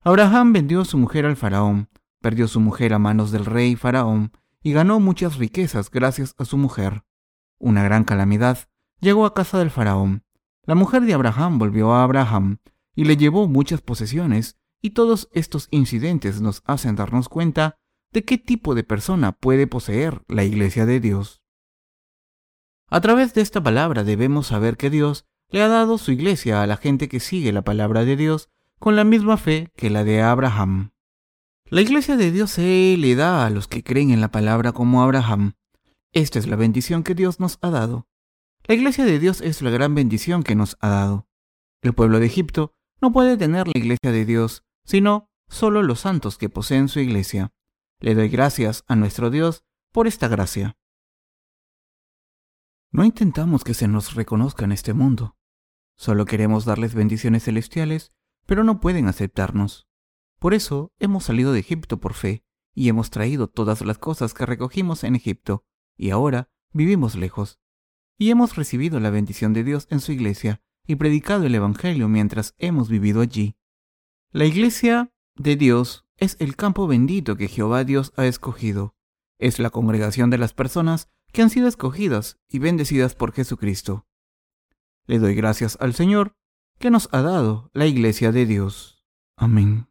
Abraham 0.00 0.52
vendió 0.52 0.80
a 0.80 0.84
su 0.84 0.98
mujer 0.98 1.24
al 1.24 1.36
faraón, 1.36 1.88
perdió 2.20 2.48
su 2.48 2.58
mujer 2.58 2.94
a 2.94 2.98
manos 2.98 3.30
del 3.30 3.44
rey 3.44 3.76
faraón 3.76 4.32
y 4.60 4.72
ganó 4.72 4.98
muchas 4.98 5.36
riquezas 5.36 5.88
gracias 5.88 6.34
a 6.36 6.44
su 6.44 6.56
mujer. 6.56 7.04
Una 7.60 7.84
gran 7.84 8.02
calamidad 8.02 8.68
llegó 8.98 9.24
a 9.24 9.34
casa 9.34 9.60
del 9.60 9.70
faraón. 9.70 10.24
La 10.64 10.74
mujer 10.74 11.02
de 11.02 11.14
Abraham 11.14 11.60
volvió 11.60 11.92
a 11.92 12.02
Abraham 12.02 12.58
y 12.98 13.04
le 13.04 13.16
llevó 13.16 13.46
muchas 13.46 13.80
posesiones, 13.80 14.58
y 14.82 14.90
todos 14.90 15.28
estos 15.30 15.68
incidentes 15.70 16.40
nos 16.40 16.64
hacen 16.66 16.96
darnos 16.96 17.28
cuenta 17.28 17.76
de 18.12 18.24
qué 18.24 18.38
tipo 18.38 18.74
de 18.74 18.82
persona 18.82 19.30
puede 19.30 19.68
poseer 19.68 20.24
la 20.26 20.42
iglesia 20.42 20.84
de 20.84 20.98
Dios. 20.98 21.40
A 22.88 23.00
través 23.00 23.34
de 23.34 23.42
esta 23.42 23.62
palabra 23.62 24.02
debemos 24.02 24.48
saber 24.48 24.76
que 24.76 24.90
Dios 24.90 25.26
le 25.48 25.62
ha 25.62 25.68
dado 25.68 25.96
su 25.96 26.10
iglesia 26.10 26.60
a 26.60 26.66
la 26.66 26.76
gente 26.76 27.08
que 27.08 27.20
sigue 27.20 27.52
la 27.52 27.62
palabra 27.62 28.04
de 28.04 28.16
Dios 28.16 28.50
con 28.80 28.96
la 28.96 29.04
misma 29.04 29.36
fe 29.36 29.70
que 29.76 29.90
la 29.90 30.02
de 30.02 30.20
Abraham. 30.20 30.90
La 31.66 31.82
iglesia 31.82 32.16
de 32.16 32.32
Dios 32.32 32.50
se 32.50 32.96
le 32.98 33.14
da 33.14 33.46
a 33.46 33.50
los 33.50 33.68
que 33.68 33.84
creen 33.84 34.10
en 34.10 34.20
la 34.20 34.32
palabra 34.32 34.72
como 34.72 35.04
Abraham, 35.04 35.52
esta 36.12 36.40
es 36.40 36.48
la 36.48 36.56
bendición 36.56 37.04
que 37.04 37.14
Dios 37.14 37.38
nos 37.38 37.60
ha 37.62 37.70
dado. 37.70 38.08
La 38.64 38.74
iglesia 38.74 39.04
de 39.04 39.20
Dios 39.20 39.40
es 39.40 39.62
la 39.62 39.70
gran 39.70 39.94
bendición 39.94 40.42
que 40.42 40.56
nos 40.56 40.76
ha 40.80 40.88
dado. 40.88 41.28
El 41.80 41.92
pueblo 41.92 42.18
de 42.18 42.26
Egipto 42.26 42.74
no 43.00 43.12
puede 43.12 43.36
tener 43.36 43.66
la 43.66 43.74
iglesia 43.76 44.12
de 44.12 44.24
Dios, 44.24 44.64
sino 44.84 45.30
solo 45.48 45.82
los 45.82 46.00
santos 46.00 46.38
que 46.38 46.48
poseen 46.48 46.88
su 46.88 47.00
iglesia. 47.00 47.52
Le 48.00 48.14
doy 48.14 48.28
gracias 48.28 48.84
a 48.86 48.96
nuestro 48.96 49.30
Dios 49.30 49.64
por 49.92 50.06
esta 50.06 50.28
gracia. 50.28 50.76
No 52.90 53.04
intentamos 53.04 53.64
que 53.64 53.74
se 53.74 53.88
nos 53.88 54.14
reconozca 54.14 54.64
en 54.64 54.72
este 54.72 54.94
mundo. 54.94 55.36
Solo 55.96 56.24
queremos 56.24 56.64
darles 56.64 56.94
bendiciones 56.94 57.44
celestiales, 57.44 58.12
pero 58.46 58.64
no 58.64 58.80
pueden 58.80 59.08
aceptarnos. 59.08 59.88
Por 60.38 60.54
eso 60.54 60.92
hemos 60.98 61.24
salido 61.24 61.52
de 61.52 61.60
Egipto 61.60 62.00
por 62.00 62.14
fe 62.14 62.44
y 62.74 62.88
hemos 62.88 63.10
traído 63.10 63.48
todas 63.48 63.84
las 63.84 63.98
cosas 63.98 64.34
que 64.34 64.46
recogimos 64.46 65.04
en 65.04 65.16
Egipto 65.16 65.64
y 65.96 66.10
ahora 66.10 66.50
vivimos 66.72 67.14
lejos. 67.14 67.58
Y 68.16 68.30
hemos 68.30 68.56
recibido 68.56 69.00
la 69.00 69.10
bendición 69.10 69.52
de 69.52 69.64
Dios 69.64 69.86
en 69.90 70.00
su 70.00 70.12
iglesia 70.12 70.62
y 70.88 70.96
predicado 70.96 71.44
el 71.44 71.54
Evangelio 71.54 72.08
mientras 72.08 72.54
hemos 72.58 72.88
vivido 72.88 73.20
allí. 73.20 73.56
La 74.32 74.46
iglesia 74.46 75.12
de 75.36 75.54
Dios 75.54 76.06
es 76.16 76.36
el 76.40 76.56
campo 76.56 76.88
bendito 76.88 77.36
que 77.36 77.46
Jehová 77.46 77.84
Dios 77.84 78.12
ha 78.16 78.26
escogido. 78.26 78.96
Es 79.38 79.58
la 79.58 79.70
congregación 79.70 80.30
de 80.30 80.38
las 80.38 80.54
personas 80.54 81.10
que 81.30 81.42
han 81.42 81.50
sido 81.50 81.68
escogidas 81.68 82.40
y 82.48 82.58
bendecidas 82.58 83.14
por 83.14 83.32
Jesucristo. 83.32 84.06
Le 85.06 85.18
doy 85.18 85.34
gracias 85.34 85.76
al 85.80 85.92
Señor 85.92 86.34
que 86.78 86.90
nos 86.90 87.08
ha 87.12 87.20
dado 87.20 87.70
la 87.74 87.86
iglesia 87.86 88.32
de 88.32 88.46
Dios. 88.46 89.04
Amén. 89.36 89.88